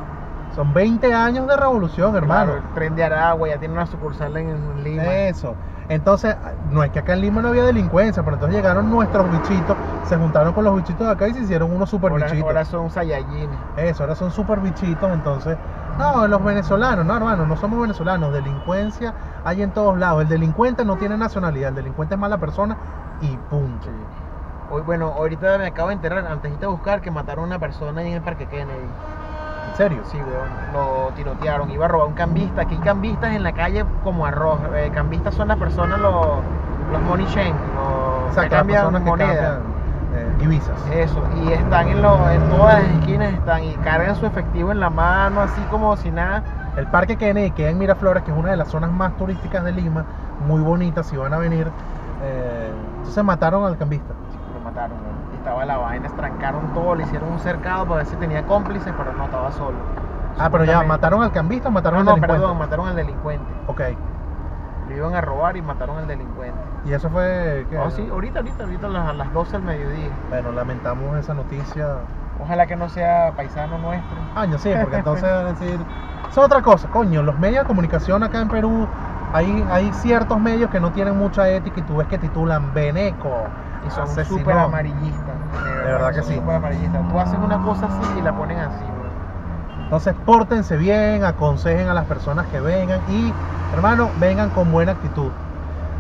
Son 0.56 0.74
20 0.74 1.14
años 1.14 1.48
de 1.48 1.58
revolución, 1.58 2.16
hermano. 2.16 2.54
Claro, 2.54 2.68
el 2.68 2.74
tren 2.74 2.96
de 2.96 3.04
Aragua 3.04 3.50
ya 3.50 3.58
tiene 3.58 3.74
una 3.74 3.86
sucursal 3.86 4.38
en, 4.38 4.84
Lima. 4.86 5.04
Eso. 5.04 5.54
Entonces, 5.90 6.36
no 6.72 6.82
es 6.82 6.92
que 6.92 7.00
acá 7.00 7.14
en 7.14 7.22
Lima 7.22 7.42
no 7.42 7.50
había 7.50 7.66
delincuencia, 7.66 8.24
pero 8.24 8.38
entonces 8.38 8.56
llegaron 8.56 8.90
nuestros 8.90 9.30
bichitos, 9.30 9.76
se 10.06 10.16
juntaron 10.16 10.54
con 10.54 10.64
los 10.64 10.76
bichitos 10.78 11.06
de 11.06 11.12
acá 11.12 11.28
y 11.28 11.34
se 11.34 11.42
hicieron 11.42 11.76
unos 11.76 11.90
super 11.90 12.10
ahora, 12.12 12.26
bichitos. 12.26 12.48
ahora 12.48 12.64
son 12.64 12.90
Saiyajines. 12.90 13.58
Eso, 13.76 14.04
ahora 14.04 14.16
son 14.16 14.32
super 14.32 14.62
bichitos, 14.62 15.12
entonces. 15.12 15.58
No, 16.00 16.26
los 16.28 16.44
venezolanos, 16.44 17.06
no, 17.06 17.18
hermano, 17.18 17.46
no 17.46 17.58
somos 17.58 17.82
venezolanos. 17.82 18.34
Delincuencia 18.34 19.14
hay 19.44 19.62
en 19.62 19.72
todos 19.72 19.98
lados. 19.98 20.24
El 20.24 20.30
delincuente 20.30 20.86
no 20.86 20.96
tiene 20.96 21.18
nacionalidad, 21.18 21.70
el 21.70 21.76
delincuente 21.76 22.16
es 22.16 22.20
mala 22.20 22.38
persona 22.38 22.78
y 23.22 23.36
punto. 23.50 23.88
Hoy, 24.72 24.82
bueno, 24.82 25.14
ahorita 25.18 25.58
me 25.58 25.68
acabo 25.68 25.90
de 25.90 25.96
enterar, 25.96 26.26
antes 26.26 26.58
de 26.60 26.66
buscar, 26.66 27.02
que 27.02 27.12
mataron 27.12 27.44
a 27.44 27.48
una 27.48 27.60
persona 27.60 28.02
ahí 28.02 28.08
en 28.08 28.14
el 28.16 28.22
Parque 28.22 28.48
Kennedy. 28.48 28.88
¿En 29.76 29.78
serio? 29.78 30.04
Sí, 30.06 30.18
weón, 30.24 30.72
lo 30.72 31.12
tirotearon, 31.18 31.70
iba 31.70 31.84
a 31.84 31.88
robar 31.90 32.08
un 32.08 32.14
cambista. 32.14 32.62
Aquí 32.62 32.76
hay 32.76 32.80
cambistas 32.80 33.36
en 33.36 33.44
la 33.44 33.52
calle 33.52 33.84
como 34.06 34.26
arroz. 34.26 34.58
Eh, 34.74 34.90
cambistas 34.94 35.36
son 35.36 35.50
las 35.50 35.58
personas, 35.58 36.00
los, 36.00 36.38
los 36.94 37.02
money 37.02 37.26
chain, 37.26 37.54
los 37.76 38.28
Exacto, 38.30 38.42
que 38.44 38.50
cambian 38.56 38.82
personas 38.84 39.04
que 39.04 39.10
moneda. 39.10 39.28
cambian, 39.28 39.76
eh, 40.16 40.36
divisas. 40.40 40.86
Eso, 40.94 41.22
y 41.44 41.52
están 41.52 41.90
en, 41.90 42.02
lo- 42.02 42.30
en 42.30 42.40
todas 42.50 42.82
las 42.84 43.00
esquinas, 43.00 43.34
están 43.34 43.66
y 43.66 43.74
cargan 43.84 44.16
su 44.16 44.26
efectivo 44.26 44.72
en 44.72 44.80
la 44.80 44.90
mano, 44.90 45.42
así 45.42 45.60
como 45.70 45.98
si 45.98 46.10
nada. 46.10 46.42
El 46.78 46.88
Parque 46.88 47.18
Kennedy 47.18 47.52
queda 47.52 47.70
en 47.72 47.78
Miraflores, 47.78 48.24
que 48.24 48.32
es 48.32 48.38
una 48.38 48.52
de 48.52 48.58
las 48.58 48.70
zonas 48.70 48.92
más 48.92 49.18
turísticas 49.18 49.64
de 49.66 49.74
Lima, 49.74 50.06
muy 50.48 50.62
bonita, 50.62 51.04
si 51.04 51.18
van 51.18 51.34
a 51.34 51.38
venir. 51.38 51.68
Eh, 52.24 52.72
entonces 53.00 53.24
mataron 53.26 53.66
al 53.66 53.78
cambista. 53.78 54.14
Lo 54.54 54.60
mataron, 54.62 54.98
estaba 55.46 55.64
la 55.64 55.78
vaina, 55.78 56.10
trancaron 56.10 56.74
todo, 56.74 56.96
le 56.96 57.04
hicieron 57.04 57.32
un 57.32 57.40
cercado 57.40 57.86
para 57.86 57.98
ver 57.98 58.08
si 58.08 58.16
tenía 58.16 58.44
cómplices, 58.48 58.92
pero 58.98 59.14
no 59.14 59.26
estaba 59.26 59.52
solo. 59.52 59.78
Ah, 60.40 60.50
pero 60.50 60.66
ya, 60.66 60.82
¿mataron 60.82 61.22
al 61.22 61.32
cambista 61.32 61.70
o 61.70 61.72
mataron 61.72 62.04
No, 62.04 62.12
al 62.12 62.20
no, 62.20 62.28
delincuente? 62.28 62.42
perdón, 62.42 62.58
mataron 62.58 62.88
al 62.88 62.96
delincuente. 62.96 63.46
Ok. 63.68 63.82
Lo 64.90 64.96
iban 64.96 65.14
a 65.16 65.22
robar 65.22 65.56
y 65.56 65.62
mataron 65.62 66.00
al 66.00 66.08
delincuente. 66.08 66.60
Y 66.86 66.94
eso 66.94 67.10
fue. 67.10 67.66
¿qué? 67.70 67.78
Oh, 67.78 67.92
sí, 67.92 68.08
ahorita, 68.12 68.40
ahorita, 68.40 68.64
ahorita 68.64 68.88
a 68.88 68.90
las, 68.90 69.08
a 69.10 69.14
las 69.14 69.34
12 69.34 69.52
del 69.54 69.62
mediodía. 69.62 70.10
Bueno, 70.30 70.52
lamentamos 70.52 71.18
esa 71.18 71.36
noticia. 71.36 71.98
Ojalá 72.44 72.66
que 72.66 72.76
no 72.76 72.90
sea 72.90 73.32
paisano 73.36 73.78
nuestro. 73.78 74.18
Años, 74.36 74.62
sí, 74.62 74.72
porque 74.82 74.98
entonces 74.98 75.60
decir. 75.60 75.80
Es 76.30 76.38
otra 76.38 76.62
cosa, 76.62 76.88
coño. 76.90 77.22
Los 77.22 77.38
medios 77.40 77.64
de 77.64 77.68
comunicación 77.68 78.24
acá 78.24 78.42
en 78.42 78.50
Perú, 78.50 78.88
hay, 79.34 79.66
hay 79.70 79.94
ciertos 79.94 80.40
medios 80.40 80.70
que 80.70 80.80
no 80.80 80.92
tienen 80.92 81.18
mucha 81.18 81.48
ética 81.50 81.80
y 81.80 81.84
tú 81.84 81.98
ves 81.98 82.08
que 82.08 82.18
titulan 82.18 82.74
Beneco. 82.74 83.48
Y 83.86 83.92
son 83.92 84.08
súper 84.26 84.58
amarillistas. 84.58 85.36
De 85.84 85.92
verdad 85.92 86.10
que 86.14 86.24
son 86.24 86.26
sí. 86.26 86.36
súper 86.36 86.56
amarillistas. 86.56 87.08
Tú 87.10 87.20
haces 87.20 87.40
una 87.40 87.62
cosa 87.62 87.86
así 87.88 88.20
y 88.20 88.22
la 88.22 88.36
ponen 88.36 88.60
así, 88.60 88.84
bro. 88.84 89.10
Entonces, 89.84 90.16
pórtense 90.26 90.78
bien, 90.78 91.24
aconsejen 91.24 91.88
a 91.90 91.94
las 91.94 92.06
personas 92.06 92.48
que 92.48 92.60
vengan 92.60 93.02
y, 93.08 93.34
hermano, 93.72 94.12
vengan 94.16 94.50
con 94.50 94.72
buena 94.72 94.94
actitud. 94.94 95.32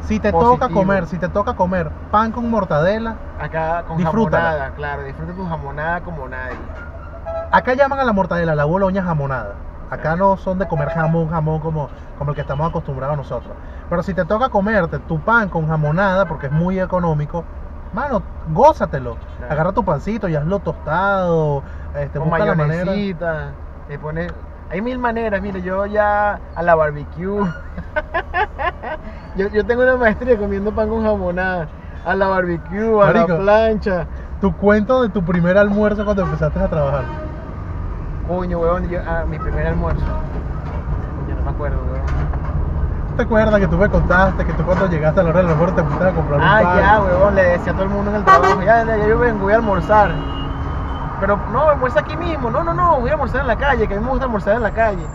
Si 0.02 0.20
te 0.20 0.32
toca 0.32 0.70
comer, 0.70 1.08
si 1.08 1.18
te 1.20 1.30
toca 1.30 1.54
comer 1.56 1.92
pan 2.12 2.32
con 2.32 2.50
mortadela, 2.50 3.16
Acá 3.40 3.84
con 3.88 3.98
Disfrútala. 3.98 4.44
jamonada, 4.44 4.76
claro. 4.76 5.04
Disfruta 5.04 5.34
tu 5.34 5.46
jamonada 5.46 6.02
como 6.02 6.28
nadie. 6.28 6.58
acá 7.52 7.74
llaman 7.74 8.00
a 8.00 8.04
la 8.04 8.14
mortadela 8.14 8.56
la 8.56 8.66
boloña 8.66 9.04
jamonada. 9.04 9.56
Acá 9.90 10.16
no 10.16 10.36
son 10.38 10.58
de 10.60 10.68
comer 10.68 10.90
jamón, 10.90 11.30
jamón 11.30 11.60
como, 11.60 11.90
como 12.18 12.32
el 12.32 12.36
que 12.36 12.42
estamos 12.42 12.68
acostumbrados 12.68 13.18
nosotros. 13.18 13.56
Pero 13.90 14.04
si 14.04 14.14
te 14.14 14.26
toca 14.26 14.50
comerte 14.50 15.00
tu 15.00 15.20
pan 15.24 15.50
con 15.50 15.68
jamonada, 15.68 16.26
porque 16.28 16.48
es 16.48 16.52
muy 16.52 16.80
económico, 16.80 17.46
mano, 17.96 18.22
gózatelo. 18.54 19.18
Claro. 19.38 19.54
Agarra 19.54 19.72
tu 19.72 19.84
pancito 19.84 20.28
y 20.28 20.36
hazlo 20.36 20.60
tostado. 20.60 21.64
Este, 21.98 22.20
con 22.20 22.30
busca 22.30 22.46
la 22.46 22.56
manera. 22.56 22.94
Le 23.90 24.00
pones... 24.00 24.32
Hay 24.72 24.82
mil 24.82 24.98
maneras, 24.98 25.42
mire, 25.42 25.62
yo 25.62 25.86
ya 25.86 26.40
a 26.56 26.64
la 26.64 26.76
barbecue. 26.76 27.46
yo, 29.36 29.48
yo 29.50 29.66
tengo 29.66 29.84
una 29.84 29.96
maestría 29.96 30.38
comiendo 30.38 30.74
pan 30.74 30.90
con 30.90 31.04
jamonada. 31.04 31.68
A 32.04 32.16
la 32.16 32.28
barbecue, 32.28 33.02
a 33.02 33.06
Marico. 33.06 33.28
la 33.28 33.38
plancha. 33.38 34.08
Tu 34.42 34.52
cuento 34.58 35.04
de 35.04 35.10
tu 35.10 35.24
primer 35.24 35.58
almuerzo 35.58 36.04
cuando 36.04 36.24
empezaste 36.24 36.60
a 36.60 36.68
trabajar. 36.68 37.04
Coño, 38.28 38.60
weón, 38.60 38.90
yo, 38.90 39.00
ah, 39.08 39.24
mi 39.28 39.38
primer 39.38 39.68
almuerzo. 39.68 40.04
Yo 41.30 41.36
no 41.36 41.42
me 41.44 41.52
acuerdo, 41.52 41.78
weón. 41.92 42.25
¿Te 43.16 43.24
acuerdas 43.24 43.60
que 43.62 43.68
tú 43.68 43.78
me 43.78 43.90
contaste 43.90 44.46
que 44.46 44.54
tú 44.54 44.64
cuando 44.66 44.88
llegaste 44.88 45.22
a 45.22 45.24
la 45.24 45.30
hora 45.30 45.40
del 45.42 45.50
almuerzo 45.52 45.76
te 45.76 45.84
fuiste 45.84 46.04
a 46.04 46.12
comprar 46.12 46.40
un 46.40 46.46
Ah, 46.46 46.60
pan? 46.62 46.80
ya, 46.80 47.02
weón, 47.02 47.36
le 47.36 47.44
decía 47.44 47.72
a 47.72 47.76
todo 47.76 47.84
el 47.86 47.90
mundo 47.90 48.12
en 48.12 48.18
el 48.18 48.26
trabajo, 48.26 48.62
ya, 48.62 48.84
ya, 48.84 48.98
ya 48.98 49.08
yo 49.08 49.18
vengo, 49.20 49.44
voy 49.44 49.54
a 49.54 49.56
almorzar. 49.56 50.12
Pero 51.22 51.40
no, 51.54 51.70
almuerza 51.70 52.02
aquí 52.02 52.18
mismo, 52.18 52.50
no, 52.52 52.62
no, 52.64 52.74
no, 52.74 53.00
voy 53.00 53.10
a 53.10 53.14
almorzar 53.14 53.42
en 53.42 53.48
la 53.48 53.56
calle, 53.56 53.88
que 53.88 53.94
a 53.94 53.98
mí 54.00 54.04
me 54.04 54.10
gusta 54.12 54.26
almorzar 54.26 54.56
en 54.58 54.64
la 54.64 54.72
calle. 54.72 55.06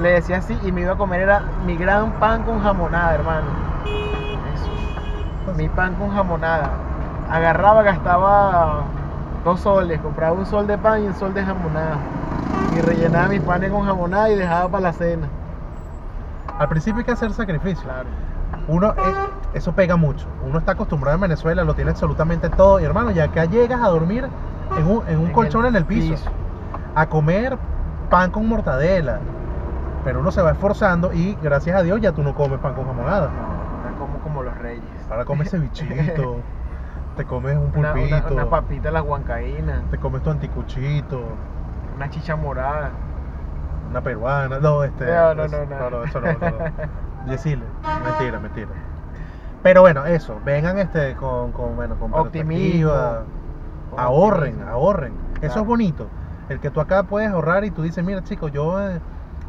Le 0.00 0.10
decía 0.14 0.38
así 0.38 0.58
y 0.64 0.72
me 0.72 0.80
iba 0.80 0.94
a 0.94 0.96
comer, 0.96 1.20
era 1.20 1.42
mi 1.64 1.76
gran 1.76 2.10
pan 2.18 2.42
con 2.42 2.60
jamonada, 2.60 3.14
hermano. 3.14 3.46
Eso, 4.54 5.54
mi 5.56 5.68
pan 5.68 5.94
con 5.94 6.10
jamonada. 6.12 6.70
Agarraba, 7.30 7.82
gastaba 7.84 8.82
dos 9.44 9.60
soles, 9.60 10.00
compraba 10.00 10.32
un 10.32 10.46
sol 10.46 10.66
de 10.66 10.76
pan 10.76 11.04
y 11.04 11.06
un 11.06 11.14
sol 11.14 11.32
de 11.32 11.44
jamonada. 11.44 11.98
Y 12.76 12.80
rellenaba 12.80 13.28
mis 13.28 13.40
panes 13.42 13.70
con 13.70 13.86
jamonada 13.86 14.28
y 14.30 14.34
dejaba 14.34 14.68
para 14.68 14.82
la 14.82 14.92
cena. 14.92 15.28
Al 16.58 16.68
principio 16.68 16.98
hay 17.00 17.04
que 17.04 17.12
hacer 17.12 17.32
sacrificio. 17.32 17.84
Claro. 17.84 18.08
Uno, 18.68 18.92
es- 18.92 19.58
eso 19.58 19.72
pega 19.72 19.96
mucho. 19.96 20.26
Uno 20.46 20.58
está 20.58 20.72
acostumbrado 20.72 21.16
en 21.16 21.20
Venezuela, 21.22 21.64
lo 21.64 21.74
tiene 21.74 21.90
absolutamente 21.90 22.48
todo. 22.50 22.80
Y 22.80 22.84
hermano, 22.84 23.10
ya 23.10 23.24
acá 23.24 23.44
llegas 23.44 23.80
a 23.82 23.88
dormir 23.88 24.28
en 24.78 24.86
un, 24.86 25.06
en 25.08 25.18
un 25.18 25.26
En 25.26 25.32
colchón 25.32 25.62
el 25.66 25.70
en 25.70 25.76
el 25.76 25.84
piso, 25.84 26.14
piso. 26.14 26.30
a 26.94 27.06
comer 27.06 27.58
pan 28.10 28.30
con 28.30 28.48
mortadela. 28.48 29.18
Pero 30.04 30.20
uno 30.20 30.30
se 30.30 30.42
va 30.42 30.50
esforzando 30.52 31.12
y 31.12 31.36
gracias 31.42 31.76
a 31.76 31.82
Dios 31.82 32.00
ya 32.00 32.12
tú 32.12 32.22
no 32.22 32.34
comes 32.34 32.58
pan 32.60 32.74
con 32.74 32.86
jamonada. 32.86 33.28
No, 33.28 33.98
como, 33.98 34.18
como 34.18 34.42
los 34.42 34.56
reyes. 34.58 34.82
Ahora 35.10 35.24
comes 35.24 35.50
cevichito, 35.50 36.36
te 37.16 37.24
comes 37.24 37.56
un 37.56 37.70
pulpito, 37.70 38.16
una, 38.16 38.26
una 38.32 38.50
papita, 38.50 38.90
las 38.90 39.02
huancaínas, 39.02 39.82
te 39.90 39.98
comes 39.98 40.22
tu 40.22 40.30
anticuchito, 40.30 41.22
una 41.96 42.10
chicha 42.10 42.36
morada. 42.36 42.90
Una 43.90 44.00
peruana. 44.00 44.58
No, 44.60 44.82
este. 44.84 45.06
No, 45.06 45.34
no, 45.34 45.44
es- 45.44 45.52
no, 45.52 45.66
no. 45.66 45.90
no, 45.90 46.04
eso 46.04 46.20
no, 46.20 46.32
no. 46.32 46.52
Yesile, 47.30 47.64
mentira, 48.04 48.38
mentira. 48.38 48.68
Pero 49.62 49.80
bueno, 49.80 50.04
eso, 50.04 50.38
vengan 50.44 50.76
este 50.78 51.14
con, 51.14 51.52
con 51.52 51.74
bueno, 51.76 51.94
con 51.96 52.12
Optimismo. 52.12 52.90
ahorren, 53.96 54.50
optimismo. 54.50 54.70
ahorren. 54.70 55.12
Eso 55.40 55.60
es 55.60 55.66
bonito. 55.66 56.06
El 56.50 56.60
que 56.60 56.70
tú 56.70 56.80
acá 56.80 57.04
puedes 57.04 57.30
ahorrar 57.30 57.64
y 57.64 57.70
tú 57.70 57.82
dices, 57.82 58.04
mira 58.04 58.22
chicos, 58.22 58.52
yo, 58.52 58.78
eh, 58.90 59.00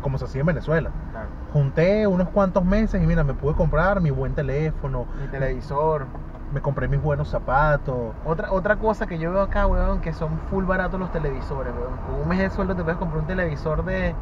como 0.01 0.17
se 0.17 0.23
hacía 0.25 0.41
en 0.41 0.47
Venezuela, 0.47 0.89
Claro. 1.11 1.27
junté 1.51 2.07
unos 2.07 2.29
cuantos 2.29 2.63
meses 2.63 3.01
y 3.03 3.05
mira, 3.05 3.25
me 3.25 3.33
pude 3.33 3.53
comprar 3.55 3.99
mi 3.99 4.11
buen 4.11 4.33
teléfono, 4.33 5.05
Mi 5.19 5.27
televisor. 5.27 6.05
Me 6.53 6.61
compré 6.61 6.87
mis 6.87 7.01
buenos 7.01 7.29
zapatos. 7.29 8.13
Otra, 8.23 8.51
otra 8.51 8.75
cosa 8.77 9.07
que 9.07 9.17
yo 9.17 9.31
veo 9.31 9.41
acá, 9.41 9.67
weón, 9.67 9.99
que 10.01 10.13
son 10.13 10.39
full 10.49 10.63
baratos 10.65 10.99
los 10.99 11.11
televisores, 11.11 11.73
weón. 11.73 11.97
Con 12.07 12.21
un 12.21 12.27
mes 12.27 12.39
de 12.39 12.49
sueldo 12.49 12.75
te 12.75 12.83
puedes 12.83 12.97
comprar 12.97 13.21
un 13.21 13.27
televisor 13.27 13.83
de 13.83 14.13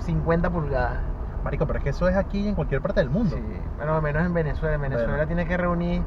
50 0.00 0.50
pulgadas. 0.50 0.98
Marico, 1.44 1.66
pero 1.66 1.78
es 1.78 1.84
que 1.84 1.90
eso 1.90 2.08
es 2.08 2.16
aquí 2.16 2.48
en 2.48 2.54
cualquier 2.54 2.80
parte 2.82 3.00
del 3.00 3.10
mundo. 3.10 3.36
Sí, 3.36 3.42
al 3.80 4.02
menos 4.02 4.26
en 4.26 4.34
Venezuela. 4.34 4.74
En 4.74 4.80
Venezuela 4.82 5.12
Bueno. 5.12 5.26
tiene 5.26 5.46
que 5.46 5.56
reunir 5.56 6.02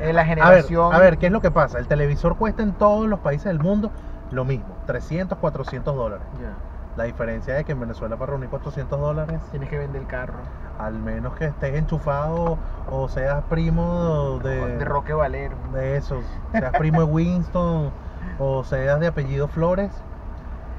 eh, 0.00 0.12
la 0.12 0.22
A 0.22 0.24
ver, 0.24 0.36
generación. 0.38 0.94
a 0.94 0.98
ver, 0.98 1.18
¿qué 1.18 1.26
es 1.26 1.32
lo 1.32 1.40
que 1.40 1.50
pasa? 1.50 1.78
El 1.78 1.86
televisor 1.86 2.36
cuesta 2.36 2.62
en 2.62 2.72
todos 2.72 3.06
los 3.06 3.20
países 3.20 3.46
del 3.46 3.58
mundo 3.60 3.90
lo 4.30 4.44
mismo, 4.44 4.66
300, 4.86 5.38
400 5.38 5.94
dólares. 5.94 6.26
Ya, 6.42 6.50
La 6.96 7.04
diferencia 7.04 7.58
es 7.58 7.64
que 7.66 7.72
en 7.72 7.80
Venezuela 7.80 8.16
para 8.16 8.30
reunir 8.30 8.48
400 8.48 8.98
dólares, 8.98 9.38
tienes 9.50 9.68
que 9.68 9.78
vender 9.78 10.00
el 10.00 10.08
carro. 10.08 10.38
al 10.78 10.94
menos 10.94 11.34
que 11.34 11.44
estés 11.46 11.74
enchufado 11.74 12.56
o 12.90 13.08
seas 13.08 13.42
primo 13.50 14.38
de, 14.42 14.76
De 14.78 14.84
Roque 14.84 15.12
Valero. 15.12 15.56
de 15.72 15.96
esos, 15.96 16.24
seas 16.52 16.72
primo 16.78 17.00
de 17.00 17.06
Winston 17.06 17.90
o 18.38 18.64
seas 18.64 18.98
de 19.00 19.06
apellido 19.08 19.46
Flores, 19.48 19.90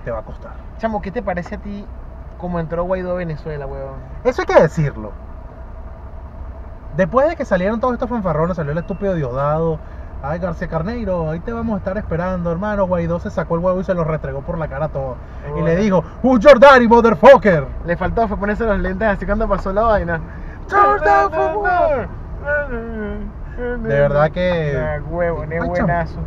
te 0.06 0.12
va 0.12 0.20
a 0.20 0.24
costar. 0.24 0.54
Chamo, 0.80 1.02
¿qué 1.02 1.12
te 1.12 1.22
parece 1.22 1.56
a 1.56 1.58
ti 1.60 1.86
cómo 2.40 2.60
entró 2.60 2.84
Guaidó 2.84 3.12
a 3.12 3.16
Venezuela, 3.16 3.66
weón? 3.68 3.96
Eso 4.24 4.42
hay 4.42 4.46
que 4.48 4.62
decirlo. 4.62 5.12
Después 6.96 7.30
de 7.30 7.36
que 7.36 7.46
salieron 7.46 7.80
todos 7.80 7.94
estos 7.94 8.10
fanfarrones, 8.10 8.58
salió 8.58 8.72
el 8.72 8.80
estúpido 8.80 9.14
Diosdado. 9.14 9.80
Ay, 10.24 10.40
García 10.40 10.68
Carneiro, 10.68 11.30
ahí 11.30 11.40
te 11.40 11.54
vamos 11.54 11.76
a 11.76 11.78
estar 11.78 11.96
esperando, 11.98 12.52
hermano. 12.52 12.88
Guaidó 12.88 13.20
se 13.20 13.30
sacó 13.30 13.56
el 13.56 13.62
huevo 13.62 13.80
y 13.80 13.84
se 13.84 13.94
lo 13.94 14.04
restregó 14.04 14.42
por 14.42 14.58
la 14.58 14.68
cara 14.68 14.86
a 14.86 14.90
todo. 14.90 15.16
Y 15.58 15.62
le 15.62 15.76
dijo, 15.76 16.04
Who's 16.24 16.40
your 16.40 16.60
daddy, 16.60 16.88
motherfucker? 16.88 17.68
Le 17.86 17.96
faltó 17.96 18.28
fue 18.28 18.36
ponerse 18.38 18.66
los 18.66 18.80
lentes 18.80 19.08
así 19.08 19.26
cuando 19.26 19.48
pasó 19.48 19.72
la 19.72 19.84
vaina. 19.84 20.20
Jordan. 20.70 22.08
De 23.84 23.88
verdad 23.90 24.32
que- 24.32 24.78
Ah, 24.78 25.00
huevo, 25.10 25.46
ne 25.46 25.56
Ay, 25.56 25.62
chamo. 25.62 25.70
buenazo. 25.72 26.20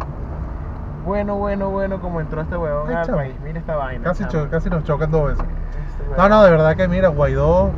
Bueno, 1.04 1.36
bueno, 1.36 1.70
bueno, 1.70 2.00
como 2.00 2.20
entró 2.20 2.40
este 2.42 2.56
huevón 2.56 2.88
Ay, 2.90 2.94
al 2.96 3.06
chamo. 3.06 3.18
país. 3.18 3.34
Mira 3.42 3.58
esta 3.58 3.76
vaina. 3.76 4.04
Casi, 4.04 4.24
chamo. 4.26 4.44
cho- 4.44 4.50
casi 4.50 4.70
nos 4.70 4.84
chocan 4.84 5.10
dos 5.10 5.28
veces. 5.30 5.44
Este 6.00 6.16
No, 6.16 6.28
no, 6.28 6.42
de 6.44 6.50
verdad 6.50 6.76
que 6.76 6.88
mira, 6.88 7.08
Guaidó. 7.08 7.70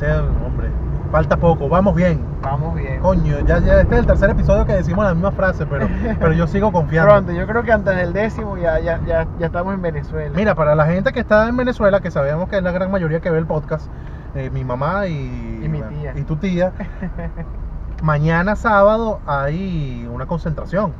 Hombre, 0.00 0.47
falta 1.10 1.36
poco, 1.36 1.68
vamos 1.68 1.94
bien. 1.94 2.24
Vamos 2.42 2.74
bien. 2.74 3.00
Coño, 3.00 3.40
ya, 3.40 3.58
ya 3.58 3.80
este 3.80 3.94
es 3.94 4.00
el 4.00 4.06
tercer 4.06 4.30
episodio 4.30 4.66
que 4.66 4.74
decimos 4.74 5.04
la 5.04 5.14
misma 5.14 5.32
frase, 5.32 5.66
pero, 5.66 5.88
pero 6.20 6.32
yo 6.32 6.46
sigo 6.46 6.72
confiando. 6.72 7.12
Pronto, 7.12 7.32
yo 7.32 7.46
creo 7.46 7.62
que 7.62 7.72
antes 7.72 7.96
del 7.96 8.12
décimo 8.12 8.56
ya, 8.56 8.78
ya, 8.80 9.00
ya, 9.06 9.26
ya 9.38 9.46
estamos 9.46 9.74
en 9.74 9.82
Venezuela. 9.82 10.32
Mira, 10.34 10.54
para 10.54 10.74
la 10.74 10.86
gente 10.86 11.12
que 11.12 11.20
está 11.20 11.48
en 11.48 11.56
Venezuela, 11.56 12.00
que 12.00 12.10
sabemos 12.10 12.48
que 12.48 12.56
es 12.58 12.62
la 12.62 12.72
gran 12.72 12.90
mayoría 12.90 13.20
que 13.20 13.30
ve 13.30 13.38
el 13.38 13.46
podcast, 13.46 13.88
eh, 14.34 14.50
mi 14.50 14.64
mamá 14.64 15.06
y, 15.06 15.14
Y 15.62 15.68
mi 15.68 15.80
tía. 15.82 16.12
y 16.16 16.22
tu 16.22 16.36
tía, 16.36 16.72
mañana 18.02 18.56
sábado 18.56 19.20
hay 19.26 20.08
una 20.12 20.26
concentración. 20.26 20.92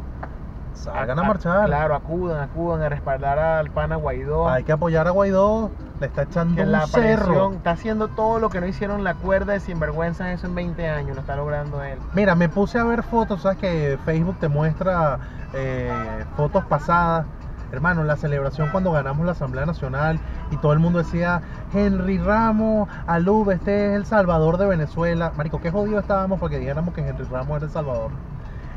Salgan 0.72 1.18
a, 1.18 1.22
marchar. 1.24 1.66
Claro, 1.66 1.96
acudan, 1.96 2.40
acudan 2.40 2.82
a 2.82 2.88
respaldar 2.88 3.38
al 3.38 3.70
pana 3.70 3.96
Guaidó. 3.96 4.48
Hay 4.48 4.62
que 4.62 4.70
apoyar 4.70 5.08
a 5.08 5.10
Guaidó, 5.10 5.72
le 6.00 6.06
está 6.06 6.22
echando 6.22 6.56
que 6.56 6.62
un 6.62 6.72
la 6.72 6.86
cerro. 6.86 7.22
aparición 7.22 7.54
está 7.54 7.70
haciendo 7.72 8.08
todo 8.08 8.38
lo 8.38 8.50
que 8.50 8.60
no 8.60 8.66
hicieron 8.66 9.04
la 9.04 9.14
cuerda 9.14 9.52
de 9.54 9.60
sinvergüenzas 9.60 10.28
eso 10.28 10.46
en 10.46 10.54
20 10.54 10.88
años, 10.88 11.14
lo 11.16 11.20
está 11.20 11.36
logrando 11.36 11.82
él. 11.82 11.98
Mira, 12.14 12.34
me 12.34 12.48
puse 12.48 12.78
a 12.78 12.84
ver 12.84 13.02
fotos, 13.02 13.42
sabes 13.42 13.58
que 13.58 13.98
Facebook 14.04 14.36
te 14.38 14.48
muestra 14.48 15.18
eh, 15.54 16.24
fotos 16.36 16.64
pasadas. 16.64 17.26
Hermano, 17.70 18.02
la 18.02 18.16
celebración 18.16 18.70
cuando 18.70 18.92
ganamos 18.92 19.26
la 19.26 19.32
Asamblea 19.32 19.66
Nacional 19.66 20.18
y 20.50 20.56
todo 20.56 20.72
el 20.72 20.78
mundo 20.78 21.00
decía, 21.00 21.42
Henry 21.74 22.16
Ramos, 22.16 22.88
Alub, 23.06 23.50
este 23.50 23.88
es 23.88 23.92
el 23.96 24.06
salvador 24.06 24.56
de 24.56 24.66
Venezuela. 24.66 25.32
Marico, 25.36 25.60
qué 25.60 25.70
jodido 25.70 25.98
estábamos 26.00 26.40
porque 26.40 26.58
dijéramos 26.58 26.94
que 26.94 27.06
Henry 27.06 27.24
Ramos 27.24 27.58
era 27.58 27.66
el 27.66 27.70
salvador. 27.72 28.10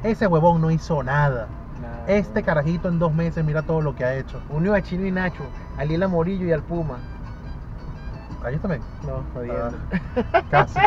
Ese 0.03 0.27
huevón 0.27 0.59
no 0.59 0.71
hizo 0.71 1.03
nada. 1.03 1.47
Este 2.07 2.43
carajito 2.43 2.89
en 2.89 2.99
dos 2.99 3.13
meses, 3.13 3.43
mira 3.45 3.61
todo 3.61 3.81
lo 3.81 3.95
que 3.95 4.03
ha 4.03 4.15
hecho. 4.15 4.41
Unió 4.49 4.73
a 4.73 4.81
Chino 4.81 5.05
y 5.05 5.11
Nacho, 5.11 5.43
a 5.77 5.85
Lila 5.85 6.07
Morillo 6.07 6.45
y 6.45 6.51
al 6.51 6.61
Puma. 6.61 6.97
Ahí 8.43 8.57
también. 8.57 8.81
No, 9.05 9.23
jodiendo. 9.33 9.77
Ah, 10.33 10.41
casi. 10.49 10.79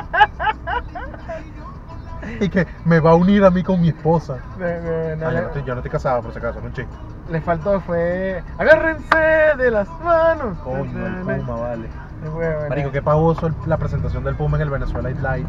y 2.40 2.48
que 2.48 2.66
me 2.84 2.98
va 3.00 3.12
a 3.12 3.14
unir 3.14 3.44
a 3.44 3.50
mí 3.50 3.62
con 3.62 3.80
mi 3.80 3.88
esposa. 3.90 4.38
No, 4.58 4.66
no, 4.66 5.16
no, 5.16 5.28
Ah, 5.28 5.32
yo, 5.32 5.40
no 5.40 5.46
estoy, 5.46 5.62
yo 5.62 5.74
no 5.74 5.80
estoy 5.80 5.90
casado, 5.90 6.22
por 6.22 6.32
si 6.32 6.38
acaso, 6.38 6.60
no 6.60 6.66
un 6.66 6.72
chiste. 6.72 6.92
Le 7.30 7.40
faltó 7.40 7.80
fue. 7.80 8.42
Agárrense 8.58 9.18
de 9.56 9.70
las 9.70 9.88
manos. 10.02 10.58
Coño, 10.58 11.06
el 11.06 11.14
Puma, 11.40 11.56
vale. 11.60 11.88
Marico, 12.68 12.88
¿no? 12.88 12.92
qué 12.92 13.02
pavoso 13.02 13.50
la 13.66 13.76
presentación 13.76 14.24
del 14.24 14.34
Puma 14.34 14.56
en 14.56 14.62
el 14.62 14.70
Venezuela 14.70 15.10
Live. 15.10 15.46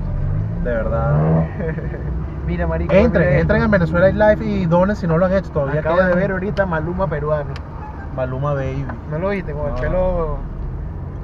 De 0.63 0.71
verdad. 0.71 1.47
Mira, 2.45 2.67
marico. 2.67 2.93
Entren, 2.93 3.27
mira 3.27 3.39
entren 3.41 3.61
en. 3.63 3.71
Venezuela 3.71 4.09
Live 4.33 4.45
y 4.45 4.65
donen 4.65 4.95
si 4.95 5.07
no 5.07 5.17
lo 5.17 5.25
han 5.25 5.33
hecho 5.33 5.49
todavía. 5.51 5.79
Acabo 5.81 6.01
de 6.03 6.13
ver 6.15 6.31
ahorita 6.31 6.65
Maluma 6.65 7.07
peruano. 7.07 7.51
Maluma 8.15 8.53
Baby. 8.53 8.85
¿No 9.11 9.19
lo 9.19 9.29
viste? 9.29 9.51
Con 9.53 9.63
No. 9.69 9.75
el 9.75 9.81
pelo. 9.81 10.37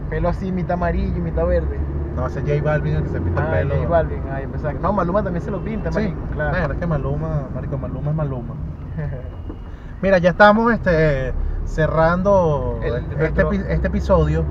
Pelo 0.09 0.30
así, 0.30 0.51
mitad 0.51 0.74
amarillo 0.74 1.17
y 1.17 1.22
mitad 1.22 1.45
verde. 1.45 1.80
No, 2.15 2.28
ese 2.28 2.41
J 2.41 2.61
Balvin 2.61 2.95
el 2.95 3.03
que 3.03 3.09
se 3.09 3.22
pinta 3.22 3.41
Ah, 3.49 3.61
el 3.61 3.67
pelo. 3.69 3.80
J 3.82 3.89
Balvin. 3.89 4.22
Ay, 4.34 4.47
pensaba 4.47 4.74
No, 4.74 4.91
Maluma 4.93 5.24
también 5.24 5.41
se 5.43 5.51
lo 5.51 5.59
pinta, 5.63 5.89
Sí, 5.91 5.99
marico. 5.99 6.19
Claro. 6.34 6.57
Nah, 6.67 6.74
es 6.74 6.80
que 6.80 6.88
Maluma, 6.88 7.47
Marico, 7.55 7.78
Maluma 7.78 8.09
es 8.11 8.15
Maluma. 8.17 8.53
Mira, 10.01 10.17
ya 10.17 10.32
estamos 10.32 10.74
este, 10.74 11.34
cerrando 11.65 12.80
El- 12.84 12.95
este, 12.95 13.15
nuestro- 13.15 13.51
este 13.51 13.88
episodio. 13.88 14.43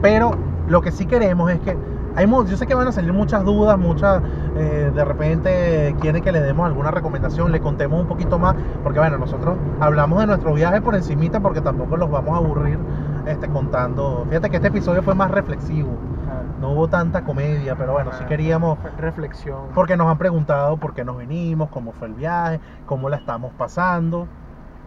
Pero 0.00 0.32
lo 0.68 0.80
que 0.80 0.92
sí 0.92 1.04
queremos 1.06 1.50
es 1.50 1.60
que 1.60 1.76
hay 2.16 2.26
yo 2.26 2.56
sé 2.56 2.66
que 2.66 2.74
van 2.74 2.88
a 2.88 2.92
salir 2.92 3.12
muchas 3.12 3.44
dudas, 3.44 3.78
muchas 3.78 4.22
eh, 4.56 4.90
de 4.94 5.04
repente 5.04 5.94
quieren 6.00 6.22
que 6.22 6.32
le 6.32 6.40
demos 6.40 6.66
alguna 6.66 6.90
recomendación, 6.90 7.52
le 7.52 7.60
contemos 7.60 8.00
un 8.00 8.06
poquito 8.06 8.38
más, 8.38 8.54
porque 8.82 8.98
bueno, 8.98 9.18
nosotros 9.18 9.56
hablamos 9.80 10.20
de 10.20 10.26
nuestro 10.26 10.54
viaje 10.54 10.80
por 10.80 10.94
encimita 10.94 11.40
porque 11.40 11.60
tampoco 11.60 11.96
los 11.96 12.10
vamos 12.10 12.34
a 12.34 12.36
aburrir 12.38 12.78
este, 13.26 13.48
contando. 13.48 14.26
Fíjate 14.28 14.50
que 14.50 14.56
este 14.56 14.68
episodio 14.68 15.02
fue 15.02 15.14
más 15.14 15.30
reflexivo, 15.30 15.90
no 16.60 16.72
hubo 16.72 16.88
tanta 16.88 17.24
comedia, 17.24 17.76
pero 17.76 17.92
bueno, 17.92 18.10
sí 18.12 18.24
queríamos, 18.24 18.78
Reflexión. 18.98 19.68
porque 19.74 19.96
nos 19.96 20.08
han 20.08 20.18
preguntado 20.18 20.76
por 20.76 20.94
qué 20.94 21.04
nos 21.04 21.18
vinimos, 21.18 21.70
cómo 21.70 21.92
fue 21.92 22.08
el 22.08 22.14
viaje, 22.14 22.60
cómo 22.86 23.08
la 23.08 23.16
estamos 23.16 23.52
pasando. 23.56 24.26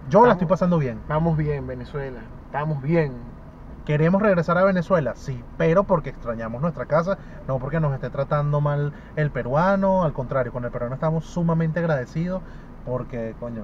Yo 0.09 0.25
la 0.25 0.33
estoy 0.33 0.47
pasando 0.47 0.77
bien. 0.77 0.97
Estamos 0.97 1.37
bien, 1.37 1.65
Venezuela. 1.65 2.19
Estamos 2.47 2.81
bien. 2.81 3.32
¿Queremos 3.85 4.21
regresar 4.21 4.57
a 4.57 4.63
Venezuela? 4.63 5.13
Sí, 5.15 5.43
pero 5.57 5.83
porque 5.83 6.09
extrañamos 6.09 6.61
nuestra 6.61 6.85
casa, 6.85 7.17
no 7.47 7.59
porque 7.59 7.79
nos 7.81 7.93
esté 7.93 8.09
tratando 8.09 8.61
mal 8.61 8.93
el 9.17 9.29
peruano, 9.29 10.03
al 10.03 10.13
contrario, 10.13 10.53
con 10.53 10.63
el 10.63 10.71
peruano 10.71 10.95
estamos 10.95 11.25
sumamente 11.25 11.79
agradecidos 11.79 12.41
porque, 12.85 13.35
coño, 13.39 13.63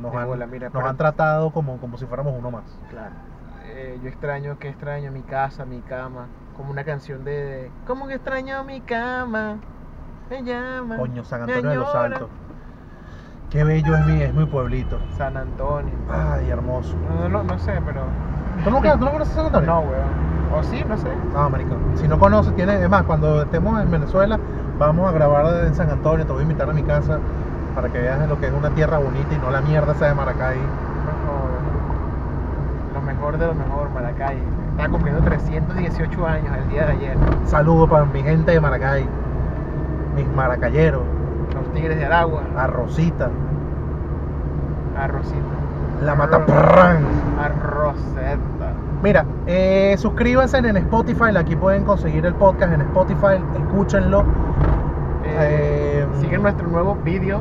nos, 0.00 0.14
han, 0.14 0.26
bola, 0.26 0.46
mira, 0.46 0.66
nos 0.66 0.72
pero- 0.74 0.88
han 0.88 0.96
tratado 0.96 1.50
como, 1.52 1.78
como 1.78 1.96
si 1.96 2.06
fuéramos 2.06 2.34
uno 2.36 2.50
más. 2.50 2.64
Claro. 2.90 3.14
Eh, 3.66 3.98
yo 4.02 4.08
extraño, 4.08 4.58
que 4.58 4.68
extraño 4.68 5.12
mi 5.12 5.22
casa, 5.22 5.64
mi 5.64 5.80
cama. 5.80 6.26
Como 6.56 6.70
una 6.70 6.84
canción 6.84 7.24
de. 7.24 7.70
¿Cómo 7.86 8.06
que 8.08 8.14
extraño 8.14 8.62
mi 8.64 8.80
cama? 8.80 9.56
Me 10.28 10.42
llama. 10.42 10.96
Coño, 10.96 11.24
San 11.24 11.42
Antonio 11.42 11.70
de 11.70 11.76
los. 11.76 11.94
Altos. 11.94 12.28
Qué 13.52 13.62
bello 13.64 13.94
es 13.94 14.06
mi, 14.06 14.22
es 14.22 14.32
mi 14.32 14.46
pueblito. 14.46 14.96
San 15.18 15.36
Antonio. 15.36 15.92
Ay, 16.10 16.48
hermoso. 16.48 16.96
No, 17.20 17.28
no, 17.28 17.42
no 17.42 17.58
sé, 17.58 17.74
pero. 17.84 18.00
¿Tú 18.64 18.70
nunca, 18.70 18.96
¿tú 18.96 19.04
no 19.04 19.12
conoces 19.12 19.34
San 19.34 19.44
Antonio? 19.44 19.70
No, 19.70 19.80
weón. 19.80 20.58
O 20.58 20.62
sí, 20.62 20.82
no 20.88 20.96
sé. 20.96 21.08
No, 21.34 21.50
marico. 21.50 21.76
Si 21.96 22.08
no 22.08 22.18
conoces, 22.18 22.56
tiene, 22.56 22.82
es 22.82 22.88
más, 22.88 23.02
cuando 23.02 23.42
estemos 23.42 23.78
en 23.82 23.90
Venezuela, 23.90 24.38
vamos 24.78 25.06
a 25.06 25.12
grabar 25.12 25.66
en 25.66 25.74
San 25.74 25.90
Antonio, 25.90 26.24
te 26.24 26.32
voy 26.32 26.40
a 26.40 26.42
invitar 26.44 26.70
a 26.70 26.72
mi 26.72 26.82
casa 26.82 27.18
para 27.74 27.90
que 27.90 27.98
veas 27.98 28.26
lo 28.26 28.40
que 28.40 28.46
es 28.46 28.52
una 28.54 28.70
tierra 28.70 28.96
bonita 28.96 29.34
y 29.34 29.38
no 29.38 29.50
la 29.50 29.60
mierda 29.60 29.92
esa 29.92 30.06
de 30.06 30.14
Maracay. 30.14 30.56
Lo 32.94 33.02
mejor 33.02 33.36
de 33.36 33.46
lo 33.48 33.54
mejor, 33.54 33.90
Maracay. 33.90 34.38
Está 34.78 34.88
cumpliendo 34.88 35.22
318 35.24 36.26
años 36.26 36.56
el 36.56 36.68
día 36.70 36.86
de 36.86 36.92
ayer. 36.92 37.16
Saludos 37.44 37.90
para 37.90 38.06
mi 38.06 38.22
gente 38.22 38.52
de 38.52 38.60
Maracay, 38.60 39.06
mis 40.16 40.26
maracayeros, 40.28 41.02
Tigres 41.74 41.98
de 41.98 42.04
Aragua. 42.04 42.42
a 42.56 42.66
Rosita, 42.66 43.30
Arrocito. 44.96 45.36
la 46.04 46.14
Mataprán. 46.14 46.98
Arroceta. 47.40 48.72
Mira, 49.02 49.24
eh, 49.46 49.96
suscríbanse 49.98 50.58
en 50.58 50.76
Spotify, 50.76 51.36
aquí 51.36 51.56
pueden 51.56 51.84
conseguir 51.84 52.24
el 52.26 52.34
podcast 52.34 52.72
en 52.72 52.82
Spotify, 52.82 53.40
escúchenlo. 53.58 54.20
Eh, 55.24 55.78
Eh, 56.04 56.06
Siguen 56.20 56.42
nuestro 56.42 56.68
nuevo 56.68 56.96
vídeo. 57.04 57.40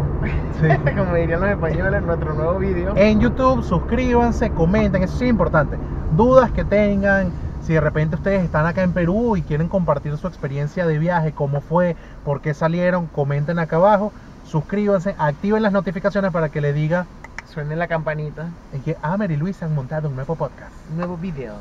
Sí. 0.60 0.68
Como 0.98 1.14
dirían 1.16 1.42
los 1.42 1.50
españoles, 1.50 2.02
nuestro 2.04 2.34
nuevo 2.34 2.58
vídeo. 2.60 2.94
En 2.96 3.20
YouTube, 3.20 3.64
suscríbanse, 3.64 4.50
comenten, 4.52 5.04
eso 5.04 5.18
sí 5.18 5.26
es 5.26 5.30
importante. 5.30 5.78
Dudas 6.16 6.52
que 6.52 6.64
tengan, 6.64 7.32
si 7.64 7.74
de 7.74 7.82
repente 7.82 8.16
ustedes 8.16 8.44
están 8.44 8.66
acá 8.66 8.84
en 8.84 8.92
Perú 8.92 9.38
y 9.38 9.42
quieren 9.42 9.68
compartir 9.68 10.18
su 10.18 10.28
experiencia 10.28 10.86
de 10.86 10.98
viaje, 10.98 11.32
cómo 11.32 11.62
fue, 11.62 11.96
por 12.26 12.42
qué 12.42 12.54
salieron, 12.54 13.08
comenten 13.08 13.60
acá 13.60 13.76
abajo, 13.78 14.12
suscríbanse, 14.46 15.16
activen 15.18 15.64
las 15.64 15.72
notificaciones 15.72 16.32
para 16.32 16.50
que 16.50 16.62
le 16.62 16.74
diga 16.74 17.06
Suene 17.46 17.76
la 17.76 17.88
campanita. 17.88 18.48
en 18.74 18.82
que 18.82 18.98
Amer 19.02 19.30
y 19.32 19.38
Luis 19.38 19.62
han 19.62 19.76
montado 19.76 20.08
un 20.08 20.16
nuevo 20.16 20.36
podcast. 20.36 20.72
Un 20.90 20.98
nuevo 20.98 21.18
video. 21.18 21.56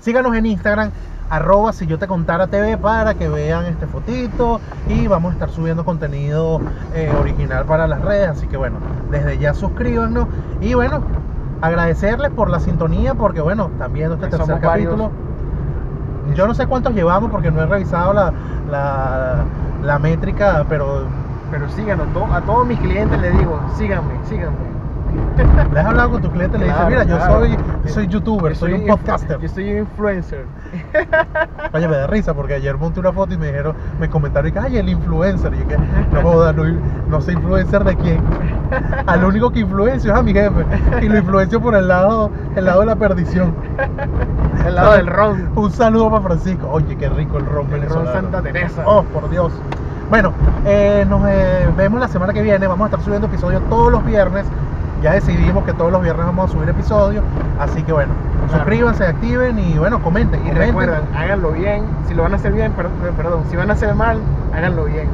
Síganos 0.00 0.36
en 0.36 0.46
Instagram, 0.46 0.90
arroba 1.30 1.72
si 1.72 1.86
yo 1.86 1.98
te 1.98 2.06
contara 2.06 2.46
TV 2.46 2.76
para 2.76 3.14
que 3.14 3.28
vean 3.28 3.66
este 3.66 3.86
fotito 3.86 4.60
y 4.86 5.06
vamos 5.06 5.30
a 5.30 5.32
estar 5.34 5.50
subiendo 5.50 5.84
contenido 5.84 6.60
eh, 6.94 7.10
original 7.18 7.64
para 7.64 7.88
las 7.88 8.02
redes, 8.02 8.28
así 8.28 8.46
que 8.46 8.56
bueno, 8.56 8.76
desde 9.10 9.38
ya 9.38 9.54
suscríbanos 9.54 10.28
y 10.60 10.74
bueno, 10.74 11.02
agradecerles 11.62 12.30
por 12.30 12.50
la 12.50 12.60
sintonía 12.60 13.14
porque 13.14 13.40
bueno, 13.40 13.70
están 13.72 13.92
viendo 13.92 14.16
este 14.16 14.28
Que 14.28 14.36
tercer 14.36 14.60
varios. 14.60 15.10
Yo 16.34 16.46
no 16.46 16.54
sé 16.54 16.66
cuántos 16.66 16.94
llevamos 16.94 17.30
porque 17.30 17.50
no 17.50 17.62
he 17.62 17.66
revisado 17.66 18.12
la, 18.12 18.32
la, 18.70 19.44
la 19.82 19.98
métrica, 19.98 20.64
pero 20.68 21.08
Pero 21.50 21.68
síganos, 21.68 22.12
to- 22.12 22.32
a 22.32 22.40
todos 22.40 22.66
mis 22.66 22.78
clientes 22.80 23.18
les 23.20 23.36
digo, 23.38 23.60
síganme, 23.76 24.14
síganme. 24.24 24.74
le 25.72 25.80
has 25.80 25.86
hablado 25.86 26.10
con 26.10 26.22
tu 26.22 26.30
cliente 26.30 26.56
y 26.56 26.60
le 26.60 26.66
dices, 26.66 26.78
Claro, 26.80 26.90
mira, 26.90 27.04
yo 27.04 27.20
soy, 27.20 27.58
yo 27.84 27.92
soy 27.92 28.06
youtuber, 28.06 28.52
Yo 28.52 28.58
soy 28.58 28.72
un 28.72 28.86
podcaster. 28.86 29.38
Yo 29.40 29.48
soy 29.48 29.72
un 29.72 29.78
influencer. 29.80 30.46
Oye, 31.72 31.88
me 31.88 31.96
da 31.96 32.06
risa 32.06 32.34
porque 32.34 32.54
ayer 32.54 32.76
monté 32.78 33.00
una 33.00 33.12
foto 33.12 33.34
y 33.34 33.38
me 33.38 33.46
dijeron, 33.46 33.76
me 33.98 34.08
comentaron 34.08 34.52
que, 34.52 34.58
ay, 34.58 34.76
el 34.78 34.88
influencer. 34.88 35.52
Y 35.54 35.58
yo 35.58 35.66
que, 35.68 35.78
no 36.12 36.22
joda, 36.22 36.52
no, 36.52 36.64
no 37.08 37.20
sé 37.20 37.32
influencer 37.32 37.82
de 37.84 37.96
quién. 37.96 38.22
Al 39.06 39.24
único 39.24 39.50
que 39.50 39.60
influencio 39.60 40.12
es 40.12 40.18
a 40.18 40.22
mi 40.22 40.32
jefe. 40.32 40.64
Y 41.02 41.08
lo 41.08 41.18
influencio 41.18 41.60
por 41.60 41.74
el 41.74 41.88
lado, 41.88 42.30
el 42.56 42.64
lado 42.64 42.80
de 42.80 42.86
la 42.86 42.96
perdición. 42.96 43.54
El 44.66 44.74
lado 44.74 44.92
del 44.94 45.06
ron. 45.06 45.50
Un 45.56 45.70
saludo 45.70 46.10
para 46.10 46.22
Francisco. 46.22 46.68
Oye, 46.70 46.96
qué 46.96 47.08
rico 47.08 47.38
el 47.38 47.46
ron 47.46 47.66
El 47.66 47.70
ron 47.72 47.80
venezolano. 47.80 48.12
Santa 48.12 48.42
Teresa. 48.42 48.82
Oh, 48.86 49.02
por 49.04 49.28
Dios. 49.30 49.52
Bueno, 50.10 50.32
eh, 50.66 51.04
nos 51.08 51.22
eh, 51.28 51.66
vemos 51.76 52.00
la 52.00 52.08
semana 52.08 52.32
que 52.32 52.42
viene. 52.42 52.66
Vamos 52.66 52.84
a 52.86 52.88
estar 52.90 53.02
subiendo 53.02 53.26
episodios 53.26 53.62
todos 53.68 53.90
los 53.92 54.04
viernes. 54.04 54.46
Ya 55.02 55.12
decidimos 55.12 55.64
que 55.64 55.72
todos 55.74 55.92
los 55.92 56.00
viernes 56.02 56.24
vamos 56.24 56.50
a 56.50 56.52
subir 56.54 56.68
episodios. 56.68 57.22
Así 57.58 57.82
que 57.82 57.92
bueno, 57.92 58.12
Claro. 58.48 58.58
suscríbanse, 58.58 59.04
activen 59.06 59.58
y 59.58 59.78
bueno, 59.78 60.02
comenten. 60.02 60.40
Y 60.40 60.48
comenten. 60.48 60.66
recuerden, 60.68 61.00
háganlo 61.16 61.52
bien. 61.52 61.84
Si 62.08 62.14
lo 62.14 62.22
van 62.22 62.32
a 62.32 62.36
hacer 62.36 62.52
bien, 62.52 62.72
per- 62.72 62.88
perdón, 63.16 63.42
si 63.50 63.56
van 63.56 63.70
a 63.70 63.72
hacer 63.74 63.94
mal, 63.94 64.18
háganlo 64.54 64.84
bien. 64.84 65.08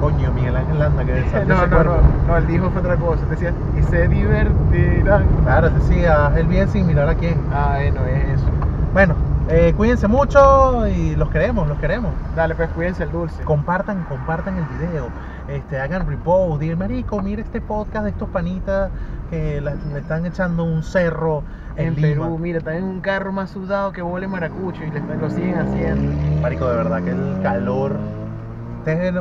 Coño, 0.00 0.32
Miguel 0.32 0.56
Ángel 0.56 0.78
Landa, 0.78 1.04
que 1.04 1.12
desarrolló 1.14 1.54
No, 1.54 1.54
ese 1.54 1.68
no, 1.68 1.76
cuerpo. 1.76 1.96
no, 2.02 2.32
no, 2.32 2.36
él 2.36 2.46
dijo 2.46 2.70
fue 2.70 2.80
otra 2.80 2.96
cosa. 2.96 3.26
Decía, 3.26 3.52
y 3.78 3.82
se 3.82 4.08
divertirán. 4.08 5.24
Claro, 5.44 5.70
decía, 5.70 6.26
haz 6.26 6.36
el 6.36 6.46
bien 6.46 6.68
sin 6.68 6.86
mirar 6.86 7.08
a 7.08 7.14
quién. 7.14 7.34
Ah, 7.52 7.76
bueno, 7.80 8.00
es 8.06 8.40
eso. 8.40 8.46
Bueno, 8.92 9.14
eh, 9.48 9.72
cuídense 9.76 10.08
mucho 10.08 10.86
y 10.86 11.16
los 11.16 11.30
queremos, 11.30 11.68
los 11.68 11.78
queremos. 11.78 12.12
Dale, 12.34 12.54
pues 12.54 12.70
cuídense 12.70 13.02
el 13.04 13.10
dulce. 13.10 13.42
Compartan, 13.44 14.04
compartan 14.04 14.56
el 14.56 14.64
video, 14.66 15.08
este, 15.48 15.78
hagan 15.80 16.06
repost, 16.06 16.60
digan, 16.60 16.78
marico, 16.78 17.20
mira 17.20 17.42
este 17.42 17.60
podcast 17.60 18.04
de 18.04 18.10
estos 18.10 18.28
panitas 18.30 18.90
que 19.30 19.60
la- 19.60 19.74
le 19.74 19.98
están 19.98 20.26
echando 20.26 20.64
un 20.64 20.82
cerro 20.82 21.42
en, 21.76 21.88
En 21.88 21.94
Lima. 21.96 22.24
Perú, 22.24 22.38
mira, 22.38 22.58
están 22.58 22.74
en 22.76 22.84
un 22.84 23.00
carro 23.00 23.32
más 23.32 23.50
sudado 23.50 23.92
que 23.92 24.00
vole 24.02 24.28
maracucho 24.28 24.84
y 24.84 24.90
le 24.90 25.00
lo 25.00 25.28
siguen 25.28 25.58
haciendo. 25.58 26.12
Marico, 26.40 26.68
de 26.68 26.76
verdad 26.76 27.02
que 27.02 27.10
el 27.10 27.40
calor... 27.42 28.23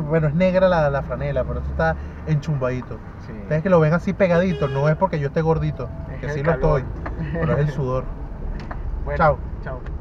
Bueno, 0.02 0.28
es 0.28 0.36
negra 0.36 0.68
la, 0.68 0.90
la 0.90 1.04
franela, 1.04 1.44
pero 1.44 1.60
esto 1.60 1.72
está 1.72 1.96
enchumbadito. 2.26 3.00
Sí. 3.26 3.34
Ustedes 3.34 3.64
que 3.64 3.70
lo 3.70 3.80
ven 3.80 3.94
así 3.94 4.14
pegadito, 4.14 4.68
no 4.68 4.90
es 4.90 4.96
porque 4.98 5.20
yo 5.20 5.28
esté 5.28 5.42
gordito, 5.42 5.90
Es 6.10 6.22
que 6.22 6.30
sí 6.30 6.44
lo 6.44 6.52
estoy, 6.52 6.84
pero 7.34 7.54
es 7.54 7.60
el 7.60 7.72
sudor. 7.72 8.06
Bueno, 9.04 9.18
Chao. 9.18 9.40
Chao. 9.66 9.93